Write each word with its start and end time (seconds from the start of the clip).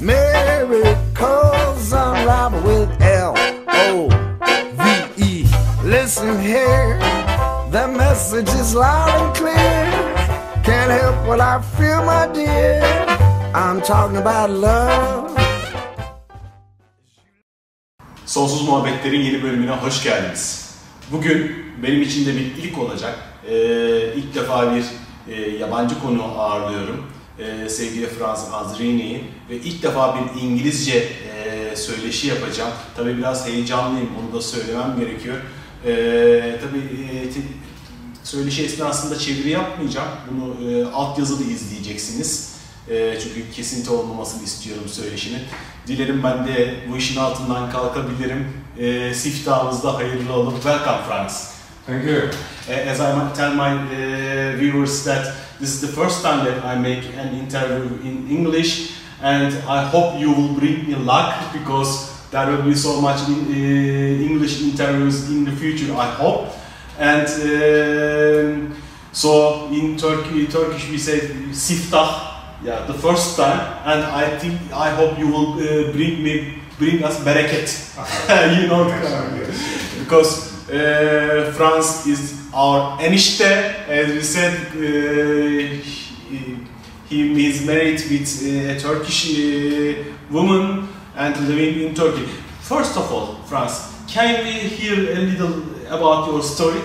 miracles 0.00 1.92
unravel 1.92 2.60
with 2.62 3.02
L 3.02 3.34
O 3.68 4.08
V 4.78 5.22
E. 5.24 5.44
Listen 5.84 6.40
here, 6.40 6.98
the 7.70 7.86
message 7.86 8.48
is 8.60 8.74
loud 8.74 9.08
and 9.20 9.36
clear. 9.36 9.86
Can't 10.64 10.90
help 10.90 11.16
what 11.26 11.40
I 11.40 11.60
feel, 11.76 12.02
my 12.04 12.26
dear. 12.34 12.82
I'm 13.54 13.80
talking 13.80 14.16
about 14.16 14.50
love. 14.50 15.30
Sonsuz 18.26 18.68
Muhabbetler'in 18.68 19.20
yeni 19.20 19.42
bölümüne 19.42 19.70
hoş 19.70 20.02
geldiniz. 20.02 20.74
Bugün 21.12 21.66
benim 21.82 22.02
için 22.02 22.26
de 22.26 22.34
bir 22.34 22.40
ilk 22.40 22.78
olacak. 22.78 23.14
Ee, 23.48 23.54
ilk 24.14 24.34
defa 24.34 24.74
bir 24.74 24.84
e, 25.32 25.50
yabancı 25.50 26.00
konu 26.00 26.22
ağırlıyorum. 26.38 27.06
Ee, 27.40 27.68
sevgili 27.68 28.06
Franz 28.06 28.46
Azrini'yi 28.52 29.24
ve 29.50 29.56
ilk 29.56 29.82
defa 29.82 30.14
bir 30.16 30.40
İngilizce 30.42 30.96
e, 30.98 31.76
söyleşi 31.76 32.26
yapacağım. 32.26 32.70
Tabii 32.96 33.18
biraz 33.18 33.46
heyecanlıyım, 33.46 34.08
bunu 34.22 34.38
da 34.38 34.42
söylemem 34.42 34.96
gerekiyor. 35.00 35.36
Ee, 35.86 36.56
tabii 36.62 37.02
e, 37.04 37.30
te- 37.30 37.40
söyleşi 38.24 38.64
esnasında 38.64 39.18
çeviri 39.18 39.50
yapmayacağım. 39.50 40.08
Bunu 40.30 40.70
e, 40.70 40.84
altyazıda 40.84 41.44
izleyeceksiniz. 41.44 42.54
E, 42.90 43.18
çünkü 43.22 43.52
kesinti 43.52 43.90
olmamasını 43.90 44.44
istiyorum 44.44 44.88
söyleşinin. 44.88 45.40
Dilerim 45.86 46.22
ben 46.24 46.46
de 46.46 46.74
bu 46.92 46.96
işin 46.96 47.20
altından 47.20 47.70
kalkabilirim. 47.70 48.48
E, 48.78 49.14
siftahımızda 49.14 49.94
hayırlı 49.94 50.32
olun. 50.32 50.54
Welcome 50.54 50.98
Franz. 51.08 51.50
Thank 51.86 52.04
you. 52.04 52.16
Uh, 52.68 52.90
as 52.90 53.00
I 53.00 53.34
tell 53.36 53.52
my 53.54 53.74
uh, 53.74 54.60
viewers 54.60 55.04
that 55.04 55.34
this 55.60 55.74
is 55.74 55.80
the 55.82 55.88
first 55.88 56.22
time 56.22 56.44
that 56.46 56.64
I 56.64 56.74
make 56.74 57.04
an 57.14 57.34
interview 57.34 58.00
in 58.02 58.26
English 58.30 58.96
and 59.22 59.54
I 59.68 59.84
hope 59.84 60.18
you 60.18 60.32
will 60.32 60.54
bring 60.54 60.88
me 60.88 60.94
luck 60.94 61.52
because 61.52 62.10
there 62.30 62.46
will 62.46 62.62
be 62.62 62.74
so 62.74 63.00
much 63.00 63.28
in, 63.28 63.34
uh, 63.34 64.30
English 64.30 64.62
interviews 64.62 65.28
in 65.28 65.44
the 65.44 65.52
future 65.52 65.94
I 65.94 66.10
hope. 66.12 66.48
And 66.98 67.28
um, 67.28 68.76
so 69.12 69.68
in 69.68 69.98
Turkey 69.98 70.46
Turkish 70.46 70.88
we 70.90 70.96
say 70.96 71.20
siftah 71.52 72.64
yeah 72.64 72.86
the 72.86 72.94
first 72.94 73.36
time. 73.36 73.60
And 73.84 74.04
I 74.04 74.38
think 74.38 74.58
I 74.72 74.90
hope 74.90 75.18
you 75.18 75.28
will 75.28 75.52
uh, 75.60 75.92
bring 75.92 76.22
me 76.22 76.62
bring 76.78 77.04
us 77.04 77.20
bereket. 77.20 77.68
You 78.62 78.66
know 78.68 78.88
because 80.00 80.68
uh, 80.70 81.52
Franz 81.54 82.06
is 82.06 82.39
our 82.52 82.98
enişte, 83.02 83.76
as 83.88 84.06
we 84.08 84.22
said, 84.22 84.54
uh, 84.74 84.80
he, 86.30 86.56
he 87.08 87.46
is 87.48 87.66
married 87.66 88.00
with 88.10 88.42
uh, 88.42 88.72
a 88.72 88.78
Turkish 88.78 89.30
uh, 89.30 90.04
woman 90.30 90.88
and 91.16 91.36
living 91.48 91.80
in 91.88 91.94
Turkey. 91.94 92.26
First 92.62 92.96
of 92.96 93.10
all, 93.12 93.36
Franz, 93.46 93.72
can 94.06 94.44
we 94.44 94.50
hear 94.52 94.94
a 95.16 95.20
little 95.20 95.54
about 95.88 96.26
your 96.28 96.42
story? 96.42 96.80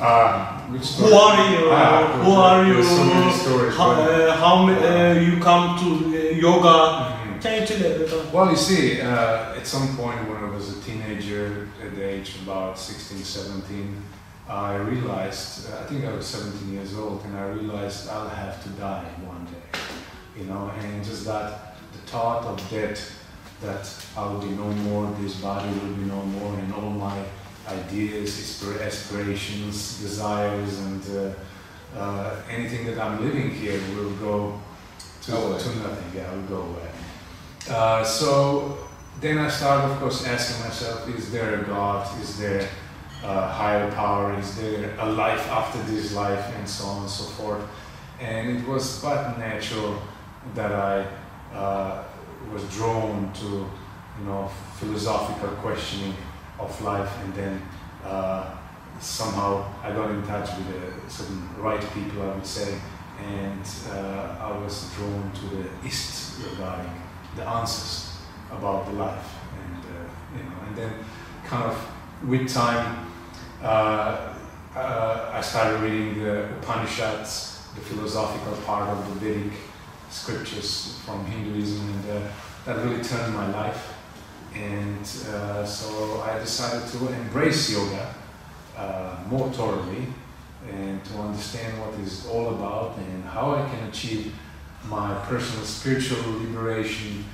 Uh, 0.00 0.60
which 0.70 0.84
story? 0.84 1.10
Who 1.10 1.16
are 1.16 1.50
you? 1.50 1.68
Ah, 1.70 2.22
Who 2.24 2.32
are 2.32 2.66
you? 2.66 2.82
So 2.82 3.04
many 3.04 3.32
stories. 3.32 3.74
How, 3.76 3.90
uh, 3.92 4.36
how 4.36 4.66
uh, 4.68 5.12
you 5.20 5.40
come 5.40 5.78
to 5.78 5.86
uh, 6.06 6.34
yoga? 6.34 7.16
Mhm. 7.26 7.40
Can 7.42 7.60
you 7.60 7.66
tell 7.66 8.02
us? 8.04 8.32
Well, 8.32 8.50
you 8.50 8.56
see, 8.56 9.00
uh, 9.00 9.56
at 9.56 9.66
some 9.66 9.96
point 9.96 10.18
when 10.28 10.38
I 10.44 10.50
was 10.54 10.68
a 10.76 10.80
teenager, 10.82 11.68
at 11.84 11.94
the 11.94 12.02
age 12.04 12.34
of 12.36 12.42
about 12.48 12.78
16, 12.78 13.24
17, 13.24 14.02
I 14.48 14.76
realized, 14.76 15.72
uh, 15.72 15.80
I 15.80 15.82
think 15.84 16.04
I 16.04 16.12
was 16.12 16.26
17 16.26 16.72
years 16.72 16.96
old, 16.96 17.24
and 17.24 17.36
I 17.36 17.48
realized 17.48 18.08
I'll 18.08 18.28
have 18.28 18.62
to 18.62 18.68
die 18.70 19.04
one 19.24 19.44
day. 19.46 19.80
You 20.38 20.44
know, 20.44 20.70
and 20.78 21.04
just 21.04 21.24
that, 21.24 21.76
the 21.92 21.98
thought 22.10 22.44
of 22.44 22.70
death, 22.70 23.12
that 23.60 23.90
I 24.16 24.30
will 24.30 24.40
be 24.40 24.50
no 24.50 24.68
more, 24.68 25.12
this 25.20 25.40
body 25.40 25.68
will 25.80 25.94
be 25.94 26.04
no 26.04 26.22
more, 26.22 26.54
and 26.58 26.72
all 26.74 26.90
my 26.90 27.24
ideas, 27.66 28.62
aspirations, 28.80 29.98
desires, 29.98 30.78
and 30.80 31.02
uh, 31.96 31.98
uh, 31.98 32.36
anything 32.48 32.86
that 32.86 32.98
I'm 32.98 33.24
living 33.24 33.50
here 33.50 33.80
will 33.96 34.10
go 34.16 34.60
to, 35.22 35.32
to 35.32 35.76
nothing. 35.78 36.12
Yeah, 36.14 36.32
will 36.32 36.42
go 36.42 36.60
away. 36.62 36.88
Uh, 37.68 38.04
so 38.04 38.78
then 39.20 39.38
I 39.38 39.48
started, 39.48 39.90
of 39.90 39.98
course, 39.98 40.24
asking 40.26 40.64
myself: 40.64 41.08
Is 41.08 41.32
there 41.32 41.62
a 41.62 41.64
God? 41.64 42.06
Is 42.20 42.38
there 42.38 42.68
a 43.26 43.48
higher 43.48 43.90
power? 43.92 44.38
Is 44.38 44.56
there 44.56 44.94
a 44.98 45.06
life 45.06 45.48
after 45.50 45.78
this 45.82 46.14
life, 46.14 46.54
and 46.56 46.68
so 46.68 46.84
on 46.84 47.02
and 47.02 47.10
so 47.10 47.24
forth? 47.24 47.64
And 48.20 48.56
it 48.56 48.66
was 48.66 49.00
quite 49.00 49.36
natural 49.38 50.00
that 50.54 50.72
I 50.72 51.06
uh, 51.54 52.04
was 52.52 52.62
drawn 52.74 53.32
to, 53.34 53.46
you 54.18 54.24
know, 54.24 54.50
philosophical 54.78 55.50
questioning 55.56 56.14
of 56.58 56.80
life, 56.82 57.10
and 57.24 57.34
then 57.34 57.62
uh, 58.04 58.54
somehow 59.00 59.70
I 59.82 59.92
got 59.92 60.10
in 60.10 60.22
touch 60.26 60.50
with 60.56 60.68
uh, 60.68 61.08
certain 61.08 61.48
right 61.58 61.80
people, 61.92 62.22
I 62.22 62.34
would 62.34 62.46
say, 62.46 62.78
and 63.22 63.64
uh, 63.90 64.36
I 64.40 64.58
was 64.58 64.90
drawn 64.94 65.32
to 65.32 65.56
the 65.56 65.86
East 65.86 66.38
regarding 66.50 66.92
the 67.34 67.46
answers 67.46 68.18
about 68.50 68.86
the 68.86 68.92
life, 68.92 69.34
and 69.58 69.84
uh, 69.84 70.36
you 70.36 70.44
know, 70.44 70.56
and 70.68 70.76
then 70.76 70.92
kind 71.44 71.64
of 71.64 71.76
with 72.26 72.48
time, 72.52 73.05
uh, 73.62 74.34
uh, 74.74 75.30
I 75.32 75.40
started 75.40 75.80
reading 75.80 76.22
the 76.22 76.44
Upanishads, 76.58 77.66
the 77.74 77.80
philosophical 77.80 78.54
part 78.64 78.88
of 78.90 79.08
the 79.08 79.14
Vedic 79.20 79.52
scriptures 80.10 81.00
from 81.04 81.24
Hinduism, 81.26 81.88
and 81.88 82.10
uh, 82.10 82.28
that 82.66 82.84
really 82.84 83.02
turned 83.02 83.34
my 83.34 83.50
life. 83.52 83.94
And 84.54 85.02
uh, 85.28 85.64
so 85.64 86.22
I 86.22 86.38
decided 86.38 86.88
to 86.92 87.08
embrace 87.08 87.70
yoga 87.72 88.14
uh, 88.76 89.18
more 89.28 89.50
thoroughly 89.50 90.06
and 90.70 91.04
to 91.04 91.18
understand 91.18 91.78
what 91.80 91.98
it's 92.00 92.26
all 92.26 92.54
about 92.54 92.96
and 92.98 93.24
how 93.24 93.54
I 93.54 93.68
can 93.68 93.88
achieve 93.88 94.34
my 94.88 95.14
personal 95.24 95.64
spiritual 95.64 96.18
liberation 96.40 97.24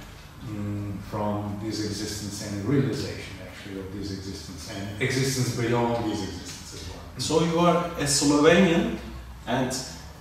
mm, 0.44 0.99
from 1.03 1.61
this 1.62 1.84
existence 1.84 2.53
and 2.53 2.65
realization 2.65 3.31
actually 3.72 3.81
of 3.81 3.99
this 3.99 4.12
existence 4.12 4.72
and 4.75 5.03
existence 5.03 5.56
beyond 5.56 6.05
this 6.10 6.22
existence 6.22 6.75
as 6.75 6.88
well. 6.88 7.00
So 7.19 7.44
you 7.44 7.59
are 7.60 7.87
a 7.99 8.06
Slovenian, 8.06 8.99
and 9.47 9.71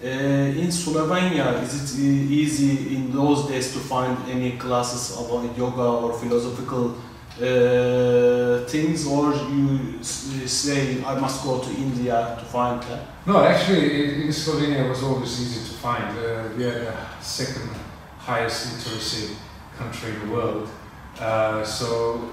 uh, 0.03 0.07
in 0.07 0.67
Slovenia, 0.71 1.61
is 1.63 1.93
it 1.93 1.99
easy 2.31 2.95
in 2.95 3.11
those 3.11 3.47
days 3.47 3.73
to 3.73 3.79
find 3.79 4.17
any 4.29 4.57
classes 4.57 5.17
about 5.17 5.57
yoga 5.57 5.81
or 5.81 6.13
philosophical 6.13 6.95
uh, 7.37 8.65
things, 8.67 9.07
or 9.07 9.33
you 9.33 10.03
say 10.03 11.03
I 11.03 11.19
must 11.19 11.43
go 11.43 11.59
to 11.59 11.69
India 11.69 12.37
to 12.39 12.45
find 12.45 12.81
that? 12.83 13.01
No, 13.25 13.43
actually, 13.43 14.03
in 14.03 14.21
in 14.21 14.29
Slovenia 14.29 14.85
it 14.85 14.89
was 14.89 15.03
always 15.03 15.39
easy 15.39 15.61
to 15.69 15.77
find. 15.77 16.17
Uh, 16.17 16.49
we 16.57 16.65
are 16.65 16.79
the 16.85 16.93
second 17.21 17.69
highest 18.19 18.73
literacy 18.73 19.35
country 19.77 20.11
in 20.11 20.19
the 20.27 20.35
world. 20.35 20.69
Uh, 21.19 21.63
so 21.63 22.31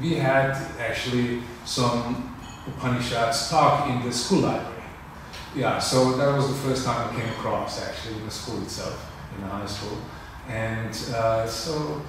we 0.00 0.14
had 0.14 0.50
actually 0.78 1.42
some 1.64 2.36
Upanishads 2.66 3.50
talk 3.50 3.88
in 3.88 4.02
the 4.02 4.12
school 4.12 4.40
library. 4.40 4.84
Yeah, 5.54 5.78
so 5.78 6.16
that 6.16 6.34
was 6.36 6.48
the 6.48 6.68
first 6.68 6.84
time 6.84 7.08
I 7.08 7.20
came 7.20 7.28
across 7.30 7.82
actually 7.82 8.16
in 8.16 8.24
the 8.24 8.30
school 8.30 8.62
itself, 8.62 9.12
in 9.34 9.42
the 9.42 9.48
high 9.48 9.66
school. 9.66 9.98
And 10.48 10.94
uh, 11.14 11.46
so 11.46 12.02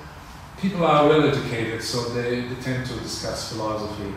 people 0.60 0.86
are 0.86 1.08
well 1.08 1.28
educated, 1.28 1.82
so 1.84 2.10
they, 2.10 2.42
they 2.42 2.62
tend 2.62 2.86
to 2.86 2.94
discuss 3.00 3.52
philosophy 3.52 4.14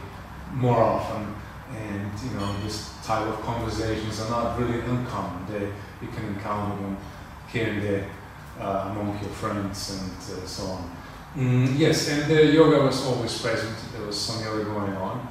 more 0.52 0.82
often 0.82 1.34
and 1.74 2.10
you 2.22 2.30
know 2.38 2.56
this 2.62 2.92
type 3.04 3.26
of 3.26 3.40
conversations 3.42 4.20
are 4.20 4.30
not 4.30 4.58
really 4.58 4.80
uncommon. 4.80 5.46
They 5.50 5.66
you 6.00 6.08
can 6.14 6.26
encounter 6.26 6.80
them 6.82 6.96
here 7.48 7.68
and 7.68 7.82
there 7.82 8.08
uh, 8.60 8.88
among 8.90 9.18
your 9.20 9.30
friends 9.30 9.90
and 9.90 10.38
uh, 10.38 10.46
so 10.46 10.64
on. 10.66 10.96
Mm, 11.36 11.78
yes, 11.78 12.08
and 12.08 12.30
the 12.30 12.46
yoga 12.46 12.80
was 12.82 13.04
always 13.06 13.38
present. 13.42 13.76
There 13.92 14.06
was 14.06 14.18
some 14.18 14.42
yoga 14.42 14.64
going 14.64 14.96
on, 14.96 15.28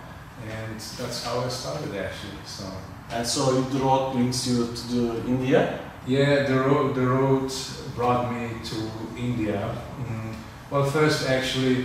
and 0.48 0.76
that's 0.80 1.24
how 1.26 1.40
I 1.40 1.48
started 1.50 1.96
actually. 1.96 2.38
So 2.46 2.66
And 3.12 3.26
so 3.26 3.62
the 3.62 3.80
road 3.80 4.14
brings 4.14 4.48
you 4.48 4.68
to 4.68 4.88
the 4.96 5.28
India. 5.28 5.80
yeah, 6.08 6.44
the 6.48 6.60
road 6.60 6.96
the 6.96 7.08
road 7.08 7.52
brought 7.96 8.32
me 8.32 8.50
to 8.70 8.76
India. 9.18 9.60
Mm, 10.00 10.34
Well, 10.72 10.86
first, 10.86 11.30
actually, 11.30 11.78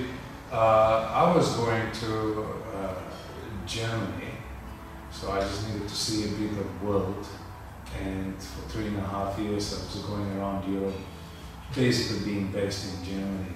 uh, 0.53 1.23
I 1.23 1.37
was 1.37 1.49
going 1.57 1.89
to 2.03 2.11
uh, 2.75 2.95
Germany, 3.67 4.33
so 5.13 5.31
I 5.33 5.41
just 5.41 5.69
needed 5.69 5.89
to 5.89 5.95
see 5.95 6.25
a 6.25 6.33
bit 6.41 6.59
of 6.59 6.83
world. 6.83 7.27
And 8.03 8.35
for 8.37 8.63
three 8.73 8.87
and 8.89 8.97
a 8.99 9.07
half 9.15 9.39
years, 9.39 9.65
I 9.75 9.79
was 9.87 10.03
going 10.11 10.29
around 10.39 10.61
Europe, 10.75 11.01
basically 11.75 12.21
being 12.33 12.47
based 12.53 12.83
in 12.89 13.05
Germany, 13.05 13.53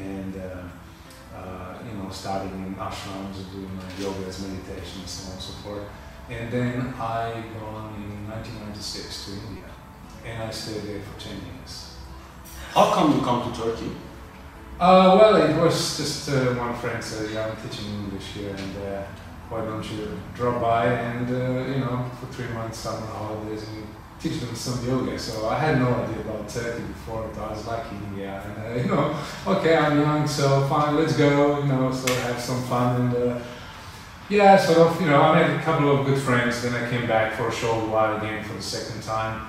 and 0.00 0.36
uh, 0.36 1.36
uh, 1.36 1.78
you 1.84 1.96
know, 1.98 2.08
starting 2.10 2.52
in 2.66 2.74
ashrams, 2.74 3.36
doing 3.52 3.74
my 3.76 3.82
yogas, 3.98 4.46
meditations, 4.46 5.10
so 5.10 5.26
on 5.28 5.32
and 5.34 5.42
so 5.42 5.52
forth. 5.62 5.88
And 6.28 6.50
then 6.50 6.94
I 6.98 7.44
gone 7.58 7.94
in 7.96 8.28
1996 8.28 9.24
to 9.24 9.30
India, 9.48 9.70
and 10.24 10.42
I 10.42 10.50
stayed 10.50 10.82
there 10.82 11.00
for 11.00 11.20
10 11.20 11.32
years. 11.34 11.96
How 12.72 12.92
come 12.92 13.14
you 13.14 13.22
come 13.22 13.52
to 13.52 13.60
Turkey? 13.60 13.92
Uh, 14.78 15.16
well, 15.18 15.36
it 15.36 15.56
was 15.56 15.96
just 15.96 16.28
uh, 16.28 16.54
one 16.54 16.74
friend 16.74 17.02
said, 17.02 17.30
"Yeah, 17.32 17.46
I'm 17.46 17.56
teaching 17.56 17.86
English 17.94 18.26
here, 18.34 18.50
and 18.50 18.76
uh, 18.76 19.02
why 19.48 19.64
don't 19.64 19.84
you 19.90 20.20
drop 20.34 20.60
by 20.60 20.86
and 20.86 21.30
uh, 21.30 21.72
you 21.72 21.78
know 21.78 22.10
for 22.18 22.26
three 22.26 22.48
months 22.52 22.78
summer 22.78 23.06
holidays 23.06 23.62
and 23.68 23.86
teach 24.20 24.40
them 24.40 24.54
some 24.54 24.86
yoga?" 24.86 25.18
So 25.18 25.48
I 25.48 25.58
had 25.58 25.78
no 25.78 25.88
idea 25.88 26.20
about 26.20 26.48
Turkey 26.48 26.82
before, 26.82 27.28
but 27.34 27.42
I 27.42 27.50
was 27.52 27.66
lucky, 27.66 27.96
yeah. 28.16 28.42
And 28.42 28.56
uh, 28.66 28.82
you 28.82 28.88
know, 28.88 29.16
okay, 29.46 29.76
I'm 29.76 30.00
young, 30.00 30.26
so 30.26 30.66
fine, 30.68 30.96
let's 30.96 31.16
go. 31.16 31.58
You 31.60 31.66
know, 31.66 31.92
so 31.92 32.12
have 32.14 32.40
some 32.40 32.62
fun 32.64 33.00
and. 33.00 33.14
Uh, 33.16 33.38
yeah, 34.28 34.56
sort 34.56 34.78
of, 34.78 35.00
you 35.00 35.06
know, 35.06 35.22
I 35.22 35.40
made 35.40 35.56
a 35.56 35.62
couple 35.62 35.88
of 35.96 36.04
good 36.04 36.18
friends, 36.18 36.60
then 36.60 36.74
I 36.74 36.90
came 36.90 37.06
back 37.06 37.34
for 37.34 37.46
a 37.46 37.52
short 37.52 37.88
while 37.88 38.16
again 38.16 38.42
for 38.42 38.54
the 38.54 38.62
second 38.62 39.00
time. 39.02 39.46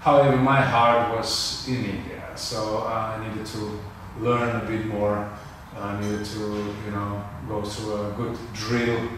However, 0.00 0.36
my 0.36 0.62
heart 0.62 1.14
was 1.14 1.68
in 1.68 1.84
India, 1.84 2.22
so 2.34 2.86
I 2.86 3.22
needed 3.26 3.44
to 3.46 3.80
learn 4.20 4.56
a 4.56 4.64
bit 4.64 4.86
more. 4.86 5.30
I 5.78 6.00
needed 6.00 6.24
to, 6.24 6.38
you 6.86 6.90
know, 6.92 7.22
go 7.48 7.62
through 7.62 8.06
a 8.06 8.12
good 8.12 8.38
drill, 8.54 9.08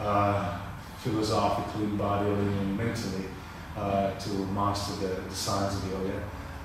uh, 0.00 0.60
philosophically, 0.98 1.86
bodily, 1.86 2.46
and 2.58 2.76
mentally, 2.76 3.24
uh, 3.76 4.14
to 4.18 4.30
master 4.52 4.94
the, 5.06 5.20
the 5.22 5.34
science 5.34 5.76
of 5.76 5.90
yoga. 5.90 6.22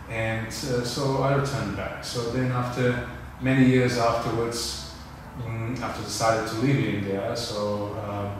And 0.10 0.48
uh, 0.48 0.84
so 0.84 1.22
I 1.24 1.36
returned 1.36 1.76
back. 1.76 2.04
So 2.04 2.32
then, 2.32 2.52
after 2.52 3.08
many 3.42 3.66
years 3.66 3.98
afterwards, 3.98 4.94
mm, 5.40 5.80
after 5.82 6.04
decided 6.04 6.48
to 6.50 6.56
leave 6.56 6.96
India, 6.96 7.36
so 7.36 7.98
um, 8.08 8.40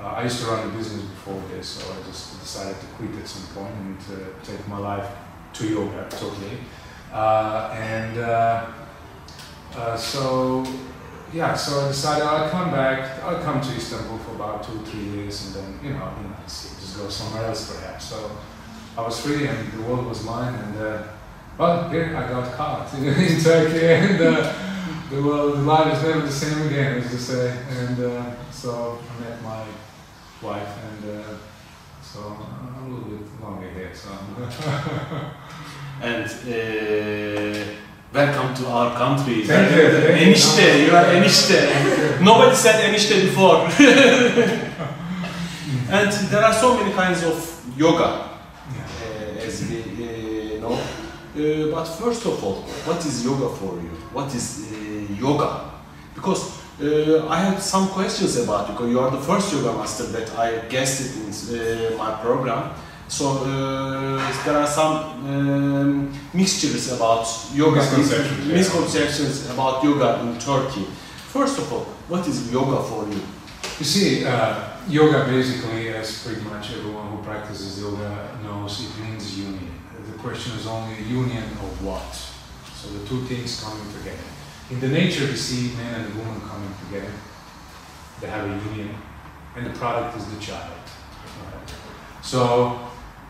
uh, 0.00 0.08
I 0.16 0.22
used 0.24 0.40
to 0.40 0.46
run 0.50 0.68
a 0.68 0.72
business 0.76 1.02
before 1.02 1.42
this, 1.50 1.66
so 1.66 1.92
I 1.92 2.06
just 2.06 2.38
decided 2.40 2.78
to 2.80 2.86
quit 2.96 3.14
at 3.16 3.26
some 3.26 3.46
point 3.54 3.74
and 3.74 3.98
uh, 3.98 4.44
take 4.44 4.66
my 4.68 4.78
life 4.78 5.08
to 5.54 5.66
yoga 5.66 6.06
totally. 6.10 6.58
Uh, 7.12 7.70
and 7.74 8.16
so, 9.98 10.64
yeah, 11.32 11.54
so 11.54 11.84
I 11.84 11.88
decided 11.88 12.24
I'll 12.24 12.50
come 12.50 12.70
back, 12.70 13.22
I'll 13.22 13.42
come 13.42 13.60
to 13.60 13.76
Istanbul 13.76 14.18
for 14.18 14.34
about 14.34 14.62
two, 14.62 14.78
three 14.80 15.04
years, 15.04 15.46
and 15.46 15.54
then, 15.56 15.80
you 15.82 15.98
know, 15.98 16.12
you 16.20 16.28
know 16.28 16.36
just 16.44 16.96
go 16.96 17.08
somewhere 17.08 17.46
else 17.46 17.74
perhaps. 17.74 18.06
So 18.06 18.30
I 18.96 19.02
was 19.02 19.20
free 19.20 19.46
and 19.46 19.72
the 19.72 19.82
world 19.82 20.06
was 20.06 20.24
mine, 20.24 20.54
and 20.54 20.78
uh, 20.78 21.02
well, 21.58 21.88
here 21.90 22.16
I 22.16 22.28
got 22.28 22.52
caught 22.54 22.94
in 22.98 23.40
Turkey, 23.40 23.86
and 23.86 24.20
uh, 24.20 24.52
the 25.10 25.22
world, 25.22 25.58
the 25.58 25.62
life 25.62 25.96
is 25.96 26.02
never 26.02 26.20
the 26.20 26.32
same 26.32 26.66
again, 26.66 26.98
as 26.98 27.12
you 27.12 27.18
say. 27.18 27.58
And 27.70 28.00
uh, 28.00 28.50
so 28.50 28.98
I 29.10 29.20
met 29.20 29.42
my 29.42 29.64
wife, 30.42 30.78
and 30.84 31.20
uh, 31.20 31.36
so 32.02 32.36
I'm 32.60 32.84
a 32.84 32.88
little 32.88 33.16
bit 33.16 33.40
longer 33.42 33.70
here. 33.70 33.94
So 33.94 34.10
And 36.00 36.24
uh, 36.24 37.87
welcome 38.12 38.54
to 38.54 38.66
our 38.66 38.96
country. 38.96 39.42
Thank 39.44 39.76
you. 39.76 39.82
Enişte, 39.82 40.78
you 40.86 40.96
are 40.96 41.16
enişte. 41.16 41.68
Nobody 42.22 42.56
said 42.56 42.84
enişte 42.84 43.14
before. 43.14 43.56
and 45.90 46.12
there 46.30 46.44
are 46.44 46.54
so 46.54 46.74
many 46.74 46.92
kinds 46.92 47.24
of 47.24 47.62
yoga, 47.76 48.04
uh, 48.04 49.46
as 49.46 49.62
we 49.68 49.76
uh, 49.78 50.60
know. 50.60 50.72
Uh, 50.72 51.70
but 51.70 51.86
first 51.86 52.26
of 52.26 52.44
all, 52.44 52.64
what 52.86 53.04
is 53.06 53.24
yoga 53.24 53.48
for 53.48 53.74
you? 53.76 53.90
What 54.12 54.34
is 54.34 54.60
uh, 54.60 55.20
yoga? 55.20 55.70
Because 56.14 56.42
uh, 56.80 57.28
I 57.28 57.36
have 57.40 57.62
some 57.62 57.88
questions 57.88 58.36
about 58.36 58.68
you. 58.68 58.74
Because 58.74 58.90
you 58.90 59.00
are 59.00 59.10
the 59.10 59.20
first 59.20 59.52
yoga 59.52 59.72
master 59.76 60.04
that 60.04 60.30
I 60.38 60.68
guested 60.68 61.16
in 61.22 61.30
uh, 61.30 61.96
my 61.98 62.12
program. 62.22 62.70
So 63.08 63.38
uh, 63.38 64.44
there 64.44 64.58
are 64.58 64.66
some 64.66 64.94
um, 65.26 66.12
mixtures 66.34 66.92
about 66.92 67.26
yoga, 67.54 67.76
Misconceptions, 67.76 68.46
yeah. 68.46 68.54
misconceptions 68.54 69.50
about 69.50 69.82
yoga 69.82 70.20
in 70.20 70.38
Turkey. 70.38 70.84
First 71.32 71.58
of 71.58 71.72
all, 71.72 71.84
what 72.08 72.26
is 72.28 72.52
yoga 72.52 72.82
for 72.82 73.08
you? 73.08 73.22
You 73.78 73.84
see, 73.84 74.24
uh, 74.26 74.76
yoga 74.88 75.24
basically, 75.24 75.88
as 75.88 76.22
pretty 76.22 76.42
much 76.42 76.72
everyone 76.72 77.08
who 77.08 77.22
practices 77.22 77.80
yoga 77.80 78.38
knows, 78.42 78.80
it 78.84 79.02
means 79.02 79.38
union. 79.38 79.70
The 80.12 80.18
question 80.18 80.52
is 80.58 80.66
only 80.66 81.02
union 81.02 81.44
of 81.44 81.84
what? 81.84 82.12
So 82.74 82.88
the 82.90 83.06
two 83.08 83.22
things 83.24 83.62
coming 83.62 83.90
together. 83.92 84.28
In 84.70 84.80
the 84.80 84.88
nature, 84.88 85.26
we 85.26 85.36
see 85.36 85.74
man 85.76 86.04
and 86.04 86.14
woman 86.14 86.40
coming 86.42 86.74
together. 86.86 87.12
They 88.20 88.26
have 88.26 88.44
a 88.44 88.70
union, 88.70 88.94
and 89.56 89.64
the 89.66 89.70
product 89.78 90.16
is 90.18 90.26
the 90.26 90.40
child. 90.40 90.72
Right? 90.72 91.72
So 92.22 92.78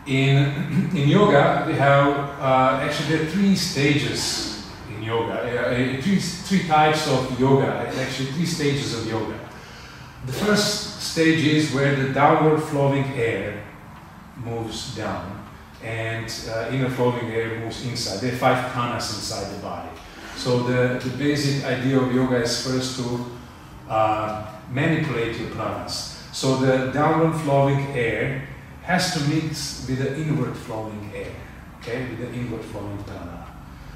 in 0.05 0.89
in 0.95 1.07
yoga, 1.09 1.65
we 1.67 1.73
have 1.73 2.07
uh, 2.39 2.79
actually 2.81 3.17
there 3.17 3.25
are 3.25 3.31
three 3.31 3.55
stages 3.55 4.67
in 4.89 5.03
yoga. 5.03 5.33
Uh, 5.33 5.71
uh, 5.71 6.01
three 6.01 6.19
three 6.19 6.67
types 6.67 7.07
of 7.07 7.39
yoga. 7.39 7.67
Actually, 7.97 8.31
three 8.31 8.45
stages 8.45 8.97
of 8.97 9.07
yoga. 9.07 9.37
The 10.25 10.33
first 10.33 11.01
stage 11.01 11.45
is 11.45 11.73
where 11.73 11.95
the 11.95 12.13
downward 12.13 12.61
flowing 12.61 13.05
air 13.15 13.63
moves 14.35 14.95
down 14.95 15.39
and 15.83 16.29
uh, 16.49 16.69
inner 16.71 16.89
flowing 16.89 17.31
air 17.31 17.59
moves 17.59 17.85
inside. 17.85 18.19
There 18.19 18.33
are 18.33 18.37
five 18.37 18.71
pranas 18.73 19.15
inside 19.15 19.55
the 19.55 19.61
body. 19.61 19.89
So 20.35 20.63
the, 20.63 20.99
the 21.03 21.17
basic 21.17 21.65
idea 21.65 21.99
of 21.99 22.13
yoga 22.13 22.41
is 22.41 22.65
first 22.65 22.99
to 22.99 23.25
uh, 23.89 24.45
manipulate 24.71 25.37
your 25.37 25.49
pranas. 25.49 26.17
So 26.33 26.57
the 26.57 26.91
downward 26.91 27.37
flowing 27.41 27.87
air 27.97 28.47
has 28.83 29.13
to 29.13 29.19
mix 29.29 29.87
with 29.87 29.99
the 29.99 30.15
inward 30.15 30.55
flowing 30.55 31.11
air, 31.13 31.31
okay, 31.79 32.09
with 32.09 32.19
the 32.19 32.33
inward 32.33 32.63
flowing 32.65 33.03
prana. 33.03 33.45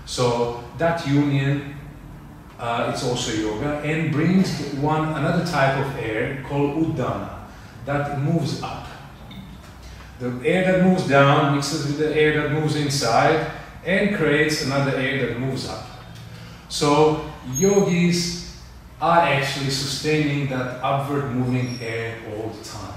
So 0.06 0.64
that 0.78 1.08
union 1.08 1.76
uh, 2.60 2.92
it's 2.94 3.04
also 3.04 3.34
yoga 3.34 3.80
and 3.80 4.12
brings 4.12 4.74
one 4.76 5.10
another 5.16 5.46
type 5.46 5.86
of 5.86 5.98
air 5.98 6.44
called 6.48 6.78
udana 6.86 7.40
that 7.86 8.20
moves 8.20 8.62
up. 8.62 8.88
The 10.20 10.40
air 10.46 10.72
that 10.72 10.86
moves 10.86 11.08
down 11.08 11.56
mixes 11.56 11.88
with 11.88 11.98
the 11.98 12.16
air 12.16 12.42
that 12.42 12.52
moves 12.54 12.76
inside 12.76 13.52
and 13.86 14.16
creates 14.16 14.64
another 14.64 14.96
air 14.96 15.28
that 15.28 15.40
moves 15.40 15.68
up. 15.68 15.86
So 16.70 17.30
yogis 17.54 18.62
are 19.02 19.20
actually 19.20 19.70
sustaining 19.70 20.48
that 20.50 20.82
upward 20.82 21.32
moving 21.32 21.78
air 21.82 22.18
all 22.30 22.48
the 22.48 22.64
time. 22.64 22.93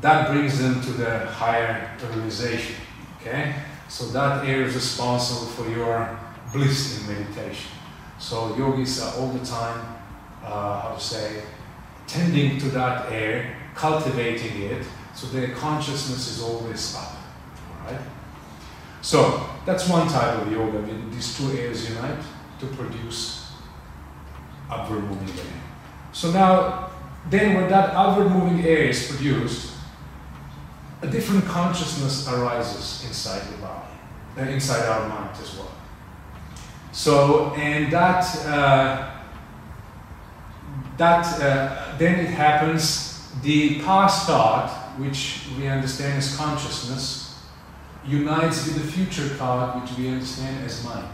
That 0.00 0.30
brings 0.30 0.58
them 0.60 0.80
to 0.80 0.90
the 0.92 1.26
higher 1.26 1.90
realization. 2.14 2.76
Okay? 3.20 3.54
So 3.88 4.06
that 4.08 4.46
air 4.46 4.62
is 4.62 4.74
responsible 4.74 5.46
for 5.46 5.68
your 5.70 6.18
bliss 6.52 7.00
in 7.00 7.14
meditation. 7.14 7.70
So 8.18 8.56
yogis 8.56 9.02
are 9.02 9.14
all 9.16 9.28
the 9.28 9.44
time, 9.44 9.96
uh, 10.44 10.80
how 10.80 10.94
to 10.94 11.00
say, 11.00 11.42
tending 12.06 12.58
to 12.58 12.68
that 12.70 13.12
air, 13.12 13.56
cultivating 13.74 14.62
it, 14.62 14.84
so 15.14 15.26
their 15.28 15.48
consciousness 15.54 16.28
is 16.28 16.42
always 16.42 16.96
up. 16.96 17.16
Alright? 17.84 18.00
So 19.00 19.48
that's 19.66 19.88
one 19.88 20.08
type 20.08 20.40
of 20.40 20.52
yoga. 20.52 20.78
When 20.78 21.10
these 21.10 21.36
two 21.36 21.50
airs 21.52 21.88
unite 21.88 22.22
to 22.60 22.66
produce 22.66 23.52
upward 24.70 25.04
moving 25.04 25.28
air. 25.38 25.52
So 26.12 26.30
now, 26.30 26.90
then 27.30 27.54
when 27.54 27.68
that 27.68 27.94
upward 27.94 28.30
moving 28.30 28.64
air 28.64 28.84
is 28.84 29.08
produced, 29.08 29.77
a 31.02 31.06
different 31.06 31.44
consciousness 31.44 32.28
arises 32.28 33.04
inside 33.06 33.42
the 33.52 33.58
body, 33.58 33.88
uh, 34.36 34.42
inside 34.42 34.86
our 34.86 35.08
mind 35.08 35.30
as 35.40 35.56
well. 35.56 35.70
So, 36.92 37.52
and 37.54 37.92
that, 37.92 38.24
uh, 38.46 39.10
that 40.96 41.40
uh, 41.40 41.96
then 41.98 42.18
it 42.18 42.30
happens, 42.30 43.30
the 43.42 43.80
past 43.82 44.26
thought, 44.26 44.70
which 44.98 45.46
we 45.56 45.68
understand 45.68 46.18
as 46.18 46.36
consciousness, 46.36 47.38
unites 48.04 48.66
with 48.66 48.82
the 48.82 48.92
future 48.92 49.28
thought, 49.36 49.80
which 49.80 49.96
we 49.96 50.08
understand 50.08 50.64
as 50.64 50.84
mind. 50.84 51.06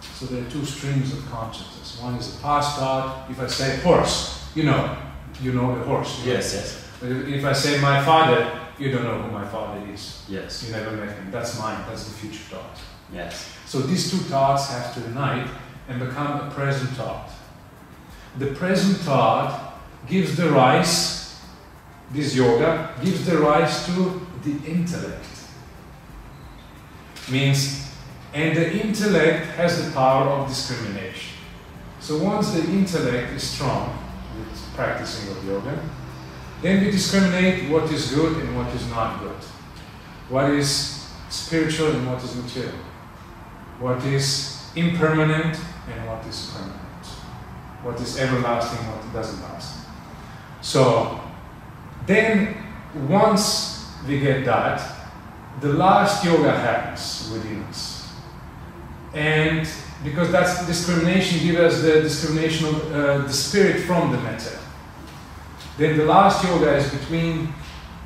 So 0.00 0.26
there 0.26 0.44
are 0.44 0.50
two 0.50 0.64
streams 0.64 1.12
of 1.12 1.24
consciousness. 1.30 2.00
One 2.00 2.14
is 2.14 2.34
the 2.34 2.42
past 2.42 2.78
thought. 2.78 3.30
If 3.30 3.38
I 3.38 3.46
say 3.46 3.76
horse, 3.80 4.50
you 4.54 4.64
know, 4.64 4.96
you 5.42 5.52
know 5.52 5.78
the 5.78 5.84
horse. 5.84 6.20
you 6.20 6.30
know. 6.30 6.32
Yes, 6.32 6.54
yes, 6.54 6.88
But 7.00 7.10
if 7.28 7.44
I 7.44 7.52
say 7.52 7.80
my 7.80 8.02
father, 8.02 8.65
you 8.78 8.90
don't 8.90 9.04
know 9.04 9.22
who 9.22 9.30
my 9.30 9.46
father 9.46 9.80
is. 9.92 10.24
yes. 10.28 10.64
You 10.66 10.72
never 10.72 10.92
met 10.92 11.16
him. 11.16 11.30
That's 11.30 11.58
mine. 11.58 11.82
That's 11.88 12.04
the 12.04 12.14
future 12.14 12.44
thought. 12.50 12.78
Yes. 13.12 13.48
So 13.66 13.80
these 13.80 14.10
two 14.10 14.18
thoughts 14.18 14.70
have 14.70 14.94
to 14.94 15.00
unite 15.00 15.48
and 15.88 16.00
become 16.00 16.48
a 16.48 16.50
present 16.50 16.90
thought. 16.90 17.30
The 18.38 18.48
present 18.48 18.98
thought 18.98 19.74
gives 20.06 20.36
the 20.36 20.50
rise, 20.50 21.40
this 22.10 22.34
yoga 22.34 22.92
gives 23.02 23.24
the 23.26 23.38
rise 23.38 23.86
to 23.86 24.26
the 24.44 24.70
intellect. 24.70 25.24
Means, 27.30 27.90
and 28.34 28.56
the 28.56 28.72
intellect 28.84 29.46
has 29.56 29.84
the 29.84 29.92
power 29.92 30.28
of 30.28 30.48
discrimination. 30.48 31.36
So 32.00 32.22
once 32.22 32.52
the 32.52 32.62
intellect 32.62 33.32
is 33.32 33.42
strong 33.42 33.98
with 34.38 34.74
practicing 34.74 35.36
of 35.36 35.44
yoga, 35.44 35.82
then 36.66 36.84
we 36.84 36.90
discriminate 36.90 37.70
what 37.70 37.90
is 37.92 38.10
good 38.12 38.42
and 38.42 38.56
what 38.56 38.74
is 38.74 38.84
not 38.88 39.20
good. 39.20 39.36
What 40.28 40.50
is 40.50 41.08
spiritual 41.28 41.92
and 41.92 42.06
what 42.08 42.22
is 42.24 42.34
material. 42.34 42.74
What 43.78 44.04
is 44.04 44.68
impermanent 44.74 45.56
and 45.88 46.06
what 46.08 46.26
is 46.26 46.50
permanent. 46.52 47.06
What 47.82 48.00
is 48.00 48.18
everlasting 48.18 48.80
and 48.80 48.96
what 48.96 49.12
doesn't 49.12 49.40
last. 49.42 49.86
So 50.60 51.20
then 52.06 52.56
once 53.08 53.88
we 54.08 54.18
get 54.18 54.44
that, 54.46 54.82
the 55.60 55.72
last 55.72 56.24
yoga 56.24 56.50
happens 56.50 57.30
within 57.32 57.62
us. 57.64 58.12
And 59.14 59.68
because 60.02 60.32
that's 60.32 60.66
discrimination 60.66 61.46
gives 61.46 61.60
us 61.60 61.82
the 61.82 62.02
discrimination 62.02 62.66
of 62.66 62.92
uh, 62.92 63.18
the 63.18 63.32
spirit 63.32 63.84
from 63.84 64.10
the 64.10 64.18
matter. 64.18 64.58
Then 65.78 65.98
the 65.98 66.04
last 66.06 66.42
yoga 66.44 66.74
is 66.76 66.90
between 66.90 67.52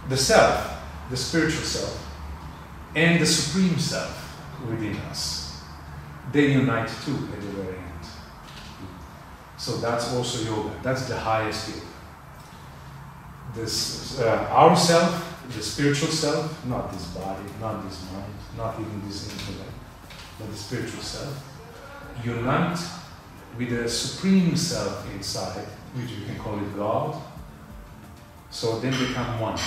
the 0.08 0.16
self, 0.16 0.76
the 1.08 1.16
spiritual 1.16 1.62
self, 1.62 1.96
and 2.96 3.20
the 3.20 3.26
supreme 3.26 3.78
self 3.78 4.16
within 4.68 4.96
us. 5.08 5.62
They 6.32 6.52
unite 6.52 6.90
too 7.04 7.28
at 7.32 7.40
the 7.40 7.46
very 7.46 7.76
end. 7.76 8.04
So 9.56 9.76
that's 9.76 10.12
also 10.14 10.44
yoga. 10.44 10.74
That's 10.82 11.06
the 11.06 11.16
highest 11.16 11.68
yoga. 11.68 11.86
This 13.54 14.20
uh, 14.20 14.48
our 14.50 14.76
self, 14.76 15.44
the 15.48 15.62
spiritual 15.62 16.08
self, 16.08 16.64
not 16.66 16.92
this 16.92 17.06
body, 17.08 17.42
not 17.60 17.84
this 17.84 18.04
mind, 18.12 18.34
not 18.56 18.80
even 18.80 19.02
this 19.06 19.30
intellect, 19.30 19.72
but 20.38 20.50
the 20.50 20.56
spiritual 20.56 21.02
self, 21.02 21.34
unite 22.24 22.78
with 23.58 23.70
the 23.70 23.88
supreme 23.88 24.56
self 24.56 25.08
inside, 25.14 25.66
which 25.94 26.10
we 26.10 26.24
can 26.26 26.38
call 26.38 26.58
it 26.58 26.76
God. 26.76 27.20
So 28.50 28.78
then 28.80 28.92
become 28.92 29.40
one. 29.40 29.58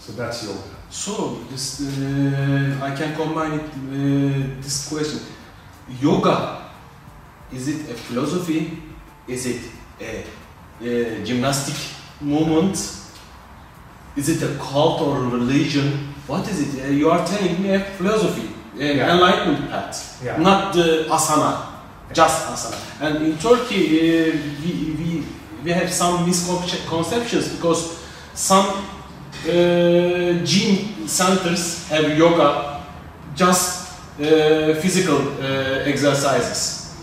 So 0.00 0.12
that's 0.12 0.44
yoga. 0.44 0.60
So 0.90 1.38
this 1.50 1.80
uh, 1.80 2.78
I 2.82 2.94
can 2.96 3.14
combine 3.16 3.52
it 3.60 3.64
uh, 3.64 4.60
this 4.60 4.88
question. 4.88 5.20
Yoga 6.00 6.62
is 7.52 7.68
it 7.68 7.90
a 7.90 7.94
philosophy? 7.94 8.78
Is 9.28 9.46
it 9.46 9.60
a, 10.00 10.24
a 10.82 11.24
gymnastic 11.24 11.76
movement? 12.20 12.74
Is 14.16 14.28
it 14.28 14.42
a 14.42 14.58
cult 14.58 15.00
or 15.00 15.18
a 15.18 15.28
religion? 15.28 16.14
What 16.26 16.48
is 16.48 16.60
it? 16.74 16.84
Uh, 16.84 16.88
you 16.88 17.10
are 17.10 17.24
telling 17.26 17.62
me 17.62 17.74
a 17.74 17.80
philosophy, 17.80 18.48
an 18.78 18.96
Yeah. 18.96 19.12
enlightenment 19.14 19.70
path, 19.70 20.20
Yeah. 20.24 20.38
not 20.38 20.72
the 20.74 21.06
asana, 21.10 21.66
just 22.12 22.46
asana. 22.48 22.78
And 23.00 23.24
in 23.26 23.38
Turkey, 23.38 23.82
uh, 24.00 24.36
we, 24.62 24.94
we, 24.98 25.03
we 25.64 25.72
have 25.72 25.90
some 25.90 26.26
misconceptions 26.26 27.48
because 27.54 27.98
some 28.34 28.66
uh, 28.66 30.44
gym 30.44 31.08
centers 31.08 31.88
have 31.88 32.16
yoga, 32.18 32.84
just 33.34 33.98
uh, 34.20 34.74
physical 34.74 35.16
uh, 35.16 35.84
exercises. 35.86 36.94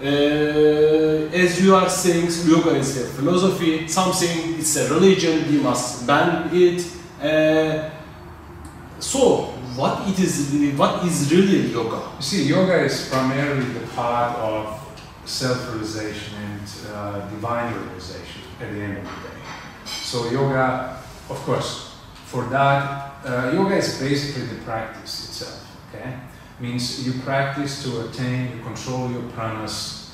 Uh, 0.00 0.04
as 0.04 1.62
you 1.62 1.74
are 1.74 1.88
saying, 1.88 2.28
yoga 2.46 2.70
is 2.76 2.96
a 3.02 3.06
philosophy, 3.14 3.86
something 3.86 4.58
it's 4.58 4.76
a 4.76 4.92
religion, 4.94 5.50
we 5.50 5.58
must 5.58 6.06
ban 6.06 6.48
it. 6.52 6.86
Uh, 7.20 7.90
so, 8.98 9.52
what 9.76 10.08
it 10.08 10.18
is, 10.18 10.74
what 10.76 11.04
is 11.04 11.30
really 11.30 11.70
yoga? 11.70 12.12
You 12.16 12.22
see, 12.22 12.44
yoga 12.44 12.82
is 12.84 13.08
primarily 13.10 13.64
the 13.66 13.86
path 13.88 14.36
of 14.38 14.85
self-realization 15.26 16.34
and 16.38 16.62
uh, 16.92 17.28
divine 17.28 17.74
realization 17.74 18.42
at 18.60 18.72
the 18.72 18.80
end 18.80 18.98
of 18.98 19.04
the 19.04 19.10
day. 19.28 19.36
So 19.84 20.30
yoga, 20.30 21.02
of 21.28 21.38
course, 21.44 21.96
for 22.26 22.44
that, 22.44 23.24
uh, 23.24 23.50
yoga 23.52 23.76
is 23.76 23.98
basically 24.00 24.46
the 24.46 24.62
practice 24.62 25.28
itself. 25.28 25.62
Okay, 25.88 26.14
means 26.60 27.06
you 27.06 27.20
practice 27.22 27.82
to 27.84 28.08
attain, 28.08 28.56
you 28.56 28.62
control 28.62 29.10
your 29.10 29.22
pranas 29.32 30.10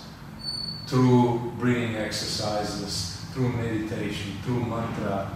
through 0.86 1.52
breathing 1.58 1.96
exercises, 1.96 3.24
through 3.32 3.50
meditation, 3.50 4.32
through 4.42 4.64
mantra, 4.64 5.30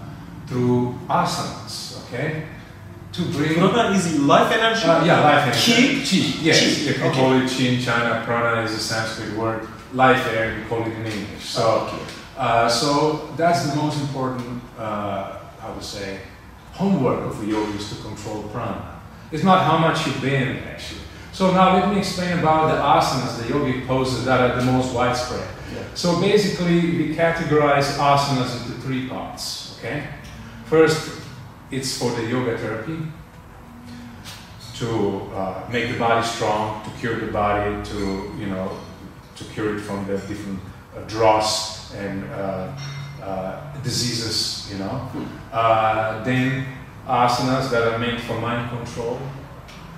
through 0.46 0.98
asanas. 1.08 2.04
Okay, 2.06 2.46
to 3.16 3.22
bring 3.32 3.54
Prana 3.54 3.96
is 3.96 4.20
life 4.20 4.52
energy. 4.52 4.84
uh, 4.84 5.04
yeah, 5.04 5.20
life 5.20 5.44
energy. 5.46 6.04
Ki? 6.04 6.22
Chi. 6.22 6.38
Yes, 6.42 6.60
Chi, 6.60 6.82
you 6.88 6.94
can 6.94 7.10
okay. 7.10 7.20
call 7.20 7.32
it 7.32 7.48
chi 7.50 7.64
in 7.64 7.80
China. 7.80 8.22
Prana 8.24 8.62
is 8.62 8.72
a 8.72 8.78
Sanskrit 8.78 9.36
word. 9.36 9.66
Life 9.94 10.26
air, 10.28 10.58
you 10.58 10.64
call 10.66 10.82
it 10.82 10.92
in 10.92 11.06
English. 11.06 11.44
So, 11.44 11.88
okay. 11.88 12.02
uh, 12.36 12.68
so 12.68 13.32
that's 13.36 13.70
the 13.70 13.76
most 13.76 14.00
important, 14.00 14.62
uh, 14.78 15.38
how 15.60 15.72
to 15.74 15.82
say, 15.82 16.20
homework 16.72 17.20
of 17.24 17.42
a 17.42 17.46
yogi 17.46 17.78
is 17.78 17.88
to 17.96 18.02
control 18.02 18.42
prana. 18.52 19.00
It's 19.32 19.44
not 19.44 19.64
how 19.64 19.78
much 19.78 20.06
you 20.06 20.12
bend, 20.20 20.58
actually. 20.68 21.00
So 21.32 21.52
now 21.52 21.74
let 21.74 21.88
me 21.92 21.98
explain 21.98 22.38
about 22.38 22.68
the 22.68 22.76
asanas, 22.80 23.38
the 23.38 23.52
yogic 23.52 23.86
poses 23.86 24.24
that 24.24 24.40
are 24.40 24.60
the 24.60 24.70
most 24.70 24.94
widespread. 24.94 25.48
Yeah. 25.74 25.82
So 25.94 26.20
basically, 26.20 26.80
we 26.80 27.14
categorize 27.14 27.96
asanas 27.98 28.62
into 28.62 28.80
three 28.82 29.08
parts. 29.08 29.78
Okay, 29.78 30.04
first, 30.66 31.25
it's 31.70 31.98
for 31.98 32.10
the 32.12 32.26
yoga 32.26 32.56
therapy 32.58 32.98
to 34.76 35.22
uh, 35.34 35.66
make 35.70 35.90
the 35.90 35.98
body 35.98 36.24
strong, 36.24 36.84
to 36.84 36.90
cure 37.00 37.18
the 37.18 37.32
body, 37.32 37.82
to 37.84 38.30
you 38.38 38.46
know, 38.46 38.78
to 39.36 39.44
cure 39.44 39.76
it 39.76 39.80
from 39.80 40.06
the 40.06 40.18
different 40.18 40.60
uh, 40.96 41.00
dross 41.02 41.94
and 41.94 42.24
uh, 42.32 42.72
uh, 43.22 43.82
diseases. 43.82 44.70
You 44.70 44.78
know, 44.78 45.10
uh, 45.52 46.22
then 46.24 46.66
asanas 47.06 47.70
that 47.70 47.92
are 47.92 47.98
meant 47.98 48.20
for 48.20 48.38
mind 48.38 48.68
control, 48.70 49.18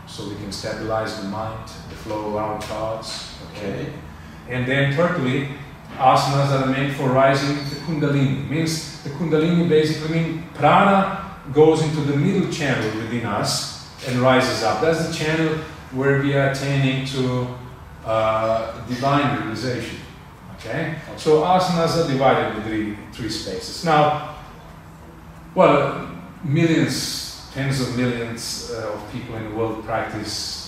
so 0.07 0.29
we 0.29 0.37
can 0.37 0.53
stabilize 0.53 1.21
the 1.21 1.29
mind, 1.29 1.69
the 1.91 1.97
flow 1.97 2.29
of 2.29 2.37
our 2.37 2.61
thoughts. 2.63 3.35
Okay. 3.51 3.93
And 4.49 4.67
then 4.67 4.95
thirdly, 4.95 5.49
asanas 5.97 6.51
that 6.51 6.63
are 6.63 6.71
meant 6.71 6.95
for 6.97 7.09
rising 7.09 7.57
the 7.57 7.77
kundalini. 7.85 8.49
Means 8.49 9.03
the 9.03 9.11
kundalini 9.11 9.69
basically 9.69 10.21
means 10.21 10.45
prana 10.55 11.28
goes 11.53 11.83
into 11.83 12.01
the 12.01 12.17
middle 12.17 12.51
channel 12.53 12.87
within 13.01 13.27
us 13.27 13.89
and 14.07 14.19
rises 14.19 14.63
up. 14.63 14.81
That's 14.81 15.09
the 15.09 15.15
channel 15.15 15.59
where 15.93 16.23
we 16.23 16.35
are 16.35 16.51
attaining 16.51 17.07
to 17.07 17.47
uh, 18.05 18.87
divine 18.87 19.43
realization. 19.43 19.99
Okay? 20.57 20.97
So 21.17 21.43
asanas 21.43 22.05
are 22.05 22.11
divided 22.11 22.57
into 22.57 22.69
three, 22.69 22.97
three 23.13 23.31
spaces. 23.31 23.85
Now, 23.85 24.37
well, 25.55 26.11
millions, 26.45 27.49
tens 27.53 27.81
of 27.81 27.97
millions 27.97 28.71
uh, 28.73 28.93
of 28.93 29.13
people 29.13 29.37
in 29.37 29.51
the 29.51 29.57
world 29.57 29.85
practice 29.85 30.59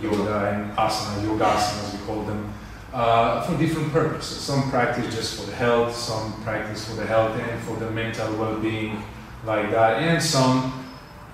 yoga 0.00 0.50
and 0.50 0.72
asana, 0.76 1.22
yogasanas 1.24 1.92
we 1.92 2.06
call 2.06 2.22
them, 2.24 2.52
uh, 2.92 3.42
for 3.42 3.56
different 3.58 3.92
purposes. 3.92 4.38
Some 4.38 4.70
practice 4.70 5.14
just 5.14 5.40
for 5.40 5.46
the 5.46 5.56
health, 5.56 5.94
some 5.94 6.32
practice 6.42 6.88
for 6.88 6.96
the 6.96 7.06
health 7.06 7.38
and 7.38 7.60
for 7.62 7.76
the 7.76 7.90
mental 7.90 8.34
well-being, 8.36 9.02
like 9.46 9.70
that, 9.70 10.02
and 10.02 10.22
some 10.22 10.84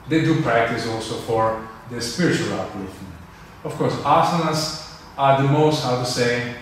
they 0.08 0.20
do 0.20 0.42
practice 0.42 0.86
also 0.86 1.14
for 1.14 1.66
the 1.90 2.00
spiritual 2.00 2.48
upliftment. 2.48 3.12
Of 3.64 3.74
course, 3.74 3.94
asanas 3.94 5.00
are 5.16 5.42
the 5.42 5.48
most, 5.48 5.82
how 5.84 5.98
to 5.98 6.04
say, 6.04 6.54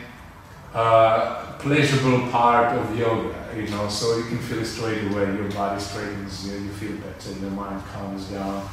uh, 0.74 1.56
pleasurable 1.58 2.28
part 2.30 2.76
of 2.78 2.96
yoga, 2.96 3.34
you 3.56 3.68
know, 3.68 3.88
so 3.88 4.16
you 4.18 4.24
can 4.24 4.38
feel 4.38 4.60
it 4.60 4.66
straight 4.66 5.10
away, 5.10 5.24
your 5.34 5.50
body 5.50 5.80
straightens, 5.80 6.46
you, 6.46 6.58
you 6.58 6.70
feel 6.70 6.96
better, 6.98 7.32
your 7.40 7.50
mind 7.50 7.82
calms 7.92 8.26
down, 8.26 8.68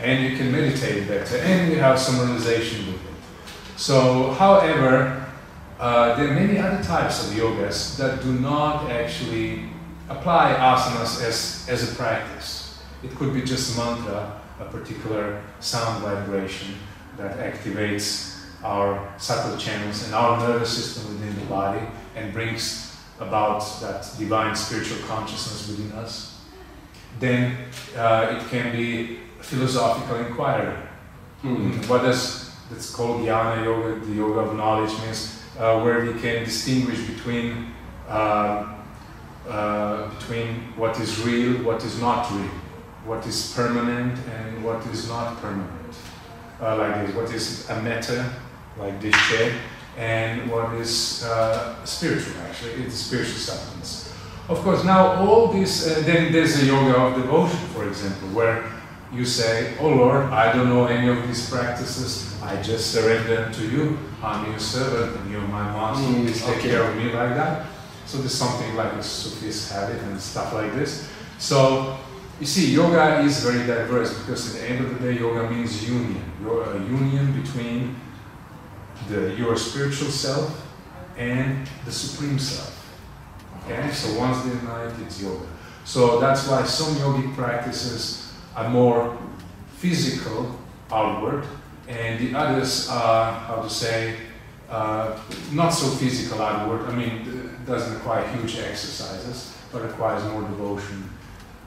and 0.00 0.24
you 0.24 0.36
can 0.36 0.52
meditate 0.52 1.08
better, 1.08 1.36
and 1.38 1.72
you 1.72 1.78
have 1.78 1.98
some 1.98 2.20
realization 2.20 2.86
with 2.86 2.96
it. 2.96 3.12
So, 3.76 4.32
however, 4.32 5.26
uh, 5.78 6.16
there 6.16 6.28
are 6.28 6.34
many 6.34 6.58
other 6.58 6.82
types 6.82 7.26
of 7.26 7.34
yogas 7.34 7.96
that 7.96 8.22
do 8.22 8.32
not 8.34 8.90
actually 8.90 9.64
apply 10.08 10.54
asanas 10.54 11.22
as, 11.22 11.66
as 11.68 11.92
a 11.92 11.94
practice. 11.94 12.78
It 13.02 13.14
could 13.16 13.34
be 13.34 13.42
just 13.42 13.76
mantra, 13.76 14.40
a 14.60 14.64
particular 14.64 15.42
sound 15.60 16.02
vibration 16.02 16.74
that 17.16 17.38
activates 17.38 18.38
our 18.62 19.12
subtle 19.18 19.56
channels 19.58 20.04
and 20.04 20.14
our 20.14 20.38
nervous 20.38 20.70
system 20.76 21.12
within 21.12 21.34
the 21.34 21.46
body 21.46 21.84
and 22.14 22.32
brings 22.32 22.96
about 23.18 23.60
that 23.80 24.08
divine 24.18 24.54
spiritual 24.54 24.98
consciousness 25.06 25.68
within 25.68 25.92
us. 25.98 26.40
Then 27.18 27.56
uh, 27.96 28.38
it 28.38 28.48
can 28.48 28.74
be 28.74 29.18
philosophical 29.40 30.16
inquiry. 30.16 30.76
Hmm. 31.42 31.72
What 31.88 32.02
does 32.02 32.52
that's 32.70 32.94
called 32.94 33.20
Jnana 33.20 33.64
Yoga, 33.64 34.04
the 34.06 34.14
yoga 34.14 34.40
of 34.40 34.56
knowledge, 34.56 34.92
means 35.00 35.42
uh, 35.58 35.80
where 35.80 36.04
we 36.04 36.18
can 36.20 36.44
distinguish 36.44 37.00
between 37.06 37.72
uh, 38.08 38.74
uh, 39.48 40.08
between 40.14 40.72
what 40.76 40.98
is 41.00 41.20
real, 41.20 41.62
what 41.62 41.84
is 41.84 42.00
not 42.00 42.30
real, 42.32 42.50
what 43.04 43.26
is 43.26 43.52
permanent, 43.54 44.18
and 44.28 44.64
what 44.64 44.84
is 44.86 45.08
not 45.08 45.40
permanent. 45.40 45.96
Uh, 46.60 46.76
like 46.76 47.06
this, 47.06 47.16
what 47.16 47.34
is 47.34 47.70
a 47.70 47.82
matter, 47.82 48.32
like 48.78 49.00
this 49.00 49.14
chair, 49.28 49.52
and 49.96 50.50
what 50.50 50.72
is 50.74 51.24
uh, 51.24 51.84
spiritual. 51.84 52.40
Actually, 52.42 52.84
it's 52.84 52.94
spiritual 52.94 53.38
substance. 53.38 54.14
Of 54.48 54.58
course, 54.58 54.84
now 54.84 55.14
all 55.16 55.48
this. 55.48 55.86
Uh, 55.86 56.02
then 56.04 56.32
there's 56.32 56.62
a 56.62 56.66
yoga 56.66 56.96
of 56.96 57.14
devotion, 57.14 57.58
for 57.68 57.88
example, 57.88 58.28
where 58.28 58.64
you 59.12 59.24
say, 59.24 59.74
Oh 59.78 59.88
Lord, 59.88 60.24
I 60.26 60.52
don't 60.52 60.68
know 60.68 60.86
any 60.86 61.08
of 61.08 61.26
these 61.26 61.48
practices, 61.50 62.34
I 62.42 62.60
just 62.62 62.92
surrender 62.92 63.50
to 63.52 63.62
you. 63.68 63.98
I'm 64.22 64.50
your 64.50 64.58
servant 64.58 65.20
and 65.20 65.30
you're 65.30 65.40
my 65.42 65.64
master. 65.64 66.04
Mm, 66.04 66.26
Please 66.26 66.40
take 66.40 66.58
okay. 66.58 66.70
care 66.70 66.82
of 66.82 66.96
me 66.96 67.04
like 67.12 67.34
that. 67.34 67.66
So 68.12 68.18
there's 68.18 68.34
something 68.34 68.76
like 68.76 68.92
a 68.92 69.02
Sufis 69.02 69.72
habit 69.72 69.98
and 70.02 70.20
stuff 70.20 70.52
like 70.52 70.74
this. 70.74 71.08
So 71.38 71.96
you 72.38 72.44
see, 72.44 72.70
yoga 72.70 73.20
is 73.20 73.42
very 73.42 73.66
diverse 73.66 74.12
because 74.18 74.54
at 74.54 74.60
the 74.60 74.68
end 74.68 74.84
of 74.84 74.92
the 74.92 75.12
day, 75.12 75.18
yoga 75.18 75.48
means 75.48 75.88
union. 75.88 76.22
You're 76.42 76.62
a 76.62 76.78
union 76.78 77.40
between 77.40 77.96
the, 79.08 79.34
your 79.36 79.56
spiritual 79.56 80.10
self 80.10 80.62
and 81.16 81.66
the 81.86 81.90
supreme 81.90 82.38
self. 82.38 82.94
Okay, 83.64 83.90
so 83.92 84.18
once 84.18 84.44
they 84.44 84.50
unite, 84.50 84.92
it's 85.00 85.22
yoga. 85.22 85.46
So 85.86 86.20
that's 86.20 86.46
why 86.46 86.64
some 86.64 86.94
yogic 86.96 87.34
practices 87.34 88.34
are 88.54 88.68
more 88.68 89.16
physical, 89.78 90.54
outward, 90.90 91.46
and 91.88 92.20
the 92.20 92.38
others 92.38 92.90
are, 92.90 93.32
how 93.32 93.62
to 93.62 93.70
say, 93.70 94.16
uh, 94.68 95.18
not 95.52 95.70
so 95.70 95.88
physical 95.96 96.42
outward. 96.42 96.82
I 96.90 96.94
mean, 96.94 97.51
it 97.62 97.66
doesn't 97.66 97.94
require 97.94 98.26
huge 98.28 98.58
exercises, 98.58 99.56
but 99.70 99.82
requires 99.82 100.24
more 100.32 100.42
devotion, 100.42 101.08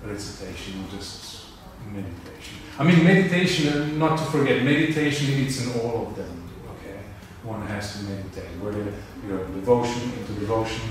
recitation, 0.04 0.84
or 0.84 0.92
just 0.98 1.46
meditation. 1.92 2.58
I 2.78 2.84
mean, 2.84 3.04
meditation, 3.04 3.68
uh, 3.74 3.86
not 4.08 4.18
to 4.20 4.26
forget, 4.26 4.64
meditation 4.64 5.42
it's 5.42 5.62
in 5.66 5.80
all 5.80 6.08
of 6.08 6.16
them. 6.16 6.50
Okay, 6.74 7.00
one 7.44 7.66
has 7.68 7.94
to 7.98 8.04
meditate, 8.04 8.50
whether 8.62 8.84
you're 9.26 9.46
in 9.46 9.54
devotion, 9.60 10.12
into 10.20 10.34
devotion, 10.34 10.82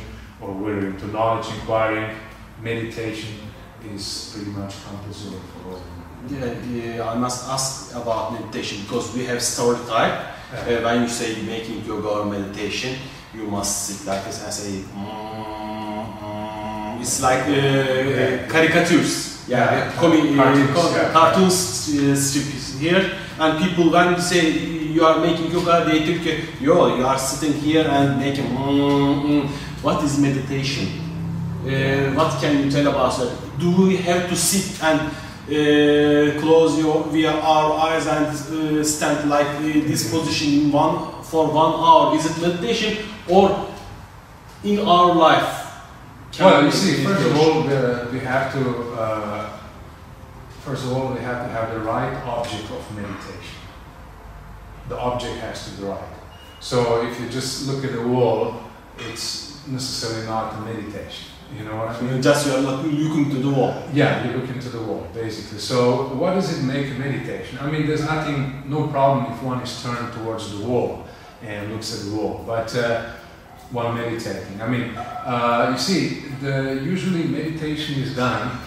or 0.41 0.53
whether 0.55 0.87
into 0.87 1.07
knowledge 1.09 1.47
inquiring, 1.55 2.17
Meditation 2.63 3.35
is 3.93 4.33
pretty 4.33 4.51
much 4.53 4.75
compulsory 4.87 5.39
for 5.53 5.69
all. 5.71 5.77
of 5.77 5.83
them. 6.31 6.73
Yeah, 6.79 6.97
yeah, 6.97 7.11
I 7.11 7.17
must 7.17 7.49
ask 7.49 7.95
about 7.95 8.33
meditation 8.33 8.83
because 8.85 9.13
we 9.15 9.25
have 9.27 9.43
story 9.43 9.77
type. 9.87 10.15
Uh, 10.15 10.57
Uh, 10.57 10.81
when 10.85 11.03
you 11.03 11.09
say 11.09 11.43
making 11.43 11.85
yoga 11.85 12.09
or 12.09 12.25
meditation, 12.27 12.95
you 13.37 13.47
must 13.47 13.87
sit 13.87 14.07
like 14.07 14.25
this 14.25 14.43
and 14.45 14.53
say, 14.53 14.83
mm, 15.75 17.01
it's 17.01 17.21
like 17.21 17.45
uh, 17.49 17.53
uh, 17.53 18.49
caricatures. 18.49 19.31
Yeah, 19.47 19.59
Yeah. 19.59 19.93
comi- 20.01 20.33
uh, 20.33 20.43
Cartoons, 20.43 20.71
co- 20.75 20.91
yeah. 20.97 21.13
cartoons 21.13 21.59
uh, 21.91 22.79
here, 22.81 23.03
and 23.39 23.59
people 23.63 23.91
when 23.91 24.15
you 24.15 24.21
say 24.21 24.51
you 24.95 25.05
are 25.05 25.19
making 25.21 25.51
yoga, 25.53 25.85
they 25.85 26.01
think, 26.07 26.27
uh, 26.27 26.65
yo, 26.65 26.97
you 26.97 27.05
are 27.07 27.19
sitting 27.19 27.53
here 27.61 27.87
and 27.87 28.19
making. 28.19 28.47
Mm, 28.47 29.23
mm. 29.25 29.49
What 29.83 30.03
is 30.03 30.19
meditation? 30.19 30.87
Uh, 31.67 32.15
what 32.15 32.41
can 32.41 32.65
you 32.65 32.71
tell 32.71 32.87
about 32.89 33.19
that? 33.19 33.33
Do 33.59 33.71
we 33.87 33.97
have 33.97 34.29
to 34.31 34.37
sit 34.37 34.83
and 34.83 35.01
uh, 35.01 36.41
close 36.41 36.79
your 36.79 37.05
via 37.13 37.33
our 37.33 37.73
eyes 37.89 38.07
and 38.07 38.27
uh, 38.27 38.83
stand 38.85 39.29
like 39.29 39.47
uh, 39.47 39.61
this 39.89 40.11
position 40.11 40.49
in 40.55 40.73
one 40.73 41.23
for 41.35 41.51
one 41.51 41.75
hour? 41.87 42.15
Is 42.17 42.25
it 42.31 42.41
meditation 42.41 43.05
or 43.29 43.69
in 44.63 44.79
our 44.79 45.13
life? 45.17 45.51
can 46.31 46.45
Well, 46.47 46.61
we 46.61 46.67
you 46.67 46.73
see, 46.73 47.05
first 47.05 47.27
of 47.27 47.37
all, 47.37 47.63
the, 47.65 48.09
we 48.13 48.21
have 48.21 48.53
to, 48.53 48.61
uh, 48.95 49.59
first 50.65 50.85
of 50.85 50.93
all, 50.93 51.13
we 51.13 51.21
have 51.21 51.41
to 51.45 51.51
have 51.57 51.75
the 51.75 51.81
right 51.81 52.15
object 52.25 52.71
of 52.71 52.83
meditation. 52.95 53.59
The 54.89 54.97
object 54.97 55.37
has 55.41 55.59
to 55.67 55.71
be 55.77 55.89
right. 55.89 56.15
So 56.61 57.05
if 57.05 57.21
you 57.21 57.29
just 57.29 57.67
look 57.69 57.85
at 57.85 57.93
the 57.93 58.07
wall, 58.07 58.61
it's 58.97 59.67
necessarily 59.67 60.27
not 60.27 60.55
a 60.55 60.61
meditation. 60.61 61.31
You 61.59 61.65
know 61.65 61.77
what 61.77 61.89
I 61.89 62.01
mean? 62.01 62.23
Just 62.23 62.47
you 62.47 62.55
are 62.55 62.61
looking 62.61 63.31
to 63.31 63.39
the 63.47 63.51
wall. 63.51 63.83
Yeah, 63.93 64.25
you 64.25 64.39
look 64.39 64.49
into 64.49 64.69
the 64.69 64.81
wall, 64.81 65.07
basically. 65.13 65.59
So, 65.59 66.15
what 66.15 66.35
does 66.35 66.59
it 66.59 66.63
make 66.63 66.87
a 66.91 66.95
meditation? 66.95 67.59
I 67.61 67.71
mean, 67.71 67.87
there's 67.87 68.03
nothing, 68.03 68.63
no 68.67 68.89
problem 68.89 69.33
if 69.33 69.43
one 69.43 69.61
is 69.61 69.83
turned 69.83 70.13
towards 70.15 70.57
the 70.57 70.67
wall 70.67 71.04
and 71.47 71.73
looks 71.73 71.95
at 71.95 72.11
the 72.11 72.17
wall, 72.17 72.45
but 72.47 72.75
uh, 72.77 73.11
while 73.71 73.93
meditating. 73.93 74.61
I 74.61 74.69
mean, 74.69 74.97
uh, 74.97 75.71
you 75.73 75.79
see, 75.79 76.29
the 76.41 76.81
usually 76.83 77.25
meditation 77.25 78.03
is 78.03 78.15
done 78.17 78.59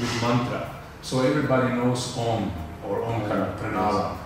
with 0.00 0.22
mantra, 0.22 0.74
so 1.02 1.20
everybody 1.20 1.74
knows 1.74 2.16
Om 2.16 2.52
or 2.86 3.00
Omkara, 3.00 3.56
Pranava. 3.58 4.16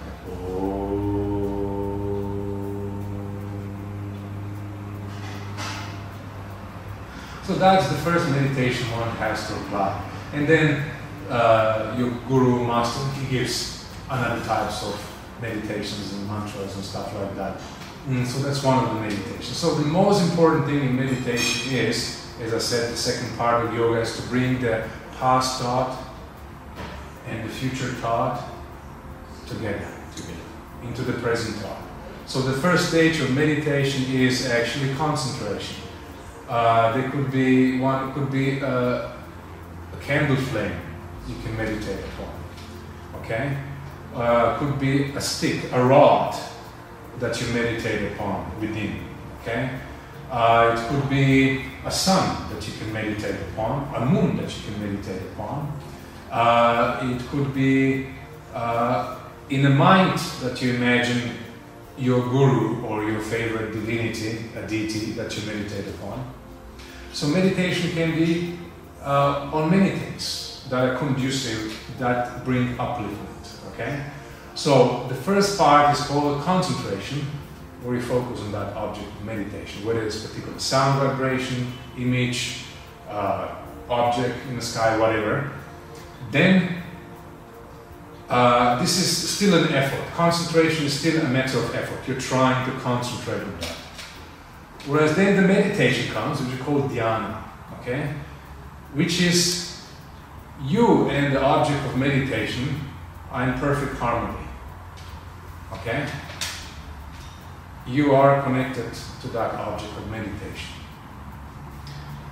So 7.45 7.55
that's 7.55 7.89
the 7.89 7.97
first 7.99 8.31
meditation 8.31 8.91
one 8.93 9.11
has 9.17 9.49
to 9.49 9.55
apply. 9.55 10.01
And 10.33 10.47
then 10.47 10.91
uh, 11.29 11.95
your 11.99 12.11
guru 12.29 12.65
master 12.65 13.05
he 13.21 13.27
gives 13.31 13.85
another 14.09 14.45
types 14.45 14.85
of 14.85 14.97
meditations 15.41 16.13
and 16.15 16.29
mantras 16.29 16.75
and 16.77 16.85
stuff 16.85 17.13
like 17.15 17.35
that. 17.37 17.61
Mm, 18.09 18.27
so 18.27 18.41
that's 18.41 18.65
one 18.65 18.85
of 18.85 18.95
the 18.95 19.01
meditations. 19.01 19.57
So 19.57 19.75
the 19.77 19.87
most 19.87 20.29
important 20.29 20.67
thing 20.67 20.81
in 20.81 20.97
meditation 20.97 21.73
is, 21.73 22.27
as 22.41 22.53
I 22.53 22.59
said, 22.59 22.93
the 22.93 22.97
second 22.97 23.37
part 23.39 23.65
of 23.65 23.75
yoga 23.75 24.01
is 24.01 24.17
to 24.17 24.23
bring 24.29 24.61
the 24.61 24.89
past 25.19 25.63
thought 25.63 25.97
and 27.29 27.49
the 27.49 27.53
future 27.53 27.87
thought 28.03 28.43
together, 29.47 29.87
together 30.17 30.35
into 30.83 31.03
the 31.03 31.13
present 31.13 31.55
thought. 31.59 31.81
So 32.27 32.41
the 32.41 32.61
first 32.61 32.89
stage 32.89 33.21
of 33.21 33.31
meditation 33.31 34.05
is 34.13 34.51
actually 34.51 34.93
concentration. 34.95 35.77
Uh, 36.49 36.93
there 36.97 37.09
could 37.11 37.31
be 37.31 37.79
one. 37.79 38.09
It 38.09 38.15
could 38.15 38.33
be 38.33 38.61
uh, 38.61 38.67
a 38.67 40.01
candle 40.01 40.37
flame 40.37 40.75
you 41.29 41.37
can 41.45 41.57
meditate 41.57 42.01
upon. 42.01 43.23
Okay. 43.23 43.57
Uh, 44.13 44.59
could 44.59 44.79
be 44.81 45.13
a 45.13 45.21
stick, 45.21 45.71
a 45.73 45.85
rod 45.85 46.37
that 47.19 47.41
you 47.41 47.47
meditate 47.55 48.13
upon 48.13 48.61
within. 48.61 49.05
Okay. 49.43 49.71
Uh, 50.31 50.75
it 50.75 50.89
could 50.89 51.11
be 51.11 51.65
a 51.85 51.91
sun 51.91 52.49
that 52.51 52.67
you 52.67 52.73
can 52.79 52.93
meditate 52.93 53.37
upon, 53.53 53.93
a 53.95 54.07
moon 54.07 54.37
that 54.39 54.49
you 54.57 54.63
can 54.65 54.81
meditate 54.81 55.23
upon. 55.33 55.79
Uh, 56.31 57.01
it 57.03 57.21
could 57.29 57.53
be 57.53 58.07
uh, 58.55 59.19
in 59.51 59.67
a 59.67 59.71
mind 59.71 60.19
that 60.41 60.63
you 60.63 60.75
imagine 60.75 61.37
your 61.99 62.23
guru 62.31 62.83
or 62.87 63.05
your 63.05 63.21
favorite 63.21 63.73
divinity, 63.73 64.47
a 64.57 64.67
deity 64.67 65.13
that 65.13 65.37
you 65.37 65.47
meditate 65.47 65.87
upon. 65.89 66.33
So 67.13 67.27
meditation 67.27 67.91
can 67.93 68.15
be 68.15 68.59
uh, 69.05 69.51
on 69.53 69.71
many 69.71 69.91
things 69.91 70.65
that 70.71 70.89
are 70.89 70.97
conducive, 70.97 71.79
that 71.99 72.43
bring 72.45 72.75
upliftment. 72.77 73.73
Okay. 73.75 74.03
So 74.55 75.07
the 75.09 75.15
first 75.15 75.59
part 75.59 75.97
is 75.97 76.05
called 76.05 76.43
concentration, 76.43 77.27
where 77.83 77.97
you 77.97 78.03
focus 78.03 78.41
on 78.41 78.53
that 78.53 78.77
object 78.77 79.09
meditation, 79.25 79.85
whether 79.85 80.03
it's 80.03 80.27
particular 80.27 80.59
sound 80.59 81.01
vibration, 81.01 81.73
image, 81.99 82.65
uh, 83.09 83.55
object 83.89 84.37
in 84.49 84.57
the 84.57 84.63
sky, 84.63 84.97
whatever. 84.99 85.51
Then 86.31 86.83
uh, 88.29 88.79
this 88.81 88.99
is 88.99 89.31
still 89.31 89.63
an 89.63 89.73
effort. 89.73 90.07
Concentration 90.15 90.87
is 90.87 90.99
still 90.99 91.21
a 91.21 91.29
matter 91.29 91.59
of 91.59 91.75
effort. 91.75 92.07
You're 92.07 92.21
trying 92.21 92.71
to 92.71 92.79
concentrate 92.81 93.43
on 93.43 93.59
that. 93.61 93.77
Whereas 94.87 95.15
then 95.17 95.37
the 95.37 95.47
meditation 95.47 96.13
comes, 96.13 96.41
which 96.41 96.55
is 96.55 96.61
called 96.61 96.91
dhyana, 96.91 97.43
okay? 97.81 98.15
Which 98.95 99.21
is 99.21 99.81
you 100.65 101.09
and 101.11 101.35
the 101.35 101.43
object 101.43 101.85
of 101.87 101.97
meditation 101.97 102.81
are 103.31 103.49
in 103.49 103.55
perfect 103.59 103.99
harmony. 103.99 104.42
Okay? 105.75 106.07
You 107.87 108.15
are 108.15 108.43
connected 108.43 108.93
to 109.23 109.29
that 109.29 109.55
object 109.55 109.97
of 109.97 110.09
meditation. 110.11 110.75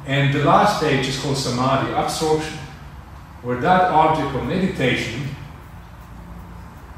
And 0.07 0.35
the 0.35 0.45
last 0.45 0.79
stage 0.79 1.09
is 1.09 1.21
called 1.21 1.37
samadhi, 1.37 1.93
absorption, 1.93 2.59
where 3.43 3.61
that 3.61 3.91
object 3.91 4.35
of 4.35 4.47
meditation 4.47 5.29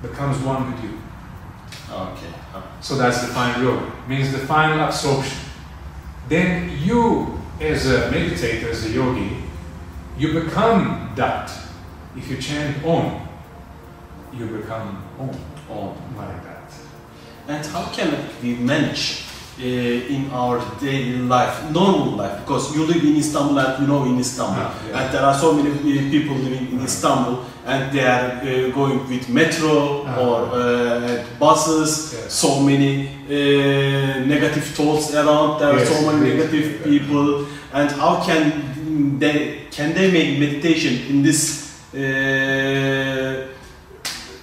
becomes 0.02 0.38
one 0.38 0.72
with 0.72 0.84
you. 0.84 0.98
Okay. 1.90 2.32
So 2.80 2.96
that's 2.96 3.20
the 3.22 3.28
final 3.28 3.62
yoga. 3.62 3.92
Means 4.08 4.32
the 4.32 4.38
final 4.38 4.80
absorption. 4.80 5.38
Then 6.28 6.78
you, 6.82 7.40
as 7.60 7.86
a 7.86 8.10
meditator, 8.10 8.70
as 8.70 8.86
a 8.86 8.90
yogi, 8.90 9.36
you 10.18 10.40
become 10.40 11.12
that. 11.16 11.50
If 12.16 12.28
you 12.28 12.36
chant 12.36 12.84
Om, 12.84 13.26
you 14.32 14.46
become 14.46 15.02
Om, 15.18 15.30
Oh. 15.72 15.94
like 16.18 16.40
that. 16.48 16.68
and 17.48 17.62
how 17.74 17.84
can 17.96 18.10
we 18.42 18.50
manage 18.72 19.04
uh, 19.60 20.14
in 20.16 20.22
our 20.32 20.56
daily 20.80 21.18
life, 21.34 21.54
normal 21.70 22.16
life, 22.16 22.36
because 22.40 22.74
you 22.74 22.82
live 22.86 23.02
in 23.04 23.16
Istanbul 23.16 23.58
and 23.58 23.72
you 23.82 23.86
know 23.86 24.04
in 24.10 24.18
Istanbul, 24.18 24.64
Ah, 24.64 24.74
yeah. 24.88 24.98
and 24.98 25.06
there 25.14 25.24
are 25.28 25.34
so 25.44 25.52
many 25.52 25.70
uh, 25.70 26.10
people 26.14 26.36
living 26.36 26.66
in 26.72 26.78
Ah. 26.80 26.84
Istanbul, 26.90 27.36
and 27.66 27.92
they 27.92 28.04
are 28.14 28.26
uh, 28.42 28.70
going 28.78 28.98
with 29.10 29.28
metro 29.28 30.04
Ah. 30.06 30.18
or 30.24 30.36
uh, 30.52 31.22
buses. 31.38 31.90
So 32.28 32.48
many 32.60 32.92
uh, 33.28 34.24
negative 34.34 34.64
thoughts 34.76 35.06
around. 35.14 35.60
There 35.60 35.70
are 35.74 35.78
Yes, 35.78 35.88
so 35.92 35.98
many 36.10 36.20
negative 36.34 36.66
yeah. 36.80 36.90
people, 36.92 37.46
and 37.78 37.88
how 38.02 38.12
can 38.26 38.42
they 39.22 39.36
can 39.76 39.92
they 39.94 40.08
make 40.10 40.30
meditation 40.44 40.92
in 41.10 41.22
this? 41.22 41.40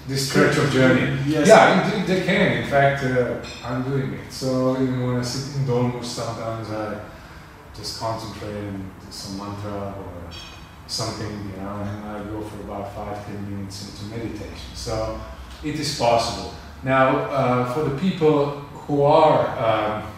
This 0.09 0.35
of 0.35 0.71
journey. 0.71 1.19
Yes. 1.27 1.47
Yeah, 1.47 2.03
they 2.03 2.23
can. 2.23 2.63
In 2.63 2.67
fact, 2.67 3.03
uh, 3.03 3.45
I'm 3.63 3.83
doing 3.83 4.13
it. 4.13 4.31
So 4.31 4.73
even 4.81 5.05
when 5.05 5.17
I 5.17 5.21
sit 5.21 5.55
in 5.55 5.67
Dolmus, 5.67 6.05
sometimes 6.05 6.71
I 6.71 6.99
just 7.75 7.99
concentrate 7.99 8.55
and 8.55 8.89
do 8.99 9.11
some 9.11 9.37
mantra 9.37 9.93
or 9.95 10.31
something, 10.87 11.51
you 11.51 11.61
know, 11.61 11.75
and 11.75 12.09
I 12.09 12.23
go 12.23 12.41
for 12.41 12.59
about 12.61 12.91
five, 12.95 13.23
ten 13.23 13.51
minutes 13.51 14.01
into 14.01 14.17
meditation. 14.17 14.73
So 14.73 15.21
it 15.63 15.79
is 15.79 15.99
possible. 15.99 16.55
Now, 16.81 17.19
uh, 17.29 17.71
for 17.71 17.83
the 17.83 17.95
people 17.99 18.61
who 18.87 19.03
are 19.03 19.45
um, 19.59 20.11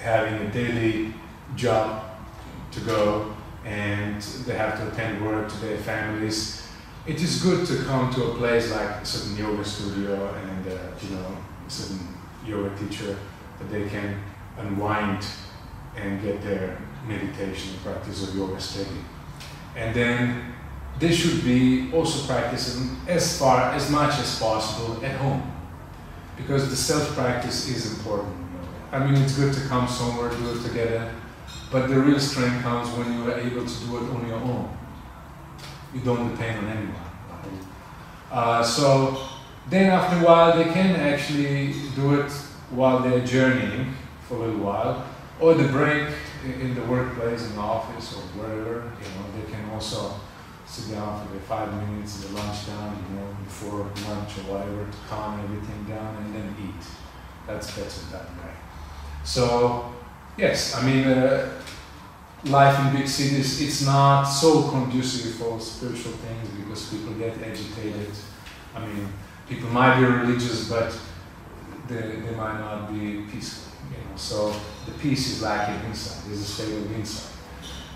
having 0.00 0.34
a 0.34 0.52
daily 0.52 1.12
job 1.56 2.04
to 2.70 2.80
go 2.82 3.34
and 3.64 4.22
they 4.46 4.54
have 4.54 4.78
to 4.78 4.86
attend 4.86 5.26
work 5.26 5.48
to 5.48 5.56
their 5.58 5.78
families, 5.78 6.62
it 7.06 7.20
is 7.20 7.42
good 7.42 7.66
to 7.66 7.84
come 7.84 8.12
to 8.14 8.24
a 8.24 8.34
place 8.34 8.70
like 8.70 8.88
a 8.88 9.04
certain 9.04 9.36
yoga 9.36 9.64
studio 9.64 10.32
and 10.34 10.66
uh, 10.68 10.78
you 11.02 11.16
know 11.16 11.36
a 11.66 11.70
certain 11.70 12.06
yoga 12.46 12.70
teacher 12.76 13.18
that 13.58 13.70
they 13.70 13.88
can 13.88 14.22
unwind 14.58 15.24
and 15.96 16.22
get 16.22 16.42
their 16.42 16.78
meditation 17.06 17.74
practice 17.82 18.28
of 18.28 18.36
yoga 18.36 18.60
steady. 18.60 19.00
And 19.74 19.94
then 19.94 20.54
they 20.98 21.12
should 21.12 21.44
be 21.44 21.92
also 21.92 22.26
practicing 22.32 22.96
as 23.08 23.38
far 23.38 23.72
as 23.72 23.90
much 23.90 24.18
as 24.20 24.38
possible 24.38 25.04
at 25.04 25.16
home 25.16 25.50
because 26.36 26.70
the 26.70 26.76
self 26.76 27.14
practice 27.14 27.68
is 27.68 27.98
important. 27.98 28.36
I 28.92 29.04
mean, 29.04 29.20
it's 29.20 29.36
good 29.36 29.52
to 29.54 29.60
come 29.68 29.88
somewhere, 29.88 30.30
do 30.30 30.52
it 30.52 30.62
together, 30.62 31.12
but 31.70 31.88
the 31.88 31.98
real 31.98 32.20
strength 32.20 32.62
comes 32.62 32.88
when 32.90 33.12
you 33.14 33.30
are 33.30 33.38
able 33.40 33.66
to 33.66 33.84
do 33.86 33.96
it 33.96 34.10
on 34.10 34.28
your 34.28 34.36
own. 34.36 34.78
You 35.94 36.00
don't 36.00 36.30
depend 36.30 36.66
on 36.66 36.76
anyone. 36.76 37.12
Uh, 38.30 38.62
so 38.62 39.28
then, 39.68 39.90
after 39.90 40.16
a 40.16 40.24
while, 40.24 40.56
they 40.56 40.72
can 40.72 40.96
actually 40.96 41.74
do 41.94 42.14
it 42.20 42.32
while 42.70 43.00
they're 43.00 43.24
journeying 43.24 43.94
for 44.26 44.36
a 44.36 44.38
little 44.38 44.60
while, 44.60 45.04
or 45.38 45.54
the 45.54 45.68
break 45.68 46.08
in 46.44 46.74
the 46.74 46.82
workplace, 46.82 47.46
in 47.46 47.54
the 47.54 47.60
office, 47.60 48.14
or 48.16 48.22
wherever. 48.40 48.92
You 48.98 49.08
know, 49.14 49.24
they 49.36 49.52
can 49.52 49.68
also 49.70 50.14
sit 50.66 50.94
down 50.94 51.24
for 51.24 51.32
their 51.32 51.42
five 51.42 51.70
minutes, 51.74 52.24
their 52.24 52.32
lunch 52.32 52.66
down, 52.66 52.96
you 53.10 53.16
know, 53.16 53.36
before 53.44 53.80
lunch 54.08 54.38
or 54.38 54.54
whatever, 54.54 54.90
to 54.90 54.98
calm 55.08 55.38
everything 55.40 55.84
down 55.84 56.16
and 56.16 56.34
then 56.34 56.56
eat. 56.58 56.86
That's 57.46 57.70
better 57.76 58.00
that 58.12 58.28
way. 58.42 58.54
So, 59.24 59.92
yes, 60.38 60.74
I 60.74 60.86
mean, 60.86 61.06
uh, 61.06 61.60
life 62.44 62.78
in 62.80 62.96
big 62.98 63.08
cities, 63.08 63.60
it's 63.60 63.86
not 63.86 64.24
so 64.24 64.68
conducive 64.68 65.34
for 65.34 65.60
spiritual 65.60 66.12
things 66.12 66.48
because 66.48 66.88
people 66.90 67.14
get 67.14 67.36
agitated. 67.38 68.10
I 68.74 68.84
mean, 68.86 69.08
people 69.48 69.68
might 69.70 70.00
be 70.00 70.06
religious, 70.06 70.68
but 70.68 70.98
they, 71.88 72.00
they 72.00 72.34
might 72.34 72.58
not 72.58 72.92
be 72.92 73.22
peaceful. 73.30 73.72
You 73.90 73.96
know, 73.98 74.16
so 74.16 74.54
the 74.86 74.92
peace 74.92 75.30
is 75.32 75.42
lacking 75.42 75.88
inside. 75.88 76.26
There's 76.26 76.40
a 76.40 76.44
state 76.44 76.74
of 76.74 76.92
inside, 76.92 77.32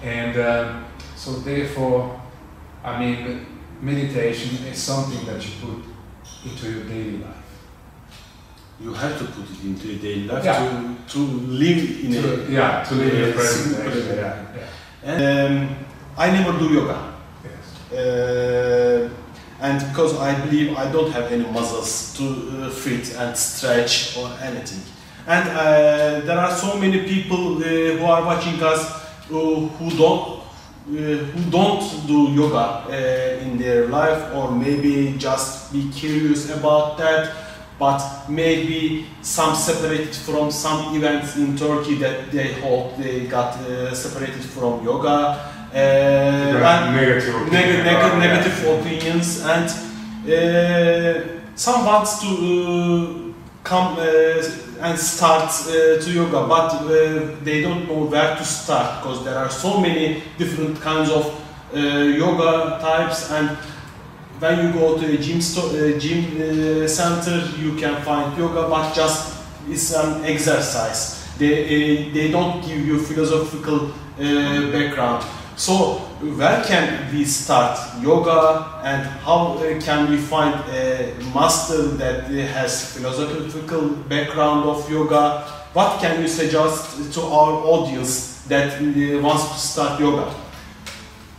and 0.02 0.38
um, 0.38 0.84
so 1.16 1.32
therefore, 1.32 2.20
I 2.84 3.00
mean, 3.00 3.46
meditation 3.80 4.64
is 4.66 4.78
something 4.78 5.26
that 5.26 5.44
you 5.44 5.52
put 5.60 5.84
into 6.44 6.70
your 6.70 6.84
daily 6.84 7.18
life. 7.18 7.45
You 8.80 8.92
have 8.92 9.18
to 9.18 9.24
put 9.24 9.44
it 9.50 9.64
into 9.64 9.88
your 9.88 9.98
daily 9.98 10.24
life 10.28 10.44
Yeah. 10.44 10.58
to, 10.58 10.96
to 11.12 11.18
live 11.48 12.04
in 12.04 12.12
To- 12.12 12.46
a. 12.46 12.50
yeah, 12.50 12.84
to 12.84 12.94
live 12.94 13.14
in 13.14 13.22
the 13.22 13.32
present. 13.32 13.76
present. 13.84 14.16
Yeah, 14.18 14.44
yeah. 14.56 15.10
And, 15.12 15.68
um, 15.70 15.76
I 16.18 16.30
never 16.30 16.58
do 16.58 16.66
yoga. 16.72 16.98
Yes. 17.44 17.92
Uh, 17.92 19.08
and 19.60 19.80
because 19.88 20.18
I 20.18 20.34
believe 20.44 20.76
I 20.76 20.90
don't 20.92 21.10
have 21.12 21.32
any 21.32 21.44
muscles 21.46 22.14
to 22.18 22.24
uh, 22.66 22.70
fit 22.70 23.14
and 23.16 23.36
stretch 23.36 24.16
or 24.18 24.30
anything. 24.42 24.82
And 25.26 25.48
uh, 25.48 26.20
there 26.26 26.38
are 26.38 26.50
so 26.50 26.76
many 26.78 27.00
people 27.04 27.56
uh, 27.58 27.62
who 27.98 28.04
are 28.04 28.22
watching 28.24 28.62
us 28.62 29.02
who, 29.28 29.66
who 29.78 29.90
don't 29.96 30.36
uh, 30.38 30.92
who 30.92 31.50
don't 31.50 32.06
do 32.06 32.30
yoga 32.32 32.84
uh, 32.86 33.42
in 33.44 33.58
their 33.58 33.88
life 33.88 34.32
or 34.34 34.50
maybe 34.52 35.16
just 35.18 35.72
be 35.72 35.90
curious 35.90 36.50
about 36.50 36.96
that 36.98 37.32
but 37.78 38.00
maybe 38.28 39.04
some 39.22 39.54
separated 39.54 40.14
from 40.14 40.50
some 40.50 40.94
events 40.96 41.36
in 41.36 41.56
Turkey 41.56 41.96
that 41.96 42.30
they 42.32 42.52
hold 42.60 42.96
they 42.98 43.26
got 43.26 43.54
uh, 43.60 43.94
separated 43.94 44.42
from 44.42 44.82
yoga 44.84 45.38
uh, 45.74 45.76
and- 46.86 46.96
negative 46.96 47.34
neg- 47.52 47.64
opinion 47.64 47.84
neg- 47.84 47.96
about 47.96 48.18
negative 48.18 48.80
opinions 48.80 49.44
and 49.44 49.68
uh, 50.28 51.22
some 51.54 51.84
wants 51.86 52.20
to 52.20 52.28
uh, 52.28 53.32
come 53.64 53.96
uh, 53.98 54.42
and 54.86 54.98
start 54.98 55.44
uh, 55.68 56.00
to 56.02 56.10
yoga 56.10 56.46
but 56.46 56.72
uh, 56.74 57.34
they 57.44 57.62
don't 57.62 57.86
know 57.88 58.04
where 58.06 58.36
to 58.36 58.44
start 58.44 59.02
because 59.02 59.24
there 59.24 59.36
are 59.38 59.50
so 59.50 59.80
many 59.80 60.22
different 60.38 60.80
kinds 60.80 61.10
of 61.10 61.24
uh, 61.74 61.78
yoga 61.78 62.78
types 62.80 63.30
and 63.32 63.50
when 64.38 64.66
you 64.66 64.72
go 64.72 64.98
to 64.98 65.06
a 65.06 65.16
gym, 65.18 65.40
sto- 65.40 65.70
uh, 65.70 65.98
gym 65.98 66.24
uh, 66.40 66.88
center 66.88 67.46
you 67.58 67.74
can 67.76 68.02
find 68.02 68.36
yoga 68.38 68.68
but 68.68 68.94
just 68.94 69.34
it's 69.68 69.94
an 69.94 70.24
exercise 70.24 71.26
they, 71.38 71.64
uh, 71.64 72.14
they 72.14 72.30
don't 72.30 72.60
give 72.66 72.86
you 72.86 72.98
philosophical 72.98 73.90
uh, 73.90 74.72
background 74.72 75.24
so 75.56 76.00
where 76.20 76.62
can 76.64 77.10
we 77.14 77.24
start 77.24 77.78
yoga 78.02 78.80
and 78.84 79.06
how 79.24 79.54
uh, 79.54 79.80
can 79.80 80.10
we 80.10 80.18
find 80.18 80.54
a 80.68 81.14
master 81.34 81.82
that 81.96 82.24
has 82.24 82.92
philosophical 82.92 83.88
background 84.08 84.68
of 84.68 84.90
yoga? 84.90 85.40
What 85.72 85.98
can 86.00 86.20
you 86.20 86.28
suggest 86.28 87.12
to 87.14 87.22
our 87.22 87.52
audience 87.52 88.42
that 88.48 88.74
uh, 88.74 89.22
wants 89.22 89.48
to 89.52 89.58
start 89.58 89.98
yoga? 89.98 90.45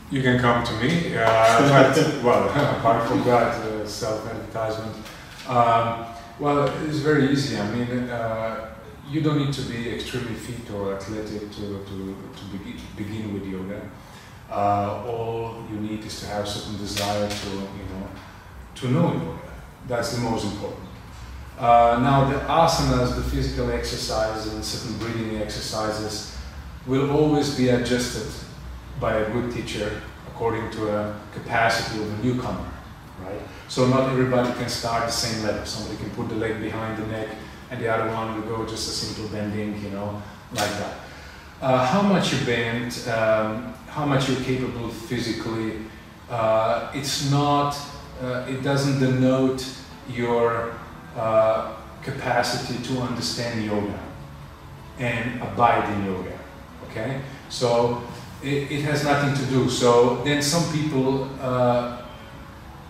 You 0.10 0.22
can 0.22 0.40
come 0.40 0.64
to 0.64 0.74
me. 0.74 1.18
Uh, 1.18 1.24
but, 1.94 2.24
well, 2.24 2.50
apart 2.78 3.08
from 3.10 3.24
that, 3.26 3.56
uh, 3.56 3.86
self-advertisement. 3.86 4.96
Um, 5.48 6.06
well, 6.40 6.66
it's 6.86 7.00
very 7.00 7.30
easy. 7.30 7.58
I 7.58 7.70
mean, 7.72 8.10
uh, 8.10 8.74
you 9.10 9.22
don't 9.22 9.38
need 9.38 9.54
to 9.54 9.62
be 9.64 9.90
extremely 9.90 10.36
fit 10.36 10.72
or 10.72 10.96
athletic 10.96 11.52
to, 11.52 11.84
to, 11.84 12.16
to 12.36 12.58
begin, 12.58 12.82
begin 12.96 13.34
with 13.34 13.46
yoga. 13.46 13.82
Uh, 14.50 15.04
all 15.06 15.66
you 15.70 15.78
need 15.80 16.06
is 16.06 16.22
to 16.22 16.28
have 16.28 16.48
certain 16.48 16.78
desire 16.78 17.28
to, 17.28 17.50
you 17.50 17.86
know, 17.92 18.08
to 18.76 18.88
know 18.90 19.14
yoga. 19.14 19.40
That's 19.88 20.16
the 20.16 20.22
most 20.22 20.46
important. 20.46 20.88
Uh, 21.60 22.00
now, 22.02 22.30
the 22.30 22.40
asanas, 22.46 23.16
the 23.16 23.24
physical 23.24 23.72
exercises, 23.72 24.54
and 24.54 24.64
certain 24.64 24.98
breathing 25.00 25.42
exercises 25.42 26.38
will 26.86 27.10
always 27.12 27.58
be 27.58 27.70
adjusted 27.70 28.47
by 29.00 29.18
a 29.18 29.32
good 29.32 29.52
teacher 29.52 30.02
according 30.28 30.70
to 30.72 30.90
a 30.90 31.20
capacity 31.34 32.02
of 32.02 32.20
a 32.20 32.24
newcomer, 32.24 32.72
right? 33.22 33.42
So 33.68 33.88
not 33.88 34.10
everybody 34.10 34.52
can 34.54 34.70
start 34.70 35.06
the 35.06 35.12
same 35.12 35.44
level. 35.44 35.66
Somebody 35.66 35.98
can 35.98 36.10
put 36.12 36.30
the 36.30 36.36
leg 36.36 36.62
behind 36.62 37.02
the 37.02 37.08
neck, 37.08 37.30
and 37.70 37.82
the 37.82 37.88
other 37.88 38.12
one 38.12 38.36
will 38.36 38.58
go 38.58 38.66
just 38.66 38.88
a 38.88 38.92
simple 38.92 39.28
bending, 39.30 39.82
you 39.84 39.90
know, 39.90 40.22
like 40.54 40.70
that. 40.80 40.96
Uh, 41.62 41.86
how 41.86 42.02
much 42.02 42.34
you 42.34 42.46
bend, 42.46 43.08
um, 43.10 43.74
how 43.88 44.06
much 44.06 44.30
you're 44.30 44.42
capable 44.42 44.90
physically, 44.90 45.80
uh, 46.30 46.92
it's 46.94 47.32
not, 47.32 47.76
uh, 48.22 48.46
it 48.48 48.62
doesn't 48.62 49.00
denote 49.00 49.66
your 50.10 50.74
uh, 51.16 51.74
capacity 52.04 52.82
to 52.84 53.02
understand 53.02 53.66
yoga 53.66 54.00
and 55.00 55.42
abide 55.42 55.92
in 55.96 56.06
yoga. 56.06 56.38
Okay, 56.90 57.22
so 57.50 58.04
it, 58.48 58.72
it 58.72 58.82
has 58.84 59.04
nothing 59.04 59.34
to 59.36 59.52
do. 59.52 59.70
So 59.70 60.24
then 60.24 60.42
some 60.42 60.72
people 60.72 61.30
uh, 61.42 62.02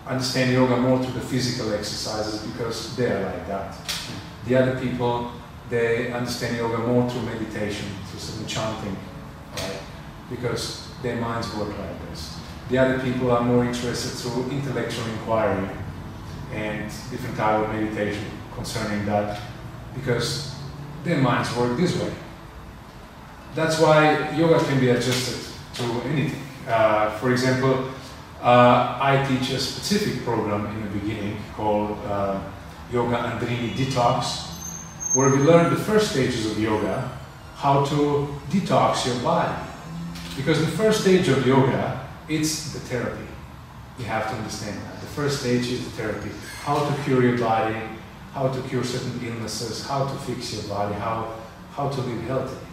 understand 0.06 0.52
yoga 0.52 0.76
more 0.76 1.02
through 1.02 1.14
the 1.14 1.26
physical 1.26 1.72
exercises 1.74 2.40
because 2.50 2.96
they 2.96 3.10
are 3.10 3.24
like 3.24 3.46
that. 3.48 3.76
The 4.46 4.56
other 4.56 4.80
people 4.80 5.32
they 5.68 6.10
understand 6.12 6.56
yoga 6.56 6.78
more 6.78 7.10
through 7.10 7.22
meditation, 7.22 7.88
through 8.06 8.20
some 8.20 8.46
chanting, 8.46 8.96
right? 9.56 9.80
Because 10.30 10.88
their 11.02 11.16
minds 11.16 11.54
work 11.54 11.68
like 11.68 12.08
this. 12.08 12.38
The 12.70 12.78
other 12.78 12.98
people 13.00 13.30
are 13.30 13.42
more 13.42 13.64
interested 13.64 14.10
through 14.12 14.50
intellectual 14.50 15.06
inquiry 15.08 15.68
and 16.54 16.84
different 17.10 17.36
type 17.36 17.66
of 17.66 17.74
meditation 17.74 18.24
concerning 18.54 19.04
that 19.06 19.40
because 19.94 20.54
their 21.04 21.18
minds 21.18 21.54
work 21.54 21.76
this 21.76 22.00
way. 22.00 22.12
That's 23.54 23.78
why 23.78 24.30
yoga 24.36 24.64
can 24.64 24.80
be 24.80 24.88
adjusted 24.90 25.47
to 25.78 26.08
anything. 26.08 26.42
Uh, 26.66 27.10
for 27.18 27.30
example, 27.30 27.90
uh, 28.42 28.98
I 29.00 29.24
teach 29.28 29.50
a 29.50 29.58
specific 29.58 30.24
program 30.24 30.66
in 30.66 30.82
the 30.82 30.98
beginning 30.98 31.38
called 31.54 31.98
uh, 32.06 32.40
Yoga 32.92 33.16
Andrini 33.16 33.70
Detox, 33.70 35.14
where 35.14 35.30
we 35.30 35.38
learn 35.38 35.70
the 35.70 35.80
first 35.80 36.12
stages 36.12 36.50
of 36.50 36.58
yoga, 36.60 37.10
how 37.54 37.84
to 37.86 38.28
detox 38.50 39.06
your 39.06 39.22
body. 39.22 39.54
Because 40.36 40.60
the 40.60 40.70
first 40.72 41.00
stage 41.00 41.28
of 41.28 41.46
yoga, 41.46 42.06
it's 42.28 42.72
the 42.72 42.80
therapy. 42.80 43.26
You 43.98 44.04
have 44.04 44.30
to 44.30 44.36
understand 44.36 44.76
that. 44.82 45.00
The 45.00 45.06
first 45.08 45.40
stage 45.40 45.66
is 45.66 45.84
the 45.84 45.90
therapy. 45.90 46.30
How 46.62 46.78
to 46.78 47.02
cure 47.02 47.22
your 47.22 47.38
body, 47.38 47.76
how 48.32 48.48
to 48.48 48.60
cure 48.68 48.84
certain 48.84 49.18
illnesses, 49.26 49.84
how 49.84 50.06
to 50.06 50.16
fix 50.18 50.54
your 50.54 50.62
body, 50.64 50.94
how, 50.94 51.34
how 51.72 51.88
to 51.88 52.00
live 52.02 52.22
healthy. 52.22 52.67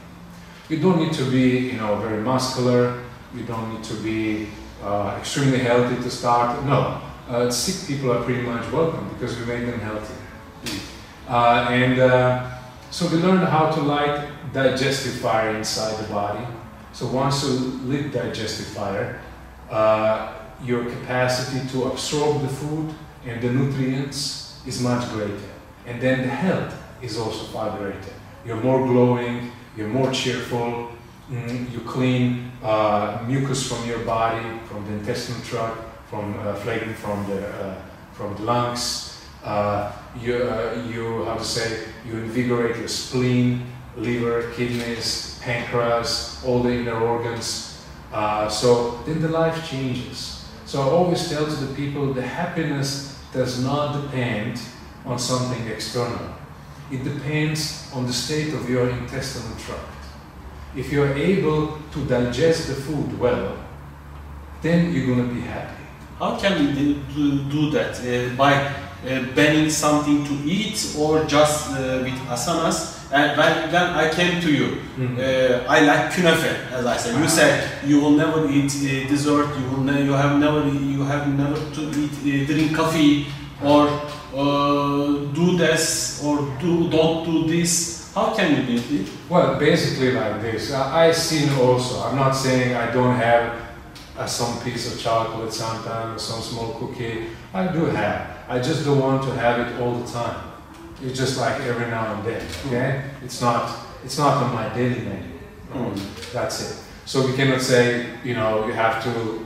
You 0.68 0.80
don't 0.80 0.98
need 0.98 1.14
to 1.14 1.30
be, 1.30 1.70
you 1.70 1.78
know, 1.78 1.96
very 1.98 2.22
muscular. 2.22 3.04
You 3.36 3.44
don't 3.44 3.72
need 3.72 3.84
to 3.84 3.94
be 3.96 4.48
uh, 4.84 5.16
extremely 5.20 5.60
healthy 5.60 6.02
to 6.02 6.10
start. 6.10 6.64
No, 6.66 7.02
uh, 7.30 7.52
sick 7.52 7.88
people 7.88 8.12
are 8.12 8.24
pretty 8.24 8.42
much 8.42 8.72
welcome 8.72 9.08
because 9.10 9.38
we 9.40 9.46
make 9.46 9.66
them 9.68 9.80
healthy. 9.80 10.16
Uh, 11.28 11.68
and 11.70 12.00
uh, 12.00 12.52
so 12.90 13.08
we 13.08 13.18
learn 13.18 13.46
how 13.46 13.70
to 13.72 13.82
light 13.82 14.28
digestive 14.54 15.14
fire 15.22 15.56
inside 15.56 16.04
the 16.04 16.12
body. 16.12 16.46
So 16.94 17.08
once 17.08 17.44
you 17.44 17.52
lit 17.86 18.12
digestive 18.12 18.68
fire, 18.68 19.22
uh, 19.70 20.34
your 20.64 20.86
capacity 20.86 21.68
to 21.74 21.86
absorb 21.86 22.42
the 22.42 22.48
food 22.48 22.94
and 23.26 23.42
the 23.42 23.52
nutrients 23.52 24.62
is 24.66 24.82
much 24.82 25.08
greater. 25.12 25.50
And 25.86 26.02
then 26.02 26.22
the 26.24 26.30
health 26.30 26.74
is 27.02 27.18
also 27.18 27.46
far 27.46 27.78
greater. 27.78 28.14
You're 28.46 28.62
more 28.62 28.86
glowing, 28.88 29.52
you're 29.78 29.88
more 29.88 30.12
cheerful, 30.12 30.92
mm, 31.30 31.72
you 31.72 31.80
clean 31.82 32.52
uh, 32.64 33.24
mucus 33.28 33.68
from 33.68 33.88
your 33.88 34.00
body, 34.00 34.60
from 34.68 34.86
the 34.86 34.94
intestinal 34.94 35.42
tract, 35.42 35.78
from 36.10 36.34
uh, 36.40 36.56
from 36.56 37.26
the, 37.28 37.48
uh, 37.48 37.76
from 38.14 38.36
the 38.36 38.44
lungs. 38.44 39.22
Uh, 39.44 39.92
you, 40.20 40.36
uh, 40.36 40.84
you, 40.90 41.24
how 41.26 41.36
to 41.36 41.44
say, 41.44 41.86
you 42.06 42.14
invigorate 42.18 42.78
your 42.78 42.88
spleen, 42.88 43.66
liver, 43.96 44.52
kidneys, 44.54 45.40
pancreas, 45.42 46.44
all 46.46 46.64
the 46.64 46.72
inner 46.72 47.00
organs. 47.00 47.86
Uh, 48.12 48.50
so 48.50 49.02
then 49.06 49.22
the 49.22 49.28
life 49.28 49.70
changes. 49.70 50.46
So 50.66 50.82
I 50.82 50.86
always 50.86 51.30
tell 51.30 51.46
to 51.46 51.52
the 51.52 51.76
people 51.76 52.14
the 52.14 52.26
happiness 52.26 53.20
does 53.34 53.64
not 53.64 54.02
depend 54.02 54.60
on 55.06 55.20
something 55.20 55.68
external. 55.68 56.34
It 56.92 57.04
depends 57.04 57.90
on 57.94 58.06
the 58.06 58.14
state 58.14 58.54
of 58.54 58.70
your 58.70 58.90
intestinal 58.90 59.58
tract. 59.58 59.82
If 60.76 60.92
you're 60.92 61.14
able 61.14 61.80
to 61.94 62.06
digest 62.06 62.68
the 62.68 62.76
food 62.76 63.20
well, 63.20 63.58
then 64.62 64.94
you're 64.94 65.08
going 65.08 65.28
to 65.30 65.34
be 65.34 65.42
happy. 65.42 65.84
How 66.20 66.38
can 66.38 66.54
we 66.60 66.96
do, 67.52 67.72
that? 67.72 68.00
Uh, 68.00 68.36
by 68.36 68.54
uh, 68.54 69.24
banning 69.36 69.70
something 69.70 70.26
to 70.26 70.34
eat 70.46 70.96
or 70.98 71.24
just 71.26 71.72
uh, 71.72 72.02
with 72.04 72.16
asanas? 72.30 72.94
And 73.12 73.38
when, 73.38 73.72
when 73.72 73.84
I 73.84 74.10
came 74.10 74.42
to 74.42 74.52
you, 74.52 74.78
Mhm. 74.98 75.18
uh, 75.20 75.72
I 75.76 75.80
like 75.82 76.12
künefe, 76.12 76.72
as 76.72 76.86
I 76.86 76.98
said. 76.98 77.20
You 77.22 77.28
said 77.28 77.70
you 77.86 78.00
will 78.02 78.12
never 78.12 78.50
eat 78.50 78.72
uh, 78.76 79.08
dessert. 79.10 79.48
You 79.60 79.66
will 79.78 79.98
you 80.10 80.14
have 80.14 80.38
never 80.40 80.62
you 80.68 81.04
have 81.04 81.28
never 81.28 81.56
to 81.76 81.82
eat 82.02 82.16
uh, 82.24 82.46
drink 82.48 82.76
coffee 82.76 83.28
or 83.64 83.88
uh, 84.36 85.26
do 85.34 85.58
this 85.58 86.22
or 86.24 86.40
do 86.60 86.90
don't 86.90 87.26
do 87.26 87.48
this. 87.48 88.12
How 88.14 88.34
can 88.34 88.56
you 88.56 88.80
do 88.80 88.96
it? 88.96 89.10
Well, 89.30 89.58
basically 89.60 90.12
like 90.12 90.42
this. 90.42 90.74
I, 90.74 91.08
I 91.08 91.12
seen 91.12 91.50
also. 91.60 92.02
I'm 92.02 92.16
not 92.16 92.32
saying 92.32 92.76
I 92.76 92.92
don't 92.92 93.16
have 93.16 93.62
uh, 94.18 94.26
some 94.26 94.62
piece 94.62 94.94
of 94.94 95.00
chocolate 95.02 95.54
sometimes 95.54 96.16
or 96.16 96.20
some 96.20 96.42
small 96.42 96.74
cookie. 96.74 97.28
I 97.54 97.68
do 97.72 97.86
have. 97.86 98.38
I 98.50 98.60
just 98.60 98.86
don't 98.86 99.00
want 99.00 99.24
to 99.24 99.32
have 99.32 99.60
it 99.60 99.82
all 99.82 99.96
the 99.96 100.12
time. 100.12 100.52
It's 101.02 101.18
just 101.18 101.38
like 101.38 101.62
every 101.62 101.88
now 101.88 102.16
and 102.16 102.26
then. 102.26 102.46
Okay? 102.68 103.04
It's 103.24 103.42
not. 103.42 103.78
It's 104.04 104.18
not 104.18 104.44
on 104.44 104.54
my 104.54 104.70
daily 104.74 105.02
menu. 105.02 105.40
Mm. 105.74 106.32
That's 106.32 106.72
it. 106.72 106.84
So 107.06 107.26
we 107.26 107.36
cannot 107.36 107.62
say, 107.62 108.10
you 108.24 108.34
know, 108.34 108.68
you 108.68 108.74
have 108.74 109.04
to 109.04 109.46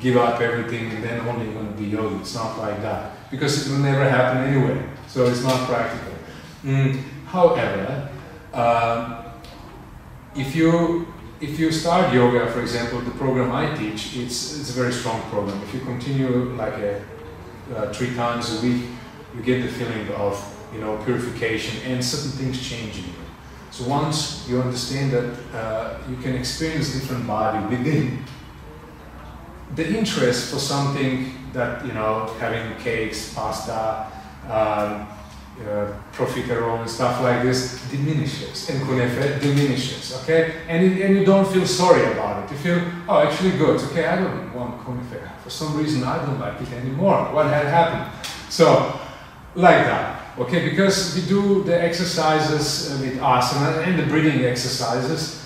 give 0.00 0.16
up 0.16 0.40
everything 0.40 0.90
and 0.92 1.04
then 1.04 1.20
only 1.28 1.52
going 1.52 1.72
to 1.72 1.78
be 1.78 1.88
yogi. 1.88 2.16
It's 2.16 2.34
not 2.34 2.58
like 2.58 2.80
that 2.82 3.17
because 3.30 3.66
it 3.66 3.70
will 3.70 3.80
never 3.80 4.08
happen 4.08 4.44
anyway. 4.44 4.82
So 5.06 5.26
it's 5.26 5.42
not 5.42 5.68
practical. 5.68 6.12
Mm, 6.64 7.02
however, 7.26 8.08
um, 8.52 9.24
if 10.34 10.54
you 10.54 11.06
if 11.40 11.58
you 11.58 11.70
start 11.70 12.12
yoga, 12.12 12.50
for 12.50 12.60
example, 12.60 13.00
the 13.00 13.12
program 13.12 13.52
I 13.52 13.74
teach, 13.76 14.16
it's 14.16 14.58
it's 14.58 14.70
a 14.70 14.72
very 14.72 14.92
strong 14.92 15.20
program. 15.30 15.62
If 15.62 15.74
you 15.74 15.80
continue 15.80 16.54
like 16.56 16.74
a, 16.74 17.02
uh, 17.74 17.92
three 17.92 18.14
times 18.14 18.58
a 18.58 18.66
week, 18.66 18.84
you 19.34 19.42
get 19.42 19.62
the 19.62 19.68
feeling 19.68 20.08
of 20.14 20.34
you 20.72 20.80
know 20.80 20.96
purification 21.04 21.80
and 21.90 22.04
certain 22.04 22.32
things 22.32 22.60
changing. 22.60 23.12
So 23.70 23.84
once 23.88 24.48
you 24.48 24.60
understand 24.60 25.12
that 25.12 25.34
uh, 25.54 25.98
you 26.10 26.16
can 26.16 26.34
experience 26.34 26.92
different 26.92 27.26
body 27.26 27.64
within 27.66 28.24
the 29.76 29.86
interest 29.86 30.50
for 30.52 30.58
something 30.58 31.37
that 31.52 31.84
you 31.86 31.92
know 31.92 32.34
having 32.38 32.76
cakes, 32.78 33.34
pasta, 33.34 34.06
um, 34.46 35.08
uh, 35.66 35.92
profiterole 36.12 36.80
and 36.80 36.90
stuff 36.90 37.20
like 37.22 37.42
this 37.42 37.82
diminishes. 37.90 38.70
And 38.70 38.80
kunefe 38.82 39.40
diminishes 39.40 40.16
okay? 40.22 40.62
And, 40.68 40.84
it, 40.84 41.02
and 41.02 41.16
you 41.16 41.24
don't 41.24 41.46
feel 41.52 41.66
sorry 41.66 42.04
about 42.12 42.44
it. 42.44 42.52
You 42.52 42.58
feel 42.58 42.80
oh 43.08 43.20
actually 43.20 43.52
good 43.52 43.80
okay 43.90 44.06
I 44.06 44.16
don't 44.16 44.54
want 44.54 44.80
kunefe. 44.84 45.20
For 45.42 45.50
some 45.50 45.76
reason 45.76 46.04
I 46.04 46.24
don't 46.24 46.38
like 46.38 46.60
it 46.60 46.72
anymore. 46.72 47.32
What 47.32 47.46
had 47.46 47.66
happened? 47.66 48.12
So 48.48 49.00
like 49.54 49.84
that 49.86 50.18
okay? 50.38 50.68
Because 50.70 51.16
we 51.16 51.22
do 51.26 51.64
the 51.64 51.80
exercises 51.80 53.00
with 53.00 53.18
asana 53.18 53.86
and 53.86 53.98
the 53.98 54.04
breathing 54.04 54.44
exercises 54.44 55.44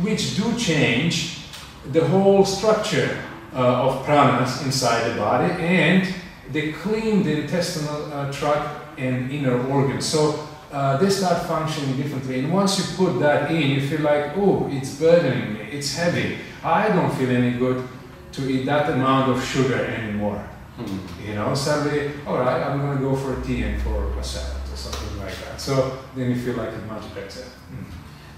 which 0.00 0.36
do 0.36 0.56
change 0.56 1.44
the 1.92 2.06
whole 2.08 2.44
structure 2.44 3.22
uh, 3.54 3.86
of 3.86 4.06
pranas 4.06 4.64
inside 4.64 5.10
the 5.10 5.16
body 5.16 5.52
and 5.62 6.14
they 6.50 6.72
clean 6.72 7.22
the 7.22 7.42
intestinal 7.42 8.12
uh, 8.12 8.32
tract 8.32 8.98
and 8.98 9.30
inner 9.30 9.66
organs. 9.68 10.06
So 10.06 10.48
uh, 10.70 10.96
they 10.96 11.10
start 11.10 11.46
functioning 11.46 11.96
differently. 11.96 12.40
And 12.40 12.52
once 12.52 12.78
you 12.78 12.96
put 12.96 13.18
that 13.20 13.50
in, 13.50 13.70
you 13.70 13.86
feel 13.86 14.00
like, 14.00 14.36
oh, 14.36 14.68
it's 14.70 14.98
burdening 14.98 15.54
me, 15.54 15.60
it's 15.70 15.94
heavy. 15.96 16.38
I 16.64 16.88
don't 16.88 17.12
feel 17.14 17.30
any 17.30 17.58
good 17.58 17.86
to 18.32 18.50
eat 18.50 18.66
that 18.66 18.90
amount 18.90 19.30
of 19.30 19.44
sugar 19.44 19.84
anymore. 19.84 20.38
Hmm. 20.76 21.28
You 21.28 21.34
know, 21.34 21.54
suddenly, 21.54 22.12
all 22.26 22.38
right, 22.38 22.62
I'm 22.62 22.80
going 22.80 22.96
to 22.96 23.02
go 23.02 23.14
for 23.14 23.38
a 23.38 23.44
tea 23.44 23.62
and 23.64 23.80
for 23.82 24.18
a 24.18 24.24
salad 24.24 24.62
or 24.72 24.76
something 24.76 25.18
like 25.18 25.36
that. 25.44 25.60
So 25.60 25.98
then 26.16 26.30
you 26.30 26.36
feel 26.36 26.54
like 26.54 26.70
it's 26.70 26.86
much 26.88 27.14
better. 27.14 27.44
Mm. 27.70 27.92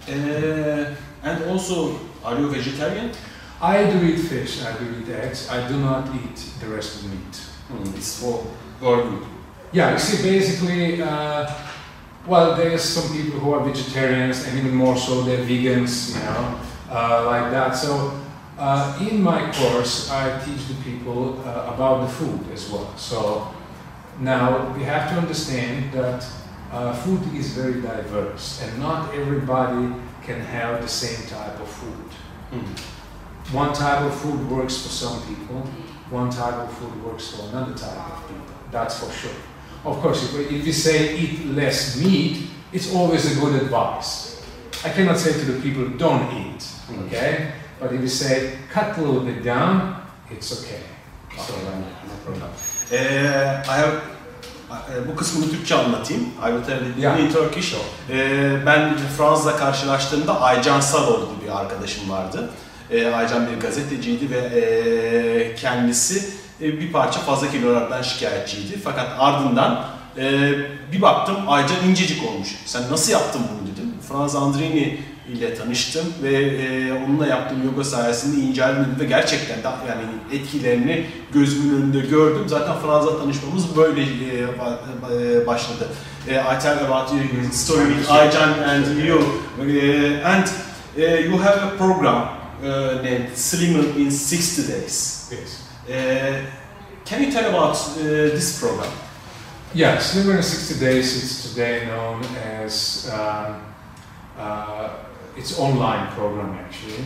Uh, 0.08 0.94
and 1.22 1.44
also, 1.44 1.98
are 2.24 2.38
you 2.38 2.48
vegetarian? 2.50 3.12
I 3.64 3.90
do 3.90 4.04
eat 4.04 4.18
fish, 4.18 4.62
I 4.62 4.76
do 4.76 4.84
eat 5.00 5.08
eggs, 5.08 5.48
I 5.48 5.66
do 5.66 5.78
not 5.78 6.14
eat 6.14 6.36
the 6.60 6.68
rest 6.68 6.96
of 6.96 7.02
the 7.04 7.08
meat. 7.16 7.36
Hmm, 7.68 7.96
It's 7.96 8.20
for 8.20 8.44
for 8.78 9.20
Yeah, 9.72 9.92
you 9.92 9.98
see, 9.98 10.22
basically, 10.22 11.00
uh, 11.02 11.50
well, 12.26 12.54
there's 12.56 12.82
some 12.82 13.08
people 13.16 13.40
who 13.40 13.54
are 13.54 13.64
vegetarians, 13.64 14.46
and 14.46 14.58
even 14.58 14.74
more 14.74 14.96
so, 14.96 15.22
they're 15.22 15.46
vegans, 15.46 16.14
you 16.14 16.20
know, 16.26 16.60
uh, 16.90 17.24
like 17.26 17.50
that. 17.52 17.72
So, 17.74 18.12
uh, 18.58 18.98
in 19.00 19.22
my 19.22 19.50
course, 19.52 20.10
I 20.10 20.38
teach 20.44 20.68
the 20.68 20.78
people 20.84 21.40
uh, 21.44 21.72
about 21.74 22.02
the 22.04 22.12
food 22.18 22.40
as 22.52 22.70
well. 22.70 22.92
So, 22.98 23.48
now 24.20 24.74
we 24.76 24.84
have 24.84 25.08
to 25.10 25.16
understand 25.16 25.90
that 25.92 26.20
uh, 26.70 26.92
food 26.92 27.22
is 27.34 27.56
very 27.56 27.80
diverse, 27.80 28.60
and 28.62 28.78
not 28.78 29.14
everybody 29.14 29.94
can 30.26 30.40
have 30.40 30.82
the 30.82 30.88
same 30.88 31.26
type 31.28 31.58
of 31.60 31.68
food. 31.68 32.08
Hmm. 32.52 33.03
One 33.52 33.72
type 33.72 34.00
of 34.02 34.14
food 34.14 34.50
works 34.50 34.76
for 34.82 34.88
some 34.88 35.20
people, 35.28 35.62
one 36.10 36.30
type 36.30 36.54
of 36.54 36.72
food 36.78 37.04
works 37.04 37.28
for 37.28 37.42
another 37.50 37.74
type 37.74 37.96
of 38.12 38.28
people. 38.28 38.54
That's 38.72 38.98
for 38.98 39.12
sure. 39.12 39.36
Of 39.84 40.00
course, 40.02 40.24
if, 40.24 40.32
we- 40.32 40.56
if 40.58 40.66
you 40.66 40.72
say 40.72 41.16
eat 41.16 41.46
less 41.54 41.96
meat, 41.96 42.36
it's 42.72 42.92
always 42.94 43.24
a 43.36 43.40
good 43.40 43.54
advice. 43.62 44.42
I 44.84 44.88
cannot 44.90 45.18
say 45.18 45.32
to 45.32 45.52
the 45.52 45.60
people 45.60 45.84
don't 45.98 46.32
eat, 46.32 46.64
okay? 47.06 47.52
But 47.80 47.92
if 47.92 48.00
you 48.00 48.08
say 48.08 48.52
cut 48.72 48.96
a 48.98 49.00
little 49.00 49.20
bit 49.20 49.44
down, 49.44 49.96
it's 50.30 50.52
okay. 50.60 50.80
So, 51.36 51.52
no 51.52 52.14
problem. 52.24 52.50
Uh, 52.92 53.62
I 53.68 53.76
have 53.76 53.94
uh, 54.70 55.08
bu 55.08 55.16
kısmını 55.16 55.50
Türkçe 55.50 55.74
anlatayım. 55.74 56.22
I 56.22 56.46
will 56.50 56.64
tell 56.66 56.86
it 56.90 56.98
Yeah. 56.98 57.18
in 57.20 57.32
Turkish. 57.32 57.74
Uh, 57.74 57.80
ben 58.66 58.96
Fransız'la 59.18 59.56
karşılaştığımda 59.56 60.40
Aycan 60.40 60.80
Saloğlu 60.80 61.28
bir 61.44 61.60
arkadaşım 61.60 62.10
vardı. 62.10 62.50
Uh, 62.90 63.18
Aycan 63.18 63.46
bir 63.46 63.60
gazeteciydi 63.60 64.30
ve 64.30 64.40
uh, 64.40 65.60
kendisi 65.60 66.18
uh, 66.60 66.62
bir 66.62 66.92
parça 66.92 67.20
fazla 67.20 67.50
kilolardan 67.50 68.02
şikayetçiydi. 68.02 68.78
Fakat 68.84 69.08
ardından 69.18 69.84
Ee, 70.18 70.52
bir 70.92 71.02
baktım 71.02 71.36
Aycan 71.48 71.88
incecik 71.88 72.28
olmuş. 72.30 72.48
Sen 72.66 72.82
nasıl 72.90 73.12
yaptın 73.12 73.42
bunu 73.50 73.72
dedim. 73.72 73.94
Franz 74.08 74.34
Andrini 74.34 74.98
ile 75.28 75.54
tanıştım 75.54 76.04
ve 76.22 76.32
e, 76.32 76.92
onunla 76.92 77.26
yaptığım 77.26 77.64
yoga 77.64 77.84
sayesinde 77.84 78.40
inceldim 78.40 78.96
ve 79.00 79.04
gerçekten 79.04 79.56
de 79.58 79.68
yani 79.88 80.02
etkilerini 80.40 81.06
gözümün 81.32 81.82
önünde 81.82 82.00
gördüm. 82.00 82.44
Zaten 82.46 82.74
Franz'la 82.86 83.18
tanışmamız 83.18 83.76
böyle 83.76 84.02
e, 84.02 84.06
e, 84.06 85.46
başladı. 85.46 85.88
E, 86.28 86.34
I 86.34 86.58
tell 86.62 86.78
about 86.84 87.12
your 87.12 87.52
story 87.52 87.94
Aycan 88.08 88.48
and 88.68 88.86
you. 89.08 89.22
E, 89.70 90.24
and 90.24 90.46
e, 90.96 91.20
you 91.20 91.38
have 91.44 91.60
a 91.60 91.76
program 91.78 92.43
e, 92.62 93.02
named 93.02 93.36
Slimmer 93.36 93.98
in 93.98 94.10
60 94.10 94.66
Days. 94.66 95.30
Yes. 95.32 95.68
Uh, 95.88 96.50
can 97.04 97.22
you 97.22 97.30
tell 97.30 97.48
about 97.48 97.76
uh, 97.76 98.02
this 98.02 98.60
program? 98.60 98.92
Yeah, 99.74 99.98
Slimmer 99.98 100.36
in 100.36 100.42
60 100.42 100.80
Days 100.80 101.14
is 101.14 101.50
today 101.50 101.86
known 101.86 102.24
as 102.36 103.10
um, 103.12 103.62
uh, 104.36 104.90
it's 105.36 105.58
online 105.58 106.12
program 106.12 106.50
actually. 106.54 107.04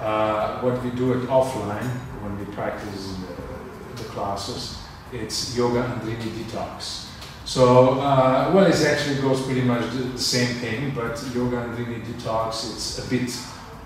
Uh, 0.00 0.60
what 0.60 0.82
we 0.84 0.90
do 0.90 1.12
it 1.14 1.26
offline 1.28 1.88
when 2.22 2.38
we 2.38 2.44
practice 2.54 3.16
the, 3.16 4.02
the 4.02 4.08
classes, 4.10 4.78
it's 5.12 5.56
yoga 5.56 5.82
and 5.82 6.02
andrini 6.02 6.30
detox. 6.30 7.06
So, 7.46 8.00
uh, 8.00 8.50
well, 8.52 8.66
it 8.66 8.74
actually 8.84 9.20
goes 9.20 9.40
pretty 9.42 9.62
much 9.62 9.90
the, 9.92 10.18
same 10.18 10.56
thing, 10.56 10.92
but 10.94 11.22
yoga 11.34 11.56
andrini 11.56 12.04
detox, 12.04 12.72
it's 12.72 12.98
a 13.06 13.08
bit 13.08 13.30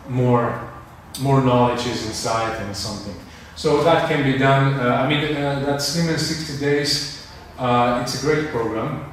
more, 0.09 0.69
more 1.21 1.41
knowledge 1.43 1.87
is 1.87 2.07
inside 2.07 2.57
and 2.63 2.75
something. 2.77 3.15
So 3.57 3.83
that 3.85 4.09
can 4.09 4.23
be 4.23 4.39
done. 4.39 4.75
Uh, 4.81 5.03
I 5.05 5.09
mean, 5.09 5.37
uh, 5.37 5.61
that 5.67 5.83
Slim 5.83 6.09
in 6.09 6.19
60 6.19 6.59
Days, 6.65 7.27
uh, 7.59 8.01
it's 8.03 8.23
a 8.23 8.27
great 8.27 8.49
program. 8.51 9.05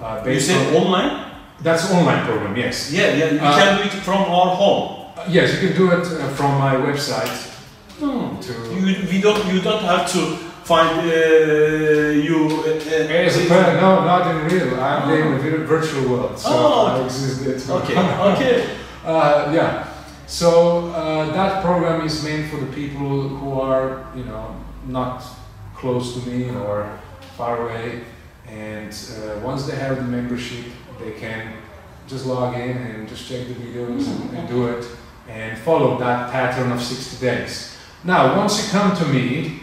Uh, 0.00 0.18
You 0.18 0.24
based 0.24 0.46
said 0.48 0.76
on, 0.76 0.82
online? 0.86 1.24
that's 1.62 1.90
online 1.92 2.24
program, 2.24 2.56
yes. 2.56 2.92
Yeah, 2.92 3.14
yeah. 3.14 3.30
You 3.32 3.40
Uh, 3.40 3.56
can 3.58 3.76
do 3.78 3.82
it 3.84 3.92
from 4.04 4.22
our 4.30 4.54
home. 4.54 5.06
Uh, 5.16 5.24
yes, 5.28 5.54
you 5.54 5.68
can 5.68 5.76
do 5.76 5.90
it 5.90 6.06
uh, 6.06 6.28
from 6.36 6.58
my 6.58 6.74
website. 6.76 7.34
Hmm. 7.98 8.38
To 8.40 8.52
You, 8.76 9.08
we 9.10 9.20
don't. 9.22 9.42
You 9.52 9.60
don't 9.62 9.82
have 9.82 10.04
to 10.12 10.36
find 10.64 11.00
uh, 11.00 12.12
you. 12.28 12.62
Uh, 12.62 13.26
as 13.26 13.36
a 13.38 13.48
no, 13.80 14.04
not 14.04 14.26
in 14.30 14.44
real. 14.52 14.78
I'm 14.78 15.08
in 15.10 15.32
a 15.32 15.38
vir- 15.38 15.64
virtual 15.64 16.04
world, 16.10 16.38
so 16.38 16.48
Oh, 16.52 16.86
I 16.86 17.04
exist 17.04 17.42
there 17.44 17.58
too. 17.58 17.72
Okay. 17.72 17.96
Okay. 18.32 18.64
Uh, 19.06 19.50
yeah. 19.56 19.88
So 20.26 20.88
uh, 20.90 21.32
that 21.32 21.62
program 21.62 22.04
is 22.04 22.22
meant 22.24 22.50
for 22.50 22.56
the 22.56 22.72
people 22.72 23.28
who 23.28 23.60
are, 23.60 24.06
you 24.16 24.24
know, 24.24 24.56
not 24.86 25.22
close 25.74 26.14
to 26.14 26.28
me 26.28 26.50
or 26.50 26.98
far 27.36 27.68
away. 27.68 28.02
And 28.48 28.92
uh, 28.92 29.40
once 29.40 29.66
they 29.66 29.76
have 29.76 29.96
the 29.96 30.02
membership, 30.02 30.64
they 30.98 31.12
can 31.12 31.52
just 32.08 32.26
log 32.26 32.56
in 32.56 32.76
and 32.76 33.08
just 33.08 33.28
check 33.28 33.46
the 33.46 33.54
videos 33.54 34.06
and, 34.08 34.36
and 34.36 34.48
do 34.48 34.66
it 34.68 34.86
and 35.28 35.58
follow 35.58 35.98
that 35.98 36.30
pattern 36.30 36.72
of 36.72 36.80
60 36.80 37.24
days. 37.24 37.76
Now, 38.04 38.36
once 38.36 38.64
you 38.64 38.70
come 38.70 38.96
to 38.96 39.04
me, 39.06 39.60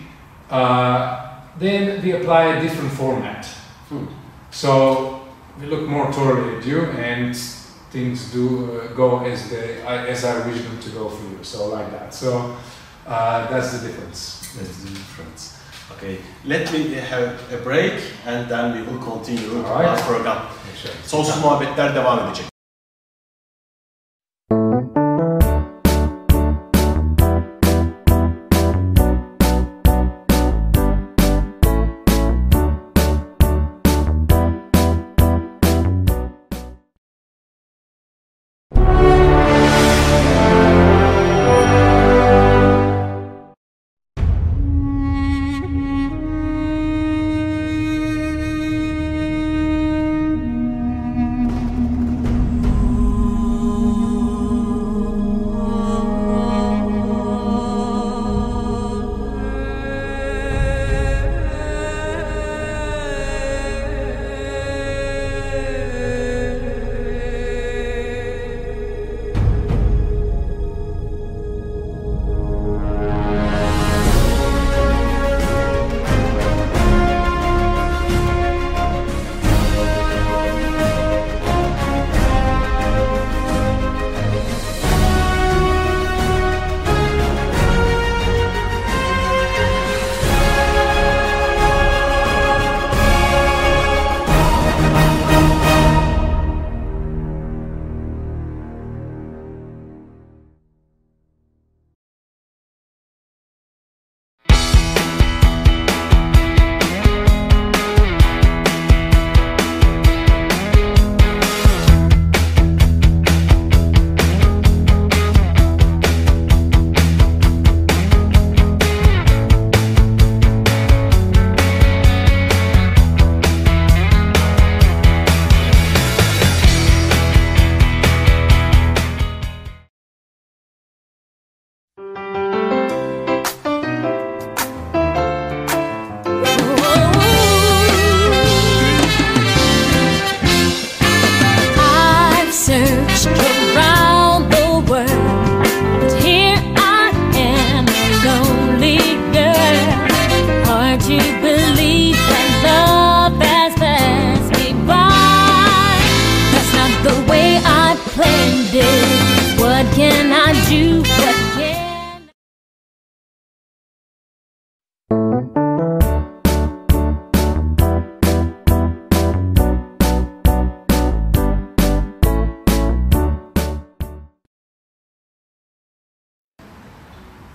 uh, 0.50 1.40
then 1.58 2.02
we 2.04 2.12
apply 2.12 2.56
a 2.56 2.62
different 2.62 2.92
format. 2.92 3.46
Hmm. 3.90 4.06
So 4.52 5.28
we 5.60 5.68
look 5.68 5.88
more 5.88 6.12
thoroughly 6.12 6.58
at 6.58 6.66
you 6.66 6.84
and 6.84 7.36
things 7.94 8.32
do 8.34 8.82
uh, 8.82 8.88
go 8.96 9.20
as 9.24 9.50
they 9.52 9.82
I, 9.84 10.08
as 10.08 10.26
I 10.26 10.48
wish 10.48 10.62
them 10.64 10.80
to 10.80 10.90
go 10.90 11.10
for 11.10 11.24
you. 11.30 11.44
So 11.44 11.70
like 11.70 11.92
that. 11.92 12.14
So 12.14 12.58
uh, 13.08 13.48
that's 13.50 13.70
the 13.78 13.88
difference. 13.88 14.52
That's 14.58 14.78
the 14.84 14.90
difference. 14.90 15.60
Okay. 15.94 16.18
Let 16.44 16.74
me 16.74 16.94
have 16.96 17.38
a 17.54 17.58
break 17.58 18.02
and 18.26 18.50
then 18.50 18.66
we 18.76 18.82
will 18.82 19.02
continue 19.04 19.64
Alright. 19.64 19.88
our 19.88 20.00
program. 20.10 20.48
Sonsuz 21.06 21.38
muhabbetler 21.42 21.94
devam 21.94 22.20
edecek. 22.20 22.53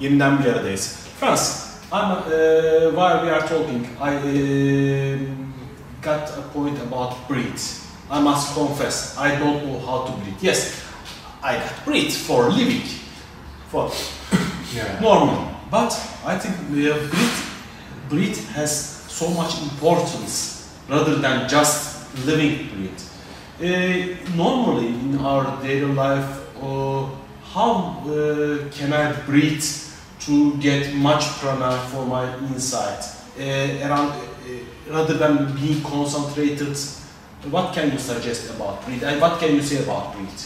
Yeniden 0.08 0.44
bir 0.44 0.52
aradayız. 0.52 0.96
Franz, 1.20 1.66
I'm, 1.92 2.10
uh, 2.10 2.20
while 2.94 3.20
we 3.22 3.30
are 3.32 3.40
talking, 3.48 3.86
I 4.00 4.14
uh, 4.16 5.18
got 6.02 6.30
a 6.38 6.42
point 6.54 6.78
about 6.88 7.12
breathe. 7.28 7.60
I 8.10 8.20
must 8.20 8.54
confess, 8.54 9.16
I 9.18 9.30
don't 9.40 9.64
know 9.66 9.78
how 9.86 10.06
to 10.06 10.12
breathe. 10.12 10.42
Yes, 10.42 10.72
I 11.42 11.54
got 11.54 11.86
breathe 11.86 12.12
for 12.12 12.50
living, 12.50 12.82
for 13.72 13.90
Yeah. 14.76 15.00
normal. 15.00 15.38
But 15.70 15.92
I 16.26 16.38
think 16.38 16.54
uh, 16.70 16.98
breathe, 17.10 17.38
breathe 18.08 18.38
has 18.56 19.04
so 19.08 19.28
much 19.28 19.60
importance 19.62 20.68
rather 20.88 21.16
than 21.16 21.48
just 21.48 21.94
living 22.26 22.68
breath. 22.72 23.04
Uh, 23.60 24.36
normally 24.36 24.86
in 24.86 25.18
our 25.24 25.62
daily 25.62 25.92
life, 25.94 26.28
uh, 26.62 27.04
how 27.54 28.02
uh, 28.06 28.70
can 28.78 28.92
I 28.92 29.12
breathe 29.26 29.64
to 30.28 30.56
get 30.58 30.94
much 30.94 31.24
prana 31.40 31.72
for 31.90 32.04
my 32.06 32.24
insight 32.52 33.02
Uh, 33.38 33.86
around, 33.86 34.10
uh, 34.10 34.94
rather 34.96 35.14
than 35.14 35.54
being 35.54 35.80
concentrated, 35.82 36.76
what 37.54 37.72
can 37.72 37.86
you 37.92 37.98
suggest 37.98 38.50
about 38.50 38.84
breathe? 38.84 39.04
And 39.04 39.20
what 39.20 39.38
can 39.38 39.54
you 39.54 39.62
say 39.62 39.78
about 39.84 40.12
breathe? 40.14 40.42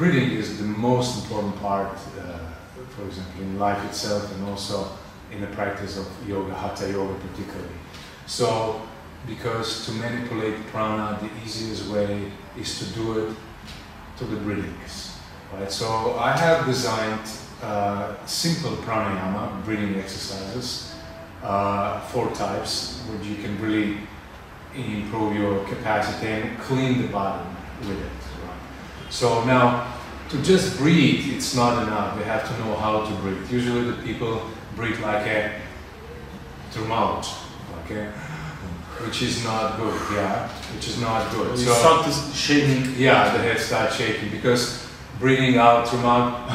breathing 0.00 0.30
is 0.30 0.58
the 0.58 0.64
most 0.64 1.22
important 1.22 1.54
part, 1.60 1.92
uh, 1.92 2.38
for 2.96 3.04
example, 3.06 3.42
in 3.42 3.58
life 3.58 3.84
itself 3.84 4.32
and 4.34 4.48
also 4.48 4.88
in 5.30 5.40
the 5.40 5.46
practice 5.48 5.98
of 5.98 6.06
yoga, 6.26 6.54
hatha 6.54 6.90
yoga 6.90 7.14
particularly. 7.14 7.78
So, 8.26 8.80
because 9.26 9.84
to 9.86 9.92
manipulate 9.92 10.56
prana, 10.72 11.18
the 11.20 11.30
easiest 11.44 11.86
way 11.88 12.32
is 12.58 12.78
to 12.78 12.84
do 12.94 13.18
it 13.20 13.36
to 14.18 14.24
the 14.24 14.36
breathings, 14.36 15.18
right? 15.52 15.70
So, 15.70 16.16
I 16.18 16.36
have 16.36 16.66
designed 16.66 17.28
uh, 17.62 18.14
simple 18.26 18.72
pranayama 18.78 19.64
breathing 19.64 19.96
exercises, 19.96 20.94
uh, 21.42 22.00
four 22.00 22.30
types, 22.32 23.00
which 23.10 23.26
you 23.26 23.36
can 23.36 23.60
really 23.60 23.98
improve 24.74 25.34
your 25.36 25.64
capacity 25.64 26.26
and 26.28 26.58
clean 26.60 27.02
the 27.02 27.08
body 27.08 27.44
with 27.80 27.90
it. 27.90 28.04
Right? 28.44 29.10
So 29.10 29.44
now, 29.44 29.94
to 30.28 30.40
just 30.42 30.78
breathe, 30.78 31.34
it's 31.34 31.56
not 31.56 31.82
enough. 31.82 32.16
We 32.16 32.22
have 32.24 32.46
to 32.48 32.58
know 32.64 32.76
how 32.76 33.04
to 33.04 33.12
breathe. 33.16 33.50
Usually, 33.50 33.90
the 33.90 34.02
people 34.02 34.42
breathe 34.76 35.00
like 35.00 35.26
a 35.26 35.60
through 36.70 36.86
mouth, 36.86 37.26
okay, 37.84 38.06
which 39.04 39.22
is 39.22 39.42
not 39.44 39.76
good. 39.76 40.00
Yeah, 40.14 40.48
which 40.72 40.86
is 40.88 41.00
not 41.00 41.30
good. 41.32 41.58
You 41.58 41.64
So 41.64 41.74
start 41.74 42.34
shaking. 42.34 42.94
yeah, 42.96 43.32
the 43.32 43.42
head 43.42 43.58
starts 43.58 43.96
shaking 43.96 44.30
because 44.30 44.86
breathing 45.18 45.56
out 45.56 45.88
through 45.88 46.02
mouth, 46.02 46.48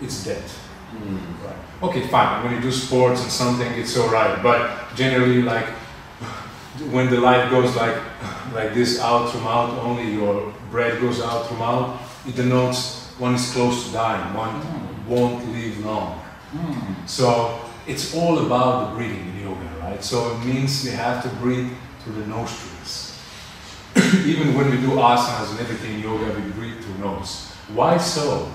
it's 0.00 0.24
dead. 0.24 0.42
Hmm. 0.42 1.16
Right. 1.44 1.90
Okay, 1.90 2.06
fine. 2.08 2.44
When 2.44 2.54
you 2.54 2.60
do 2.60 2.72
sports 2.72 3.22
and 3.22 3.30
something, 3.30 3.70
it's 3.72 3.96
all 3.96 4.08
right. 4.08 4.42
But 4.42 4.94
generally, 4.94 5.42
like 5.42 5.66
when 6.90 7.10
the 7.10 7.20
life 7.20 7.50
goes 7.50 7.76
like 7.76 7.96
like 8.54 8.74
this 8.74 9.00
out 9.00 9.30
through 9.30 9.42
mouth, 9.42 9.78
only 9.82 10.12
your 10.12 10.52
breath 10.70 11.00
goes 11.00 11.20
out 11.20 11.46
through 11.46 11.58
mouth. 11.58 12.00
It 12.26 12.36
denotes 12.36 13.12
one 13.18 13.34
is 13.34 13.50
close 13.52 13.86
to 13.86 13.92
dying. 13.92 14.34
One 14.34 14.60
hmm. 14.60 15.10
won't 15.10 15.48
live 15.52 15.84
long. 15.84 16.20
Hmm. 16.50 17.06
So 17.06 17.60
it's 17.86 18.14
all 18.14 18.38
about 18.46 18.90
the 18.90 18.96
breathing 18.96 19.28
in 19.30 19.42
yoga, 19.42 19.68
right? 19.80 20.02
So 20.02 20.32
it 20.32 20.44
means 20.44 20.84
we 20.84 20.90
have 20.90 21.22
to 21.22 21.28
breathe 21.36 21.70
through 22.00 22.14
the 22.20 22.26
nostrils. 22.26 23.18
Even 24.26 24.54
when 24.54 24.70
we 24.70 24.76
do 24.76 24.90
asanas 24.90 25.50
and 25.50 25.60
everything 25.60 25.94
in 25.94 26.00
yoga, 26.00 26.32
we 26.38 26.50
breathe 26.52 26.82
through 26.82 26.98
nose. 26.98 27.50
Why 27.74 27.98
so? 27.98 28.50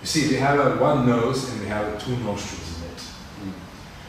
You 0.00 0.06
see, 0.06 0.28
we 0.28 0.36
have 0.36 0.58
a 0.58 0.76
one 0.82 1.06
nose 1.06 1.50
and 1.50 1.60
we 1.60 1.66
have 1.66 2.02
two 2.02 2.16
nostrils 2.18 2.78
in 2.78 2.88
it. 2.90 3.54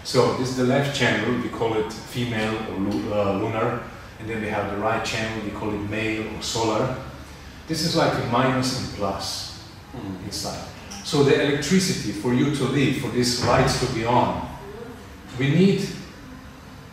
So 0.03 0.37
this 0.37 0.49
is 0.49 0.57
the 0.57 0.63
left 0.63 0.95
channel, 0.97 1.41
we 1.41 1.49
call 1.49 1.73
it 1.75 1.91
female 1.91 2.53
or 2.55 3.13
uh, 3.13 3.33
lunar, 3.33 3.83
and 4.19 4.29
then 4.29 4.41
we 4.41 4.47
have 4.47 4.71
the 4.71 4.77
right 4.77 5.03
channel, 5.05 5.43
we 5.43 5.51
call 5.51 5.69
it 5.73 5.89
male 5.89 6.25
or 6.35 6.41
solar. 6.41 6.95
This 7.67 7.81
is 7.81 7.95
like 7.95 8.13
a 8.13 8.27
minus 8.27 8.79
and 8.79 8.97
plus 8.97 9.61
inside. 10.25 10.63
So 11.03 11.23
the 11.23 11.35
electricity 11.41 12.11
for 12.13 12.33
you 12.33 12.55
to 12.55 12.63
live, 12.65 12.97
for 12.97 13.09
these 13.09 13.45
lights 13.45 13.85
to 13.85 13.93
be 13.93 14.05
on, 14.05 14.47
we 15.37 15.49
need 15.49 15.87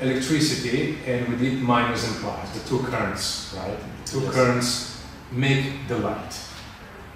electricity 0.01 0.99
and 1.07 1.29
we 1.29 1.37
need 1.37 1.63
minus 1.63 2.07
and 2.09 2.17
plus, 2.23 2.51
the 2.59 2.69
two 2.69 2.79
currents, 2.85 3.55
right? 3.57 3.77
The 4.05 4.11
two 4.11 4.21
Yes. 4.21 4.35
currents 4.35 5.03
make 5.33 5.89
the 5.89 5.99
light. 5.99 6.35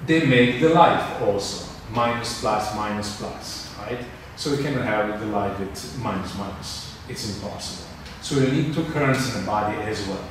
They 0.07 0.27
make 0.27 0.61
the 0.61 0.71
life 0.71 1.23
also, 1.23 1.67
minus 1.93 2.41
plus 2.41 2.75
minus 2.75 3.17
plus, 3.17 3.75
right? 3.79 4.05
So 4.37 4.51
we 4.51 4.63
cannot 4.63 4.85
have 4.85 5.21
the 5.21 5.27
light 5.27 5.59
with 5.59 5.99
minus 5.99 6.37
minus. 6.37 6.97
It's 7.09 7.37
impossible. 7.37 7.89
So 8.23 8.37
you 8.37 8.51
need 8.51 8.75
two 8.75 8.85
currents 8.85 9.35
in 9.35 9.41
the 9.41 9.47
body 9.47 9.77
as 9.83 10.07
well. 10.09 10.25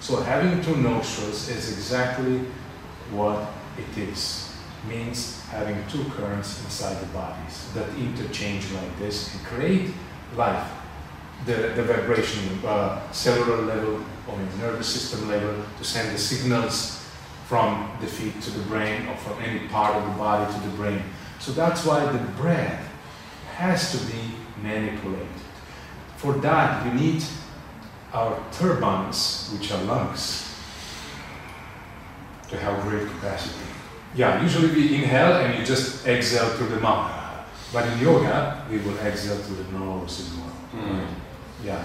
So 0.00 0.22
having 0.22 0.62
two 0.62 0.76
nostrils 0.76 1.48
is 1.48 1.72
exactly 1.72 2.40
what 3.10 3.50
it 3.76 3.98
is. 3.98 4.46
Means 4.88 5.42
having 5.50 5.76
two 5.88 6.04
currents 6.10 6.64
inside 6.64 7.00
the 7.00 7.06
bodies 7.06 7.70
that 7.74 7.88
interchange 7.96 8.70
like 8.72 8.98
this 8.98 9.34
and 9.34 9.44
create 9.44 9.90
life. 10.36 10.70
The, 11.44 11.72
the 11.74 11.82
vibration, 11.82 12.60
uh, 12.64 13.10
cellular 13.12 13.62
level 13.62 14.04
or 14.28 14.38
nervous 14.58 14.88
system 14.88 15.28
level 15.28 15.54
to 15.78 15.84
send 15.84 16.14
the 16.14 16.18
signals 16.18 16.99
from 17.50 17.90
the 18.00 18.06
feet 18.06 18.40
to 18.40 18.50
the 18.52 18.62
brain 18.68 19.08
or 19.08 19.16
from 19.16 19.42
any 19.42 19.66
part 19.66 19.96
of 19.96 20.04
the 20.04 20.16
body 20.16 20.46
to 20.54 20.60
the 20.60 20.76
brain. 20.76 21.02
So 21.40 21.50
that's 21.50 21.84
why 21.84 21.98
the 22.06 22.18
breath 22.40 22.88
has 23.56 23.90
to 23.90 23.98
be 24.06 24.20
manipulated. 24.62 25.26
For 26.16 26.34
that, 26.34 26.84
we 26.84 26.92
need 27.00 27.24
our 28.12 28.40
turbines, 28.52 29.50
which 29.52 29.72
are 29.72 29.82
lungs, 29.82 30.46
to 32.50 32.56
have 32.56 32.82
great 32.82 33.08
capacity. 33.08 33.66
Yeah, 34.14 34.40
usually 34.40 34.72
we 34.72 34.94
inhale 34.94 35.32
and 35.42 35.58
you 35.58 35.66
just 35.66 36.06
exhale 36.06 36.50
through 36.50 36.68
the 36.68 36.78
mouth. 36.78 37.10
But 37.72 37.84
in 37.88 37.98
yoga, 37.98 38.64
we 38.70 38.78
will 38.78 38.96
exhale 38.98 39.38
through 39.38 39.64
the 39.64 39.72
nose 39.72 40.20
as 40.20 40.38
well. 40.38 40.52
Mm. 40.76 41.06
Yeah. 41.64 41.84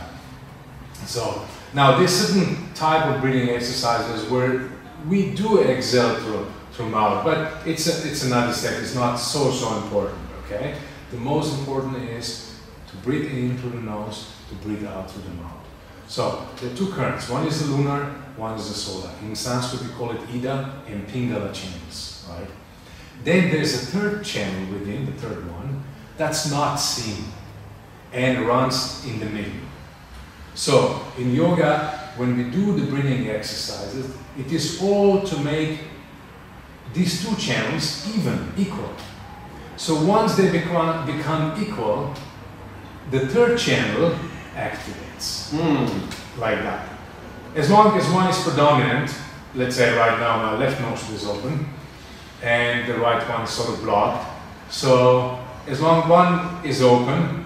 So 1.07 1.43
now 1.73 1.97
there's 1.97 2.13
certain 2.13 2.71
type 2.75 3.05
of 3.07 3.19
breathing 3.19 3.49
exercises 3.49 4.29
where 4.29 4.74
we 5.07 5.31
do 5.31 5.61
exhale 5.61 6.15
through 6.15 6.47
through 6.71 6.89
mouth, 6.89 7.23
but 7.23 7.65
it's 7.65 7.87
a, 7.87 8.09
it's 8.09 8.25
another 8.25 8.51
step. 8.51 8.81
It's 8.81 8.95
not 8.95 9.15
so 9.15 9.51
so 9.51 9.77
important. 9.77 10.19
Okay. 10.45 10.75
The 11.11 11.17
most 11.17 11.57
important 11.59 11.97
is 12.09 12.59
to 12.89 12.97
breathe 12.97 13.31
in 13.31 13.57
through 13.57 13.71
the 13.71 13.81
nose, 13.81 14.31
to 14.49 14.55
breathe 14.55 14.85
out 14.85 15.09
through 15.09 15.23
the 15.23 15.41
mouth. 15.41 15.65
So 16.07 16.47
there 16.59 16.71
are 16.71 16.75
two 16.75 16.91
currents. 16.91 17.29
One 17.29 17.47
is 17.47 17.65
the 17.65 17.73
lunar, 17.75 18.05
one 18.37 18.55
is 18.55 18.67
the 18.67 18.73
solar. 18.75 19.11
In 19.21 19.35
Sanskrit 19.35 19.81
we 19.83 19.89
call 19.95 20.11
it 20.11 20.21
Ida 20.33 20.83
and 20.87 21.07
Pingala 21.07 21.53
channels, 21.53 22.27
right? 22.29 22.47
Then 23.23 23.49
there's 23.51 23.73
a 23.73 23.85
third 23.85 24.23
channel 24.23 24.73
within, 24.73 25.05
the 25.05 25.13
third 25.13 25.49
one, 25.51 25.83
that's 26.17 26.51
not 26.51 26.75
seen 26.75 27.25
and 28.13 28.45
runs 28.47 29.05
in 29.05 29.19
the 29.19 29.25
middle. 29.25 29.51
So 30.53 31.01
in 31.17 31.33
yoga, 31.33 32.04
when 32.17 32.37
we 32.37 32.43
do 32.49 32.77
the 32.79 32.85
breathing 32.87 33.29
exercises, 33.29 34.15
it 34.37 34.51
is 34.51 34.81
all 34.81 35.21
to 35.21 35.39
make 35.39 35.79
these 36.93 37.25
two 37.25 37.35
channels 37.35 38.07
even, 38.15 38.51
equal. 38.57 38.93
So 39.77 40.01
once 40.03 40.35
they 40.35 40.49
become, 40.51 41.05
become 41.05 41.61
equal, 41.61 42.13
the 43.11 43.27
third 43.27 43.57
channel 43.57 44.15
activates 44.55 45.51
Mm. 45.51 45.89
like 46.37 46.61
that. 46.63 46.87
As 47.55 47.69
long 47.69 47.97
as 47.97 48.05
one 48.09 48.27
is 48.29 48.37
predominant, 48.43 49.13
let's 49.53 49.75
say 49.75 49.97
right 49.97 50.19
now 50.19 50.37
my 50.37 50.57
left 50.57 50.81
nostril 50.81 51.15
is 51.15 51.25
open 51.25 51.67
and 52.43 52.87
the 52.87 52.95
right 52.95 53.21
one 53.29 53.43
is 53.43 53.49
sort 53.49 53.69
of 53.69 53.81
blocked. 53.83 54.25
So 54.69 55.39
as 55.67 55.79
long 55.79 56.03
as 56.03 56.09
one 56.09 56.65
is 56.65 56.81
open, 56.81 57.44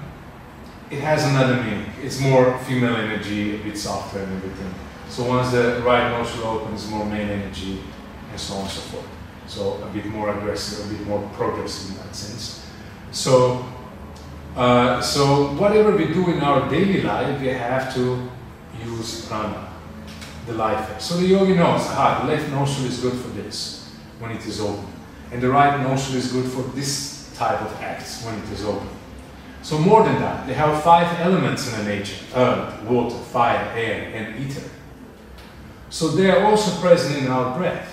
it 0.91 0.99
has 0.99 1.25
another 1.25 1.61
meaning. 1.63 1.91
It's 2.01 2.19
more 2.19 2.57
female 2.59 2.95
energy, 2.95 3.55
a 3.55 3.63
bit 3.63 3.77
softer 3.77 4.19
and 4.19 4.33
everything. 4.33 4.73
So 5.09 5.23
once 5.23 5.51
the 5.51 5.81
right 5.85 6.09
nostril 6.11 6.47
opens, 6.47 6.87
more 6.89 7.05
male 7.05 7.29
energy 7.29 7.81
and 8.31 8.39
so 8.39 8.55
on 8.55 8.61
and 8.61 8.69
so 8.69 8.81
forth. 8.81 9.07
So 9.47 9.83
a 9.83 9.87
bit 9.87 10.05
more 10.05 10.35
aggressive, 10.35 10.85
a 10.85 10.93
bit 10.93 11.07
more 11.07 11.27
progressive 11.33 11.91
in 11.91 11.97
that 11.97 12.15
sense. 12.15 12.65
So 13.11 13.65
uh, 14.55 15.01
so 15.01 15.53
whatever 15.55 15.95
we 15.95 16.07
do 16.07 16.29
in 16.31 16.41
our 16.41 16.69
daily 16.69 17.01
life, 17.01 17.39
we 17.39 17.47
have 17.47 17.93
to 17.93 18.29
use 18.83 19.25
prana, 19.25 19.71
the 20.47 20.53
life. 20.53 20.99
So 20.99 21.17
the 21.17 21.27
yogi 21.27 21.55
knows, 21.55 21.81
ah, 21.85 22.21
the 22.21 22.33
left 22.33 22.49
nostril 22.49 22.87
is 22.87 22.99
good 22.99 23.13
for 23.13 23.29
this 23.29 23.89
when 24.19 24.31
it 24.31 24.45
is 24.45 24.59
open, 24.59 24.85
and 25.31 25.41
the 25.41 25.49
right 25.49 25.79
nostril 25.81 26.17
is 26.17 26.31
good 26.31 26.45
for 26.45 26.63
this 26.75 27.31
type 27.37 27.61
of 27.61 27.73
acts 27.81 28.25
when 28.25 28.35
it 28.39 28.49
is 28.51 28.65
open. 28.65 28.98
So 29.61 29.77
more 29.77 30.03
than 30.03 30.19
that, 30.21 30.47
they 30.47 30.53
have 30.53 30.81
five 30.83 31.19
elements 31.19 31.71
in 31.71 31.77
the 31.85 31.95
nature: 31.95 32.15
earth, 32.35 32.81
water, 32.83 33.15
fire, 33.15 33.71
air, 33.75 34.11
and 34.15 34.39
ether. 34.43 34.67
So 35.89 36.09
they 36.09 36.29
are 36.29 36.43
also 36.45 36.79
present 36.81 37.17
in 37.17 37.27
our 37.27 37.57
breath. 37.57 37.89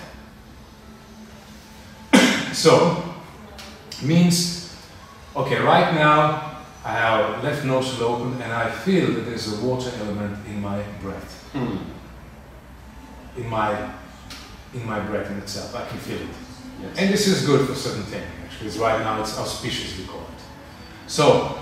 so 2.53 3.03
means, 4.03 4.75
okay, 5.35 5.59
right 5.59 5.93
now 5.93 6.61
I 6.85 6.91
have 6.93 7.43
left 7.43 7.65
nostril 7.65 8.09
open 8.09 8.41
and 8.41 8.53
I 8.53 8.69
feel 8.71 9.11
that 9.13 9.21
there's 9.21 9.51
a 9.61 9.65
water 9.65 9.91
element 9.99 10.45
in 10.47 10.61
my 10.61 10.81
breath, 11.01 11.33
Mm. 11.53 11.79
in 13.37 13.49
my 13.49 13.89
in 14.73 14.85
my 14.85 14.99
breath 14.99 15.29
in 15.31 15.37
itself. 15.37 15.75
I 15.75 15.85
can 15.87 15.97
feel 15.97 16.17
it. 16.21 16.27
Yes. 16.81 16.97
And 16.97 17.13
this 17.13 17.27
is 17.27 17.45
good 17.45 17.67
for 17.67 17.73
certain 17.73 18.03
things, 18.03 18.25
actually. 18.45 18.67
It's 18.67 18.77
right 18.77 18.99
now 18.99 19.19
it's 19.21 19.37
auspicious, 19.39 19.97
it. 19.99 20.05
So, 21.07 21.57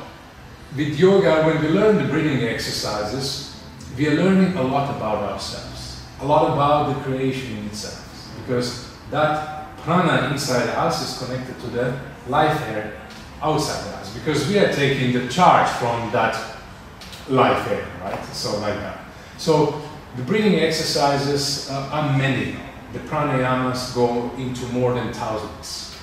with 0.76 1.00
yoga, 1.00 1.44
when 1.46 1.62
we 1.62 1.70
learn 1.70 1.98
the 1.98 2.10
breathing 2.10 2.44
exercises, 2.44 3.64
we 3.98 4.08
are 4.10 4.16
learning 4.16 4.58
a 4.58 4.64
lot 4.64 4.96
about 4.96 5.24
ourselves, 5.32 6.04
a 6.20 6.26
lot 6.26 6.52
about 6.52 6.94
the 6.94 7.02
creation 7.04 7.66
itself, 7.68 8.32
because 8.42 8.92
that 9.12 9.78
prana 9.78 10.32
inside 10.32 10.68
us 10.70 11.02
is 11.02 11.26
connected 11.26 11.60
to 11.62 11.68
the 11.68 12.00
life 12.28 12.60
air 12.70 13.00
outside 13.42 13.88
us, 13.94 14.14
because 14.18 14.48
we 14.50 14.58
are 14.58 14.74
taking 14.74 15.14
the 15.14 15.28
charge 15.30 15.70
from 15.78 16.12
that 16.12 16.36
life 17.30 17.68
air, 17.70 17.86
right? 18.02 18.26
So 18.34 18.60
like 18.60 18.76
that. 18.76 19.00
So 19.38 19.82
the 20.18 20.24
breathing 20.24 20.60
exercises 20.60 21.70
uh, 21.70 21.90
are 21.92 22.18
many. 22.18 22.56
The 22.94 23.00
pranayamas 23.00 23.94
go 23.94 24.32
into 24.38 24.66
more 24.68 24.94
than 24.94 25.14
thousands. 25.14 25.96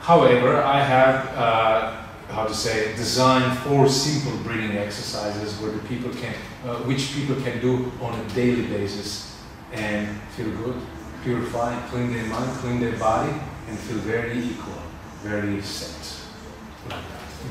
However, 0.00 0.62
I 0.62 0.82
have, 0.82 1.26
uh, 1.36 2.01
how 2.28 2.46
to 2.46 2.54
say, 2.54 2.94
designed 2.96 3.58
four 3.58 3.88
simple 3.88 4.36
breathing 4.42 4.76
exercises 4.76 5.54
where 5.60 5.72
the 5.72 5.78
people 5.80 6.10
can, 6.10 6.34
uh, 6.66 6.76
which 6.84 7.14
people 7.14 7.36
can 7.42 7.60
do 7.60 7.92
on 8.00 8.18
a 8.18 8.28
daily 8.34 8.66
basis 8.66 9.36
and 9.72 10.08
feel 10.36 10.50
good, 10.56 10.80
purify, 11.24 11.78
clean 11.88 12.12
their 12.12 12.24
mind, 12.24 12.50
clean 12.58 12.80
their 12.80 12.98
body, 12.98 13.32
and 13.68 13.78
feel 13.78 13.98
very 13.98 14.38
equal, 14.38 14.82
very 15.22 15.60
set. 15.62 16.16
Like. 16.88 17.00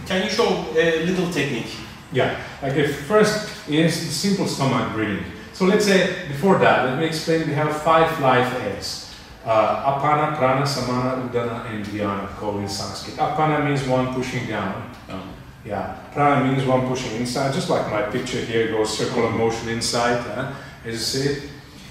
Can 0.05 0.23
you 0.23 0.29
show 0.29 0.65
a 0.75 1.05
little 1.05 1.31
technique? 1.31 1.75
Yeah, 2.11 2.41
like 2.61 2.73
if 2.73 3.05
first 3.05 3.49
is 3.69 3.93
simple 3.95 4.47
stomach 4.47 4.93
breathing. 4.93 5.23
So 5.53 5.65
let's 5.65 5.85
say 5.85 6.27
before 6.27 6.57
that, 6.59 6.85
let 6.85 6.99
me 6.99 7.05
explain. 7.05 7.47
We 7.47 7.53
have 7.53 7.81
five 7.83 8.19
life 8.19 8.53
airs: 8.61 9.10
uh, 9.45 9.99
apana, 9.99 10.37
prana, 10.37 10.65
samana, 10.65 11.27
udana, 11.27 11.65
and 11.71 11.85
vyana, 11.85 12.27
called 12.37 12.61
in 12.61 12.69
Sanskrit. 12.69 13.17
Apana 13.17 13.65
means 13.65 13.87
one 13.87 14.13
pushing 14.13 14.47
down. 14.47 14.93
Oh. 15.09 15.23
Yeah, 15.65 15.97
prana 16.13 16.51
means 16.51 16.65
one 16.65 16.87
pushing 16.87 17.19
inside, 17.19 17.53
just 17.53 17.69
like 17.69 17.89
my 17.91 18.03
picture 18.03 18.39
here 18.39 18.71
goes 18.71 18.97
circular 18.97 19.29
motion 19.29 19.69
inside, 19.69 20.19
uh, 20.37 20.53
as 20.85 20.93
you 20.93 20.97
see. 20.97 21.49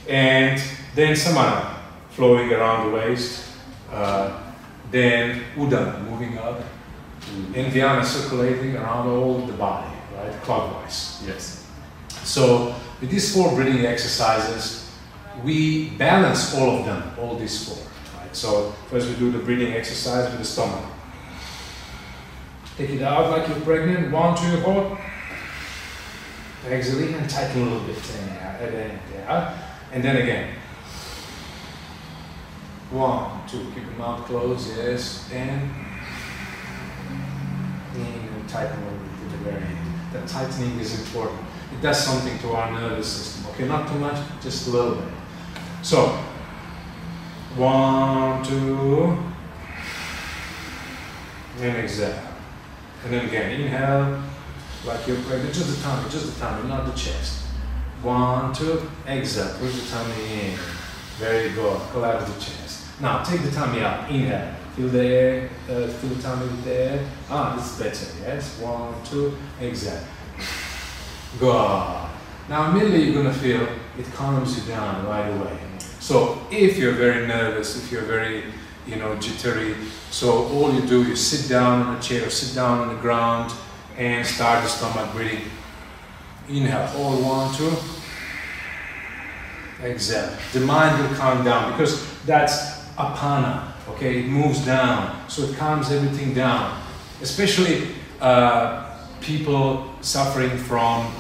And 0.09 0.61
then 0.95 1.15
samana, 1.15 1.77
flowing 2.11 2.53
around 2.53 2.91
the 2.91 2.97
waist. 2.97 3.47
Uh, 3.93 4.43
then 4.91 5.43
udana, 5.57 6.05
moving 6.09 6.39
up. 6.39 6.61
And 7.55 7.73
vyana, 7.73 8.05
circulating 8.05 8.77
around 8.77 9.09
all 9.09 9.47
the 9.47 9.53
body, 9.53 9.93
right, 10.17 10.33
clockwise. 10.43 11.23
Yes. 11.27 11.67
So 12.25 12.75
with 13.01 13.11
these 13.11 13.35
four 13.35 13.55
breathing 13.55 13.87
exercises, 13.87 14.80
we 15.45 15.91
balance 15.91 16.55
all 16.55 16.79
of 16.79 16.87
them, 16.87 17.13
all 17.19 17.37
these 17.37 17.69
four. 17.69 17.79
Right? 18.19 18.35
So 18.35 18.73
first 18.89 19.09
we 19.09 19.15
do 19.17 19.31
the 19.31 19.39
breathing 19.39 19.73
exercise 19.73 20.31
with 20.31 20.39
the 20.39 20.45
stomach. 20.45 20.85
Take 22.77 22.91
it 22.91 23.03
out 23.03 23.31
like 23.31 23.49
you're 23.49 23.61
pregnant. 23.61 24.13
One, 24.13 24.37
two, 24.37 24.61
hold. 24.61 24.97
Exhale 26.67 27.15
and 27.15 27.29
tighten 27.29 27.63
a 27.63 27.65
little 27.65 27.81
bit. 27.81 27.97
And 28.61 28.75
then, 28.75 29.01
yeah. 29.15 29.59
and 29.93 30.05
then 30.05 30.17
again. 30.17 30.55
One, 32.91 33.47
two, 33.47 33.65
keep 33.75 33.85
your 33.85 33.93
mouth 33.93 34.27
closed, 34.27 34.77
yes, 34.77 35.31
and 35.33 35.71
in 37.95 38.03
and 38.03 38.49
tighten 38.49 38.79
a 38.79 38.85
little 38.85 38.99
bit 38.99 39.19
to 39.19 39.37
the 39.37 39.45
very 39.45 39.63
end. 39.63 39.79
That 40.13 40.27
tightening 40.27 40.79
is 40.81 40.99
important. 40.99 41.41
It 41.73 41.81
does 41.81 42.05
something 42.05 42.39
to 42.41 42.53
our 42.53 42.73
nervous 42.73 43.09
system. 43.09 43.53
Okay, 43.53 43.69
not 43.69 43.89
too 43.89 43.99
much, 43.99 44.19
just 44.43 44.67
a 44.69 44.71
little 44.71 44.97
bit. 44.97 45.20
So, 45.83 46.09
one, 47.57 48.45
two, 48.45 49.17
and 51.59 51.77
exhale. 51.79 52.23
And 53.03 53.13
then 53.15 53.27
again, 53.27 53.61
inhale, 53.61 54.23
like 54.85 55.07
you're 55.07 55.17
pregnant, 55.23 55.55
just 55.55 55.75
the 55.75 55.83
tummy, 55.83 56.09
just 56.11 56.35
the 56.35 56.41
tummy, 56.41 56.69
not 56.69 56.85
the 56.85 56.93
chest. 56.93 57.45
One, 58.03 58.53
two, 58.53 58.91
exhale, 59.07 59.57
push 59.59 59.81
the 59.81 59.91
tummy 59.91 60.51
in. 60.51 60.59
Very 61.17 61.51
good, 61.53 61.81
collapse 61.93 62.31
the 62.31 62.41
chest. 62.41 63.01
Now, 63.01 63.23
take 63.23 63.43
the 63.43 63.51
tummy 63.51 63.81
out, 63.81 64.11
inhale. 64.11 64.55
Feel 64.77 64.89
the 64.89 65.05
air, 65.05 65.51
uh, 65.69 65.89
feel 65.89 66.11
the 66.11 66.23
tummy 66.23 66.43
with 66.43 66.65
the 66.65 66.75
air. 66.75 67.07
Ah, 67.31 67.57
this 67.57 67.73
is 67.73 67.79
better, 67.79 68.21
yes? 68.23 68.61
One, 68.61 68.95
two, 69.05 69.37
exhale. 69.61 70.05
Good. 71.39 72.09
Now, 72.51 72.71
immediately 72.71 73.05
you're 73.05 73.23
gonna 73.23 73.35
feel 73.35 73.67
it 73.99 74.13
calms 74.13 74.59
you 74.59 74.73
down 74.73 75.07
right 75.07 75.29
away. 75.29 75.70
So, 76.01 76.39
if 76.51 76.79
you're 76.79 76.95
very 76.95 77.27
nervous, 77.27 77.77
if 77.77 77.93
you're 77.93 78.03
very, 78.03 78.45
you 78.87 78.97
know, 78.97 79.15
jittery, 79.17 79.75
so 80.11 80.49
all 80.49 80.75
you 80.75 80.81
do 80.87 81.03
is 81.03 81.25
sit 81.25 81.49
down 81.49 81.83
on 81.87 81.97
a 81.97 82.01
chair, 82.01 82.27
or 82.27 82.31
sit 82.31 82.55
down 82.55 82.81
on 82.81 82.89
the 82.89 83.01
ground, 83.01 83.53
and 83.97 84.27
start 84.27 84.63
the 84.65 84.69
stomach 84.69 85.13
breathing. 85.13 85.45
Inhale, 86.49 86.87
hold 86.87 87.23
one, 87.23 87.55
two. 87.55 87.71
Exhale. 89.85 90.37
The 90.53 90.61
mind 90.61 91.01
will 91.03 91.15
calm 91.17 91.45
down 91.45 91.73
because 91.73 92.21
that's 92.25 92.81
apana. 92.97 93.73
Okay, 93.91 94.21
it 94.21 94.27
moves 94.27 94.65
down, 94.65 95.29
so 95.29 95.43
it 95.43 95.57
calms 95.57 95.91
everything 95.91 96.33
down. 96.35 96.83
Especially 97.23 97.89
uh, 98.21 98.99
people 99.21 99.95
suffering 100.01 100.57
from 100.57 101.13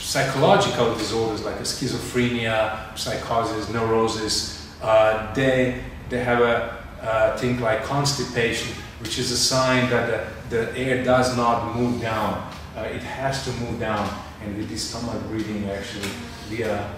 psychological 0.00 0.94
disorders 0.94 1.44
like 1.44 1.56
schizophrenia, 1.60 2.96
psychosis, 2.96 3.68
neurosis. 3.72 4.68
Uh, 4.82 5.32
they 5.34 5.82
they 6.08 6.24
have 6.24 6.40
a 6.40 6.78
uh, 7.02 7.36
thing 7.36 7.60
like 7.60 7.82
constipation, 7.84 8.74
which 9.00 9.18
is 9.18 9.30
a 9.30 9.36
sign 9.36 9.88
that 9.90 10.50
the, 10.50 10.56
the 10.56 10.78
air 10.78 11.04
does 11.04 11.36
not 11.36 11.76
move 11.76 12.00
down. 12.00 12.50
Uh, 12.76 12.82
it 12.82 13.02
has 13.02 13.44
to 13.44 13.50
move 13.60 13.78
down, 13.80 14.08
and 14.42 14.56
with 14.56 14.68
this 14.68 14.88
stomach 14.88 15.20
breathing, 15.28 15.68
actually, 15.70 16.08
we 16.50 16.62
are 16.62 16.90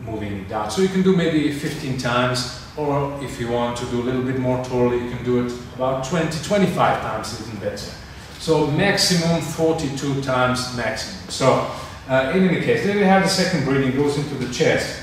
moving 0.00 0.40
it 0.40 0.48
down. 0.48 0.70
So 0.70 0.82
you 0.82 0.88
can 0.88 1.02
do 1.02 1.16
maybe 1.16 1.52
15 1.52 1.98
times, 1.98 2.62
or 2.76 3.18
if 3.22 3.40
you 3.40 3.48
want 3.48 3.76
to 3.78 3.86
do 3.86 4.02
a 4.02 4.04
little 4.04 4.22
bit 4.22 4.38
more 4.38 4.62
thoroughly, 4.64 5.02
you 5.02 5.10
can 5.10 5.24
do 5.24 5.46
it 5.46 5.52
about 5.74 6.04
20, 6.04 6.44
25 6.44 7.00
times, 7.00 7.40
even 7.40 7.58
better. 7.60 7.90
So 8.38 8.66
maximum 8.68 9.40
42 9.40 10.22
times 10.22 10.76
maximum. 10.76 11.30
So 11.30 11.70
uh, 12.08 12.32
in 12.34 12.48
any 12.48 12.60
case, 12.60 12.84
then 12.84 12.96
we 12.96 13.02
have 13.02 13.22
the 13.22 13.28
second 13.28 13.64
breathing 13.64 13.96
goes 13.96 14.16
into 14.18 14.34
the 14.34 14.52
chest. 14.52 15.02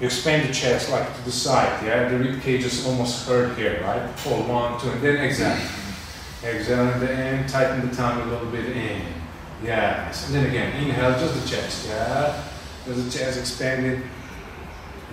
You 0.00 0.06
expand 0.06 0.48
the 0.48 0.54
chest 0.54 0.90
like 0.90 1.14
to 1.16 1.24
the 1.24 1.32
side, 1.32 1.84
yeah? 1.84 2.08
The 2.08 2.18
rib 2.18 2.40
cage 2.40 2.64
is 2.64 2.86
almost 2.86 3.26
hurt 3.26 3.58
here, 3.58 3.80
right? 3.82 4.00
Hold 4.20 4.48
one, 4.48 4.80
two, 4.80 4.90
and 4.90 5.02
then 5.02 5.16
exhale. 5.16 5.58
Exhale 6.44 6.88
and 6.88 7.02
then 7.02 7.48
tighten 7.48 7.88
the 7.88 7.94
tongue 7.94 8.20
a 8.20 8.26
little 8.26 8.48
bit 8.50 8.76
in. 8.76 9.02
Yes. 9.62 10.26
And 10.26 10.36
then 10.36 10.46
again, 10.46 10.84
inhale, 10.84 11.18
just 11.18 11.34
the 11.34 11.48
chest, 11.48 11.88
yeah? 11.88 12.44
Just 12.86 13.04
the 13.04 13.18
chest 13.18 13.40
expanded. 13.40 14.02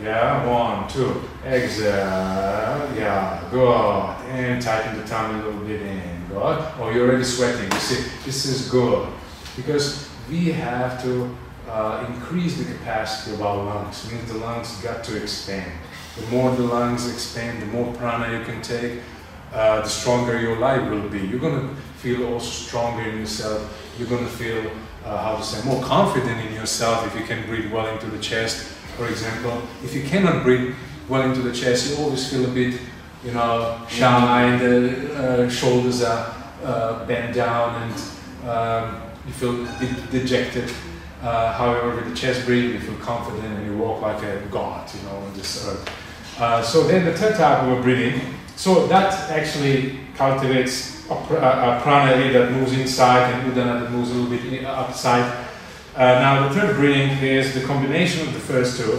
Yeah, 0.03 0.45
one, 0.45 0.87
two. 0.87 1.23
Exhale. 1.43 2.93
Yeah, 2.95 3.43
good. 3.49 4.29
And 4.29 4.61
tighten 4.61 5.01
the 5.01 5.07
tongue 5.07 5.39
a 5.39 5.45
little 5.45 5.61
bit 5.61 5.81
in. 5.81 6.27
Good. 6.27 6.37
Oh, 6.37 6.91
you're 6.93 7.07
already 7.07 7.23
sweating. 7.23 7.71
You 7.71 7.79
see, 7.79 8.09
this 8.23 8.45
is 8.45 8.69
good. 8.69 9.07
Because 9.55 10.09
we 10.29 10.51
have 10.51 11.01
to 11.03 11.35
uh, 11.69 12.05
increase 12.09 12.57
the 12.57 12.65
capacity 12.65 13.35
of 13.35 13.41
our 13.41 13.63
lungs. 13.63 14.11
Means 14.11 14.31
the 14.31 14.37
lungs 14.37 14.81
got 14.81 15.03
to 15.05 15.21
expand. 15.21 15.71
The 16.17 16.27
more 16.27 16.55
the 16.55 16.63
lungs 16.63 17.11
expand, 17.11 17.61
the 17.61 17.65
more 17.67 17.93
prana 17.93 18.37
you 18.37 18.45
can 18.45 18.61
take, 18.61 19.01
uh, 19.53 19.81
the 19.81 19.87
stronger 19.87 20.39
your 20.39 20.57
life 20.57 20.89
will 20.89 21.09
be. 21.09 21.19
You're 21.19 21.39
going 21.39 21.69
to 21.69 21.75
feel 21.97 22.33
also 22.33 22.49
stronger 22.49 23.03
in 23.09 23.19
yourself. 23.19 23.93
You're 23.97 24.07
going 24.07 24.23
to 24.23 24.31
feel, 24.31 24.71
uh, 25.03 25.17
how 25.17 25.37
to 25.37 25.43
say, 25.43 25.65
more 25.67 25.83
confident 25.83 26.39
in 26.47 26.53
yourself 26.53 27.05
if 27.07 27.19
you 27.19 27.25
can 27.25 27.45
breathe 27.47 27.71
well 27.71 27.87
into 27.87 28.07
the 28.07 28.19
chest, 28.19 28.67
for 28.97 29.07
example. 29.07 29.61
If 29.83 29.93
you 29.93 30.03
cannot 30.03 30.43
breathe 30.43 30.75
well 31.09 31.21
into 31.23 31.41
the 31.41 31.53
chest, 31.53 31.89
you 31.89 32.03
always 32.03 32.29
feel 32.29 32.45
a 32.45 32.53
bit, 32.53 32.79
you 33.23 33.31
know, 33.31 33.81
shy, 33.89 34.57
the 34.57 35.15
uh, 35.15 35.49
shoulders 35.49 36.03
are 36.03 36.33
uh, 36.63 37.05
bent 37.05 37.35
down 37.35 37.81
and 37.81 38.49
um, 38.49 39.01
you 39.25 39.33
feel 39.33 39.65
bit 39.79 40.11
dejected. 40.11 40.71
Uh, 41.21 41.51
however, 41.53 41.95
with 41.95 42.09
the 42.09 42.15
chest 42.15 42.45
breathing, 42.45 42.73
you 42.73 42.79
feel 42.79 42.97
confident 42.97 43.45
and 43.45 43.65
you 43.65 43.77
walk 43.77 44.01
like 44.01 44.21
a 44.23 44.41
god, 44.51 44.89
you 44.93 45.01
know, 45.03 45.15
on 45.15 45.33
this 45.33 45.67
earth. 45.67 45.89
Uh, 46.39 46.61
so 46.61 46.83
then 46.83 47.05
the 47.05 47.13
third 47.13 47.35
type 47.35 47.63
of 47.63 47.81
breathing, 47.81 48.35
so 48.55 48.87
that 48.87 49.13
actually 49.31 49.99
cultivates 50.15 51.09
a, 51.09 51.15
pr- 51.15 51.35
a, 51.35 51.79
prana 51.81 52.31
that 52.33 52.51
moves 52.51 52.73
inside 52.73 53.31
and 53.31 53.51
udana 53.51 53.81
that 53.81 53.91
moves 53.91 54.11
a 54.11 54.13
little 54.13 54.49
bit 54.49 54.65
outside. 54.65 55.47
Uh, 55.95 56.03
now 56.19 56.47
the 56.47 56.53
third 56.53 56.75
breathing 56.75 57.17
is 57.19 57.53
the 57.53 57.61
combination 57.61 58.27
of 58.27 58.33
the 58.33 58.39
first 58.39 58.77
two, 58.77 58.91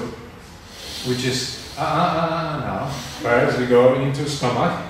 which 1.09 1.24
is 1.24 1.74
uh, 1.79 1.83
uh, 1.83 1.85
uh, 1.85 2.61
now. 2.61 2.89
First 2.89 3.59
we 3.59 3.66
go 3.66 4.01
into 4.01 4.29
stomach, 4.29 4.83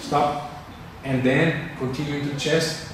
stop, 0.00 0.50
and 1.04 1.22
then 1.22 1.70
continue 1.78 2.16
into 2.16 2.36
chest. 2.36 2.91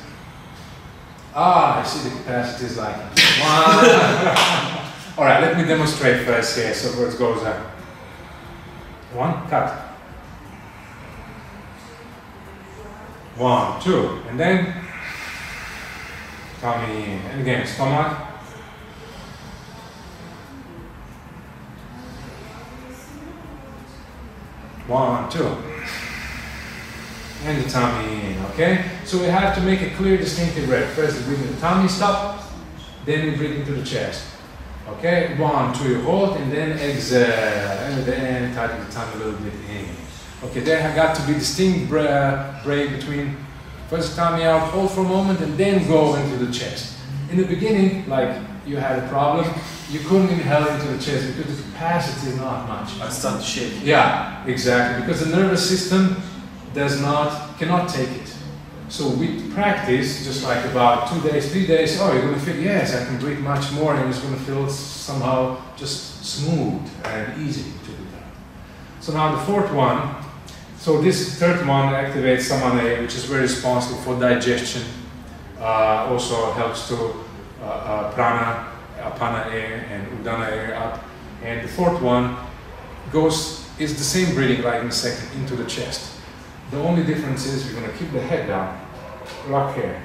Ah, 1.41 1.78
I 1.78 1.84
see 1.84 2.09
the 2.09 2.16
capacity 2.16 2.66
is 2.66 2.76
like 2.76 2.97
one. 2.97 3.07
All 5.16 5.24
right, 5.24 5.41
let 5.41 5.57
me 5.57 5.64
demonstrate 5.64 6.26
first 6.26 6.59
here. 6.59 6.74
So 6.74 6.89
it 7.07 7.16
goes 7.16 7.45
up. 7.45 7.64
One, 9.14 9.49
cut. 9.49 9.70
One, 13.36 13.80
two, 13.80 14.20
and 14.28 14.41
then 14.41 14.74
tummy 16.61 17.05
in. 17.05 17.20
And 17.30 17.41
again, 17.41 17.64
stomach. 17.68 18.18
One, 24.89 25.30
two. 25.30 25.78
And 27.45 27.64
the 27.64 27.70
tummy 27.70 28.32
in, 28.32 28.45
okay? 28.47 28.84
So 29.05 29.18
we 29.18 29.26
have 29.26 29.55
to 29.55 29.61
make 29.61 29.80
a 29.80 29.91
clear, 29.91 30.16
distinctive 30.16 30.66
breath. 30.66 30.93
First, 30.95 31.18
we 31.18 31.24
breathe 31.34 31.47
in 31.47 31.55
the 31.55 31.61
tummy, 31.61 31.89
stop. 31.89 32.43
Then 33.05 33.26
we 33.30 33.36
breathe 33.36 33.61
into 33.61 33.72
the 33.72 33.84
chest. 33.84 34.24
Okay, 34.89 35.36
one, 35.39 35.72
two, 35.74 36.01
hold, 36.03 36.36
and 36.39 36.51
then 36.51 36.78
exhale. 36.78 37.78
And 37.78 38.05
then 38.05 38.55
tighten 38.55 38.84
the 38.84 38.91
tongue 38.91 39.12
a 39.14 39.16
little 39.18 39.41
bit 39.41 39.53
in. 39.70 39.86
Okay, 40.45 40.61
there 40.61 40.80
have 40.80 40.97
got 40.97 41.14
to 41.16 41.22
be 41.26 41.34
distinct 41.34 41.89
bre- 41.89 42.64
break 42.64 42.91
between 42.91 43.36
first 43.89 44.16
tummy 44.16 44.45
out, 44.45 44.70
hold 44.70 44.91
for 44.91 45.01
a 45.01 45.05
moment, 45.05 45.41
and 45.41 45.57
then 45.57 45.86
go 45.86 46.16
into 46.16 46.45
the 46.45 46.53
chest. 46.53 46.97
In 47.30 47.36
the 47.36 47.45
beginning, 47.45 48.09
like 48.09 48.36
you 48.66 48.76
had 48.76 48.99
a 48.99 49.09
problem, 49.09 49.47
you 49.91 50.01
couldn't 50.01 50.30
inhale 50.30 50.66
into 50.68 50.89
the 50.89 50.99
chest 50.99 51.36
because 51.36 51.57
the 51.57 51.62
capacity 51.70 52.30
is 52.30 52.36
not 52.36 52.66
much. 52.68 53.01
I 53.01 53.09
start 53.11 53.41
to 53.41 53.47
shake. 53.47 53.74
Yeah, 53.82 54.45
exactly. 54.47 55.07
Because 55.07 55.24
the 55.24 55.34
nervous 55.34 55.66
system 55.68 56.20
does 56.79 57.01
not 57.01 57.59
cannot 57.59 57.89
take 57.89 58.09
it. 58.09 58.35
So 58.89 59.11
we 59.11 59.51
practice, 59.51 60.24
just 60.24 60.45
like 60.45 60.64
about 60.64 61.11
two 61.11 61.20
days, 61.29 61.53
three 61.53 61.66
days, 61.66 62.01
oh, 62.01 62.11
you're 62.12 62.22
gonna 62.22 62.41
feel 62.41 62.57
yes, 62.57 62.95
I 62.95 63.05
can 63.05 63.18
breathe 63.18 63.41
much 63.41 63.70
more, 63.72 63.95
and 63.95 64.09
it's 64.09 64.20
gonna 64.20 64.39
feel 64.39 64.68
somehow 64.70 65.61
just 65.76 66.24
smooth 66.24 66.81
and 67.05 67.43
easy 67.43 67.64
to 67.85 67.91
do 67.91 68.05
that. 68.12 69.03
So 69.03 69.12
now 69.12 69.37
the 69.37 69.43
fourth 69.43 69.70
one. 69.72 70.14
So 70.79 71.03
this 71.03 71.39
third 71.39 71.66
one 71.66 71.93
activates 71.93 72.43
samana, 72.43 73.03
which 73.03 73.14
is 73.14 73.24
very 73.24 73.43
responsible 73.43 74.01
for 74.03 74.18
digestion. 74.18 74.83
Uh, 75.61 76.07
also 76.09 76.53
helps 76.53 76.89
to 76.89 76.97
uh, 77.61 77.64
uh, 77.64 78.12
prana, 78.12 78.72
apana 78.97 79.53
air, 79.53 79.85
and 79.91 80.07
udana 80.16 80.51
air 80.53 80.76
up. 80.76 81.05
And 81.43 81.62
the 81.62 81.68
fourth 81.68 82.01
one 82.01 82.37
goes 83.12 83.66
is 83.79 83.99
the 83.99 84.05
same 84.05 84.35
breathing 84.35 84.62
like 84.62 84.81
in 84.81 84.87
the 84.87 84.95
second 84.95 85.29
into 85.41 85.57
the 85.57 85.64
chest. 85.64 86.18
The 86.71 86.79
only 86.79 87.03
difference 87.03 87.47
is 87.47 87.66
we're 87.66 87.81
going 87.81 87.91
to 87.91 87.97
keep 87.97 88.12
the 88.12 88.21
head 88.21 88.47
down, 88.47 88.79
lock 89.49 89.75
here. 89.75 90.03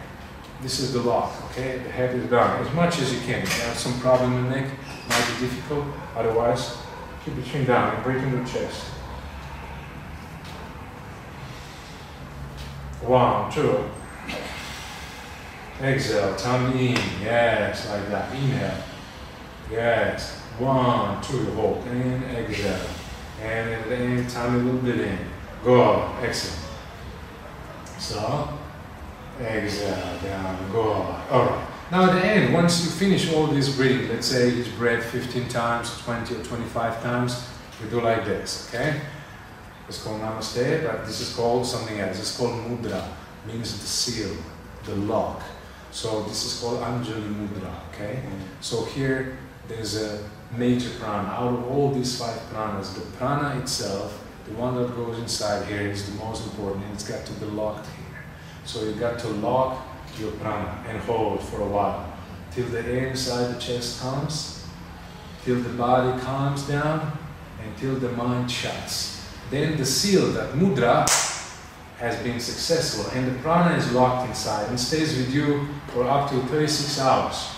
This 0.62 0.80
is 0.80 0.94
the 0.94 1.02
lock, 1.02 1.34
okay? 1.52 1.78
The 1.78 1.90
head 1.90 2.16
is 2.16 2.30
down 2.30 2.66
as 2.66 2.74
much 2.74 3.00
as 3.00 3.14
you 3.14 3.20
can. 3.20 3.44
If 3.44 3.58
you 3.58 3.64
have 3.66 3.78
some 3.78 4.00
problem 4.00 4.34
in 4.38 4.44
the 4.46 4.50
neck, 4.52 4.72
might 5.10 5.28
be 5.34 5.46
difficult. 5.46 5.86
Otherwise, 6.16 6.78
keep 7.26 7.36
the 7.36 7.42
chin 7.44 7.66
down 7.66 7.94
and 7.94 8.04
breathe 8.04 8.24
into 8.24 8.38
the 8.38 8.50
chest. 8.50 8.86
One, 13.02 13.52
two. 13.52 13.84
Exhale, 15.82 16.34
tummy 16.38 16.92
in. 16.92 17.02
Yes, 17.22 17.90
like 17.90 18.08
that. 18.08 18.34
Inhale. 18.34 18.84
Yes. 19.70 20.40
One, 20.60 21.22
two, 21.22 21.52
hold. 21.56 21.86
And 21.88 22.24
exhale. 22.24 22.88
And 23.42 23.92
then 23.92 24.28
tummy 24.30 24.62
a 24.62 24.64
little 24.64 24.80
bit 24.80 25.02
in. 25.02 25.33
Go. 25.64 26.14
Exhale. 26.22 26.60
So, 27.98 28.50
exhale, 29.40 30.20
down, 30.22 30.72
go. 30.72 30.92
Alright. 31.32 31.68
Now 31.90 32.10
at 32.10 32.14
the 32.14 32.26
end, 32.26 32.54
once 32.54 32.84
you 32.84 32.92
finish 32.92 33.32
all 33.34 33.48
this 33.48 33.76
breathing, 33.76 34.10
let's 34.10 34.28
say 34.28 34.50
each 34.50 34.76
breath 34.78 35.06
15 35.06 35.48
times, 35.48 35.98
20 36.02 36.36
or 36.36 36.44
25 36.44 37.04
times, 37.04 37.48
we 37.82 37.90
do 37.90 38.02
like 38.02 38.26
this, 38.26 38.68
okay? 38.70 39.00
It's 39.88 40.04
called 40.04 40.22
Namaste, 40.22 40.86
but 40.86 41.06
this 41.06 41.22
is 41.22 41.36
called 41.36 41.66
something 41.66 42.00
else. 42.00 42.20
It's 42.20 42.38
called 42.38 42.52
Mudra, 42.52 43.08
means 43.46 43.80
the 43.80 43.88
seal, 43.88 44.36
the 44.86 44.96
lock. 44.96 45.44
So 45.92 46.24
this 46.24 46.46
is 46.46 46.62
called 46.62 46.80
Anjali 46.80 47.34
Mudra, 47.34 47.74
okay? 47.90 48.22
So 48.60 48.86
here 48.86 49.38
there's 49.68 50.02
a 50.02 50.28
major 50.58 50.90
prana. 51.00 51.30
Out 51.30 51.54
of 51.54 51.68
all 51.68 51.92
these 51.92 52.20
five 52.20 52.40
pranas, 52.52 52.96
the 52.96 53.02
prana 53.18 53.60
itself, 53.62 54.23
the 54.46 54.54
one 54.56 54.76
that 54.76 54.96
goes 54.96 55.20
inside 55.20 55.66
here 55.68 55.82
is 55.82 56.12
the 56.12 56.24
most 56.24 56.46
important 56.46 56.84
and 56.86 56.94
it's 56.94 57.08
got 57.08 57.26
to 57.26 57.34
be 57.34 57.46
locked 57.46 57.88
here. 57.88 58.24
So 58.66 58.84
you 58.84 58.94
got 58.94 59.20
to 59.20 59.28
lock 59.28 59.86
your 60.20 60.32
prana 60.34 60.84
and 60.88 60.98
hold 61.00 61.42
for 61.42 61.62
a 61.62 61.68
while 61.68 62.14
till 62.52 62.66
the 62.68 62.86
air 62.86 63.08
inside 63.08 63.56
the 63.56 63.60
chest 63.60 64.02
comes, 64.02 64.66
till 65.44 65.60
the 65.62 65.70
body 65.70 66.20
calms 66.22 66.68
down, 66.68 67.18
and 67.62 67.78
till 67.78 67.96
the 67.96 68.10
mind 68.10 68.52
shuts. 68.52 69.26
Then 69.50 69.78
the 69.78 69.86
seal, 69.86 70.32
that 70.34 70.54
mudra, 70.54 71.06
has 71.98 72.22
been 72.22 72.40
successful 72.40 73.10
and 73.14 73.34
the 73.34 73.40
prana 73.42 73.78
is 73.78 73.92
locked 73.94 74.28
inside 74.28 74.68
and 74.68 74.80
stays 74.80 75.16
with 75.18 75.34
you 75.34 75.68
for 75.88 76.04
up 76.04 76.30
to 76.30 76.42
36 76.48 77.00
hours. 77.00 77.50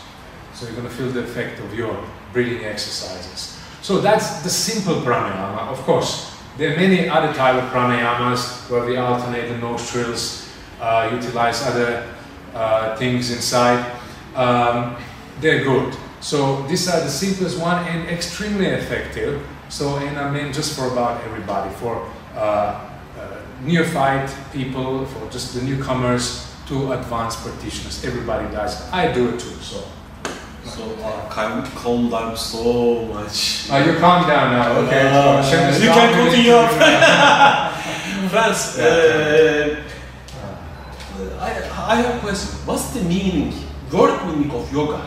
So 0.54 0.66
you're 0.66 0.76
going 0.76 0.88
to 0.88 0.94
feel 0.94 1.10
the 1.10 1.24
effect 1.24 1.60
of 1.60 1.74
your 1.74 1.98
breathing 2.32 2.64
exercises. 2.64 3.60
So 3.82 4.02
that's 4.02 4.44
the 4.44 4.50
simple 4.50 5.02
pranayama. 5.02 5.68
Of 5.70 5.80
course, 5.80 6.35
there 6.58 6.74
are 6.74 6.78
many 6.78 7.10
other 7.10 7.34
type 7.34 7.62
of 7.62 7.70
pranayamas 7.70 8.70
where 8.70 8.86
we 8.86 8.98
alternate 8.98 9.50
the 9.50 9.58
nostrils, 9.58 10.50
uh, 10.80 11.10
utilize 11.12 11.62
other 11.64 12.08
uh, 12.54 12.96
things 12.96 13.32
inside. 13.32 13.92
Um, 14.36 14.96
they're 15.42 15.64
good. 15.64 15.96
So 16.22 16.64
these 16.64 16.88
are 16.88 17.02
the 17.02 17.10
simplest 17.10 17.60
one 17.60 17.86
and 17.88 18.10
extremely 18.10 18.68
effective. 18.68 19.46
So 19.70 19.98
and 19.98 20.18
I 20.18 20.32
mean 20.32 20.54
just 20.54 20.78
for 20.78 20.88
about 20.88 21.24
everybody, 21.26 21.74
for 21.76 22.10
uh, 22.36 22.40
uh, 22.40 23.42
neophyte 23.62 24.34
people, 24.54 25.06
for 25.06 25.30
just 25.30 25.54
the 25.54 25.62
newcomers 25.62 26.52
to 26.68 26.94
advanced 26.94 27.44
practitioners. 27.44 28.04
Everybody 28.06 28.48
does. 28.54 28.90
I 28.92 29.12
do 29.12 29.30
it 29.30 29.40
too. 29.40 29.56
So 29.62 29.84
So 30.76 30.84
uh, 31.04 31.30
calm, 31.30 31.64
calm 31.72 32.10
down 32.10 32.36
so 32.36 33.06
much. 33.06 33.70
uh, 33.72 33.78
you 33.78 33.98
calm 33.98 34.28
down 34.28 34.52
now. 34.52 34.72
Okay. 34.82 35.08
Uh, 35.08 35.42
So, 35.42 35.56
you 35.80 35.90
can 35.90 36.14
calm. 36.14 36.28
continue. 36.28 36.68
Franz, 38.30 38.78
uh, 38.80 39.82
I, 41.40 41.50
I 41.94 41.96
have 42.02 42.16
a 42.16 42.20
question. 42.20 42.60
What's 42.66 42.88
the 42.90 43.02
meaning, 43.04 43.54
word 43.94 44.20
meaning 44.28 44.52
of 44.52 44.72
yoga? 44.74 45.02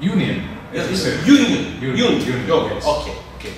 Union. 0.00 0.42
Said. 0.94 1.26
union. 1.26 1.80
Union, 1.82 1.96
Union. 1.96 2.20
union, 2.20 2.46
Yoga. 2.46 2.74
yes. 2.74 2.86
Okay. 2.86 3.14
Okay. 3.38 3.52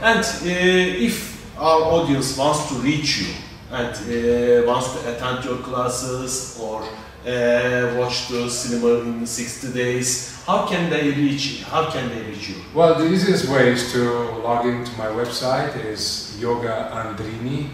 And 0.00 0.18
uh, 0.24 1.06
if 1.06 1.14
our 1.58 1.82
audience 1.82 2.36
wants 2.36 2.68
to 2.70 2.74
reach 2.76 3.18
you 3.20 3.34
and 3.72 3.94
uh, 3.94 4.66
wants 4.66 4.92
to 4.92 5.16
attend 5.16 5.44
your 5.44 5.58
classes 5.58 6.58
or 6.60 6.82
uh, 7.26 7.94
watch 7.96 8.28
the 8.28 8.50
Slimmer 8.50 9.02
in 9.02 9.26
60 9.26 9.72
days, 9.72 10.42
how 10.44 10.66
can 10.66 10.90
they 10.90 11.10
reach 11.10 11.46
you? 11.46 11.64
How 11.64 11.90
can 11.90 12.08
they 12.10 12.22
reach 12.22 12.50
you? 12.50 12.56
Well, 12.74 12.98
the 12.98 13.06
easiest 13.10 13.48
way 13.48 13.70
is 13.70 13.92
to 13.92 14.02
log 14.42 14.66
into 14.66 14.90
my 14.98 15.06
website 15.06 15.76
is 15.84 16.38
Yoga 16.40 16.90
Andrini, 16.92 17.70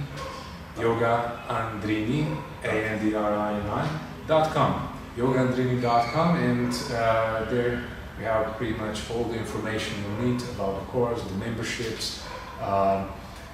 Yoga 0.78 1.42
Andrini, 1.49 2.36
A-N-D-R-I-N-I, 2.62 3.88
dot 4.26 4.53
com, 4.53 4.96
yogaandrini.com, 5.16 6.36
and 6.36 6.72
uh, 6.92 7.44
there 7.51 7.84
we 8.18 8.24
have 8.24 8.57
pretty 8.57 8.74
much 8.74 9.11
all 9.11 9.24
the 9.24 9.38
information 9.38 9.96
you 10.05 10.26
need 10.26 10.42
about 10.42 10.78
the 10.78 10.86
course, 10.92 11.22
the 11.22 11.34
memberships. 11.34 12.22
Um, 12.61 13.09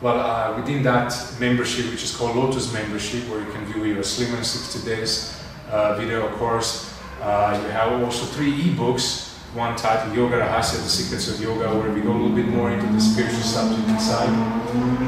well, 0.04 0.20
uh, 0.20 0.54
within 0.54 0.82
that 0.82 1.14
membership, 1.40 1.90
which 1.90 2.04
is 2.04 2.14
called 2.14 2.36
Lotus 2.36 2.70
Membership, 2.74 3.26
where 3.30 3.40
you 3.40 3.50
can 3.52 3.64
view 3.64 3.84
your 3.84 4.02
Slim 4.02 4.34
in 4.34 4.44
60 4.44 4.86
Days 4.86 5.42
uh, 5.70 5.96
video 5.96 6.28
course, 6.36 6.94
uh, 7.22 7.58
you 7.62 7.70
have 7.70 7.90
also 8.02 8.26
three 8.26 8.52
ebooks. 8.52 9.32
One 9.54 9.74
titled 9.76 10.14
Yoga 10.14 10.40
Rahasya, 10.40 10.82
The 10.82 10.90
Secrets 10.90 11.28
of 11.28 11.40
Yoga, 11.40 11.74
where 11.78 11.90
we 11.90 12.02
go 12.02 12.10
a 12.10 12.18
little 12.20 12.36
bit 12.36 12.48
more 12.48 12.70
into 12.70 12.84
the 12.92 13.00
spiritual 13.00 13.40
subject 13.40 13.88
inside. 13.88 14.28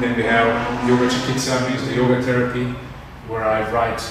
Then 0.01 0.17
we 0.17 0.23
have 0.23 0.47
Yoga 0.89 1.07
Chikitsa, 1.09 1.69
means 1.69 1.87
the 1.87 1.95
yoga 1.95 2.23
therapy, 2.23 2.65
where 3.27 3.43
I 3.43 3.69
write 3.71 4.01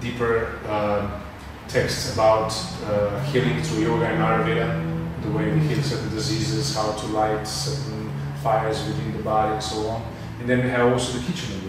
deeper 0.00 0.58
uh, 0.66 1.20
texts 1.68 2.14
about 2.14 2.56
uh, 2.86 3.20
healing 3.24 3.62
through 3.62 3.82
yoga 3.82 4.06
and 4.06 4.22
Ayurveda, 4.22 5.22
the 5.24 5.30
way 5.32 5.52
we 5.52 5.58
heal 5.58 5.82
certain 5.82 6.08
diseases, 6.08 6.74
how 6.74 6.92
to 6.92 7.06
light 7.08 7.46
certain 7.46 7.99
fires 8.42 8.78
within 8.86 9.16
the 9.16 9.22
body, 9.22 9.52
and 9.54 9.62
so 9.62 9.86
on. 9.88 10.02
And 10.40 10.48
then 10.48 10.62
we 10.64 10.70
have 10.70 10.92
also 10.92 11.18
the 11.18 11.24
kitchen 11.26 11.54
yoga. 11.54 11.66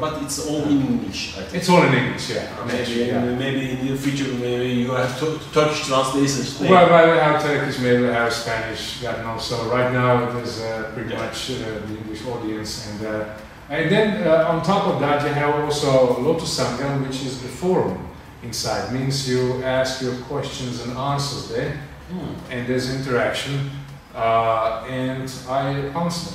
But 0.00 0.20
it's 0.22 0.46
all 0.48 0.64
in 0.64 0.80
English, 0.80 1.38
I 1.38 1.42
think. 1.42 1.54
It's 1.54 1.68
all 1.68 1.82
in 1.84 1.94
English, 1.94 2.30
yeah. 2.30 2.48
Maybe, 2.66 2.92
yeah. 3.06 3.24
maybe 3.24 3.70
in 3.70 3.86
the 3.86 3.96
future, 3.96 4.32
maybe 4.34 4.66
you 4.82 4.90
have 4.90 5.16
to, 5.20 5.38
Turkish 5.52 5.86
translations. 5.86 6.60
maybe. 6.60 6.72
Well, 6.72 6.90
well, 6.90 7.12
we 7.12 7.18
have 7.18 7.40
Turkish, 7.40 7.78
maybe 7.78 8.02
we 8.02 8.08
have 8.08 8.32
Spanish, 8.32 9.00
God 9.00 9.22
knows. 9.24 9.44
So 9.46 9.56
right 9.70 9.92
now 9.92 10.28
it 10.28 10.42
is 10.42 10.60
uh, 10.60 10.90
pretty 10.94 11.10
Yeah. 11.14 11.24
much 11.24 11.50
uh, 11.52 11.54
the 11.86 11.96
English 11.98 12.26
audience, 12.26 12.88
and 12.90 13.06
uh, 13.06 13.24
and 13.70 13.88
then 13.90 14.26
uh, 14.26 14.50
on 14.50 14.62
top 14.62 14.88
of 14.88 15.00
that 15.00 15.22
you 15.26 15.32
have 15.32 15.54
also 15.64 16.20
Lotus 16.20 16.58
Sangam, 16.58 17.06
which 17.06 17.22
is 17.24 17.40
the 17.40 17.48
forum 17.48 17.96
inside. 18.42 18.92
Means 18.92 19.28
you 19.28 19.62
ask 19.62 20.02
your 20.02 20.16
questions 20.28 20.82
and 20.82 20.98
answers 20.98 21.48
there, 21.54 21.72
Hmm. 22.10 22.34
and 22.50 22.66
there's 22.66 22.92
interaction, 22.94 23.70
uh, 24.14 24.84
and 24.88 25.30
I 25.48 25.68
answer 26.02 26.30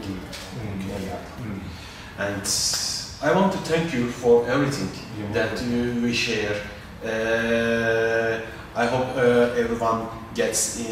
them. 0.00 0.20
Hmm. 0.54 0.88
Mm, 0.88 1.06
yeah. 1.06 1.18
Mm. 1.40 1.60
And 2.18 2.46
I 3.22 3.34
want 3.34 3.52
to 3.52 3.58
thank 3.58 3.94
you 3.94 4.08
for 4.10 4.46
everything 4.48 4.90
that 5.32 5.62
you 5.62 6.00
we 6.02 6.12
share 6.12 6.56
Uh, 7.04 8.40
I 8.74 8.86
hope 8.86 9.14
uh, 9.14 9.60
everyone 9.60 10.08
gets 10.34 10.80
uh, 10.80 10.84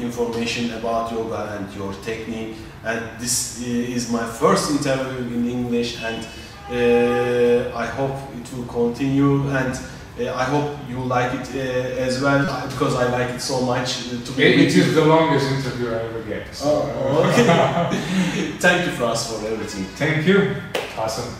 information 0.00 0.72
about 0.72 1.12
yoga 1.12 1.58
and 1.58 1.70
your 1.76 1.92
technique. 2.02 2.56
And 2.82 3.00
this 3.20 3.60
is 3.60 4.10
my 4.10 4.24
first 4.24 4.70
interview 4.70 5.18
in 5.36 5.48
English, 5.48 6.02
and 6.02 6.24
uh, 6.70 7.76
I 7.76 7.86
hope 7.86 8.16
it 8.40 8.56
will 8.56 8.64
continue. 8.64 9.48
And 9.50 9.78
Uh, 10.20 10.34
I 10.34 10.44
hope 10.44 10.76
you 10.90 10.98
like 10.98 11.32
it 11.40 11.48
uh, 11.56 12.04
as 12.06 12.20
well 12.20 12.44
uh, 12.46 12.66
because 12.68 12.94
I 12.96 13.08
like 13.10 13.30
it 13.30 13.40
so 13.40 13.62
much. 13.62 14.08
Uh, 14.12 14.22
to 14.26 14.32
be 14.32 14.42
It, 14.44 14.56
with 14.58 14.66
it 14.68 14.74
you. 14.76 14.82
is 14.82 14.94
the 14.94 15.04
longest 15.06 15.50
interview 15.50 15.88
I 15.90 16.00
ever 16.04 16.22
get. 16.22 16.54
So. 16.54 16.66
Oh, 16.68 17.22
oh 17.24 17.30
okay. 17.30 18.52
Thank 18.58 18.86
you, 18.86 18.92
Franz, 18.92 19.26
for 19.26 19.46
everything. 19.46 19.84
Thank 19.96 20.26
you. 20.26 20.56
Awesome. 20.98 21.32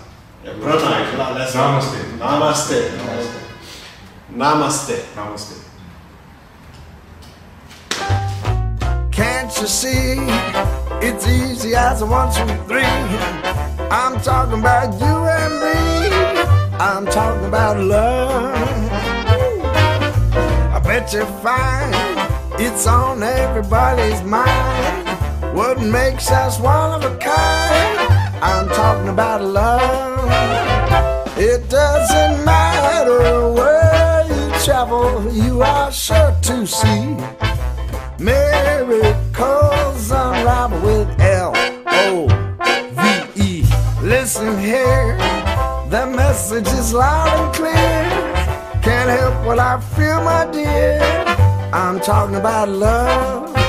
Pranay. 0.45 1.19
La- 1.19 1.33
let's- 1.33 1.55
Namaste. 1.55 2.19
Namaste. 2.19 2.81
Namaste. 2.99 3.41
Namaste. 4.35 4.97
Namaste. 5.17 5.59
Can't 9.13 9.55
you 9.61 9.67
see? 9.67 10.17
It's 11.07 11.27
easy 11.29 11.75
as 11.75 12.01
a 12.01 12.07
one, 12.07 12.33
two, 12.35 12.47
three. 12.65 12.85
I'm 13.91 14.19
talking 14.23 14.61
about 14.61 14.99
you 14.99 15.15
and 15.29 15.55
me. 15.61 16.02
I'm 16.81 17.07
talking 17.07 17.47
about 17.47 17.79
love. 17.79 18.55
I 20.75 20.81
bet 20.83 21.13
you 21.13 21.25
find 21.43 21.95
it's 22.61 22.87
on 22.87 23.23
everybody's 23.23 24.23
mind. 24.23 25.09
What 25.57 25.81
makes 25.81 26.31
us 26.31 26.59
one 26.59 27.03
of 27.03 27.13
a 27.13 27.17
kind? 27.19 27.99
I'm 28.43 28.69
talking 28.69 29.09
about 29.09 29.43
love. 29.43 30.31
It 31.39 31.69
doesn't 31.69 32.45
matter 32.45 33.51
where 33.53 34.25
you 34.29 34.51
travel, 34.65 35.31
you 35.33 35.63
are 35.63 35.93
sure 35.93 36.35
to 36.43 36.67
see. 36.67 37.17
Miracles 38.19 40.11
unravel 40.11 40.81
with 40.81 41.21
L 41.21 41.53
O 41.87 42.29
V 42.93 43.01
E. 43.43 43.65
Listen 44.03 44.59
here, 44.59 45.17
the 45.93 46.07
message 46.07 46.67
is 46.69 46.95
loud 46.95 47.29
and 47.39 47.55
clear. 47.55 48.83
Can't 48.83 49.11
help 49.11 49.45
what 49.45 49.59
I 49.59 49.79
feel, 49.95 50.23
my 50.25 50.51
dear. 50.51 50.99
I'm 51.71 52.01
talking 52.01 52.37
about 52.37 52.71
love. 52.71 53.62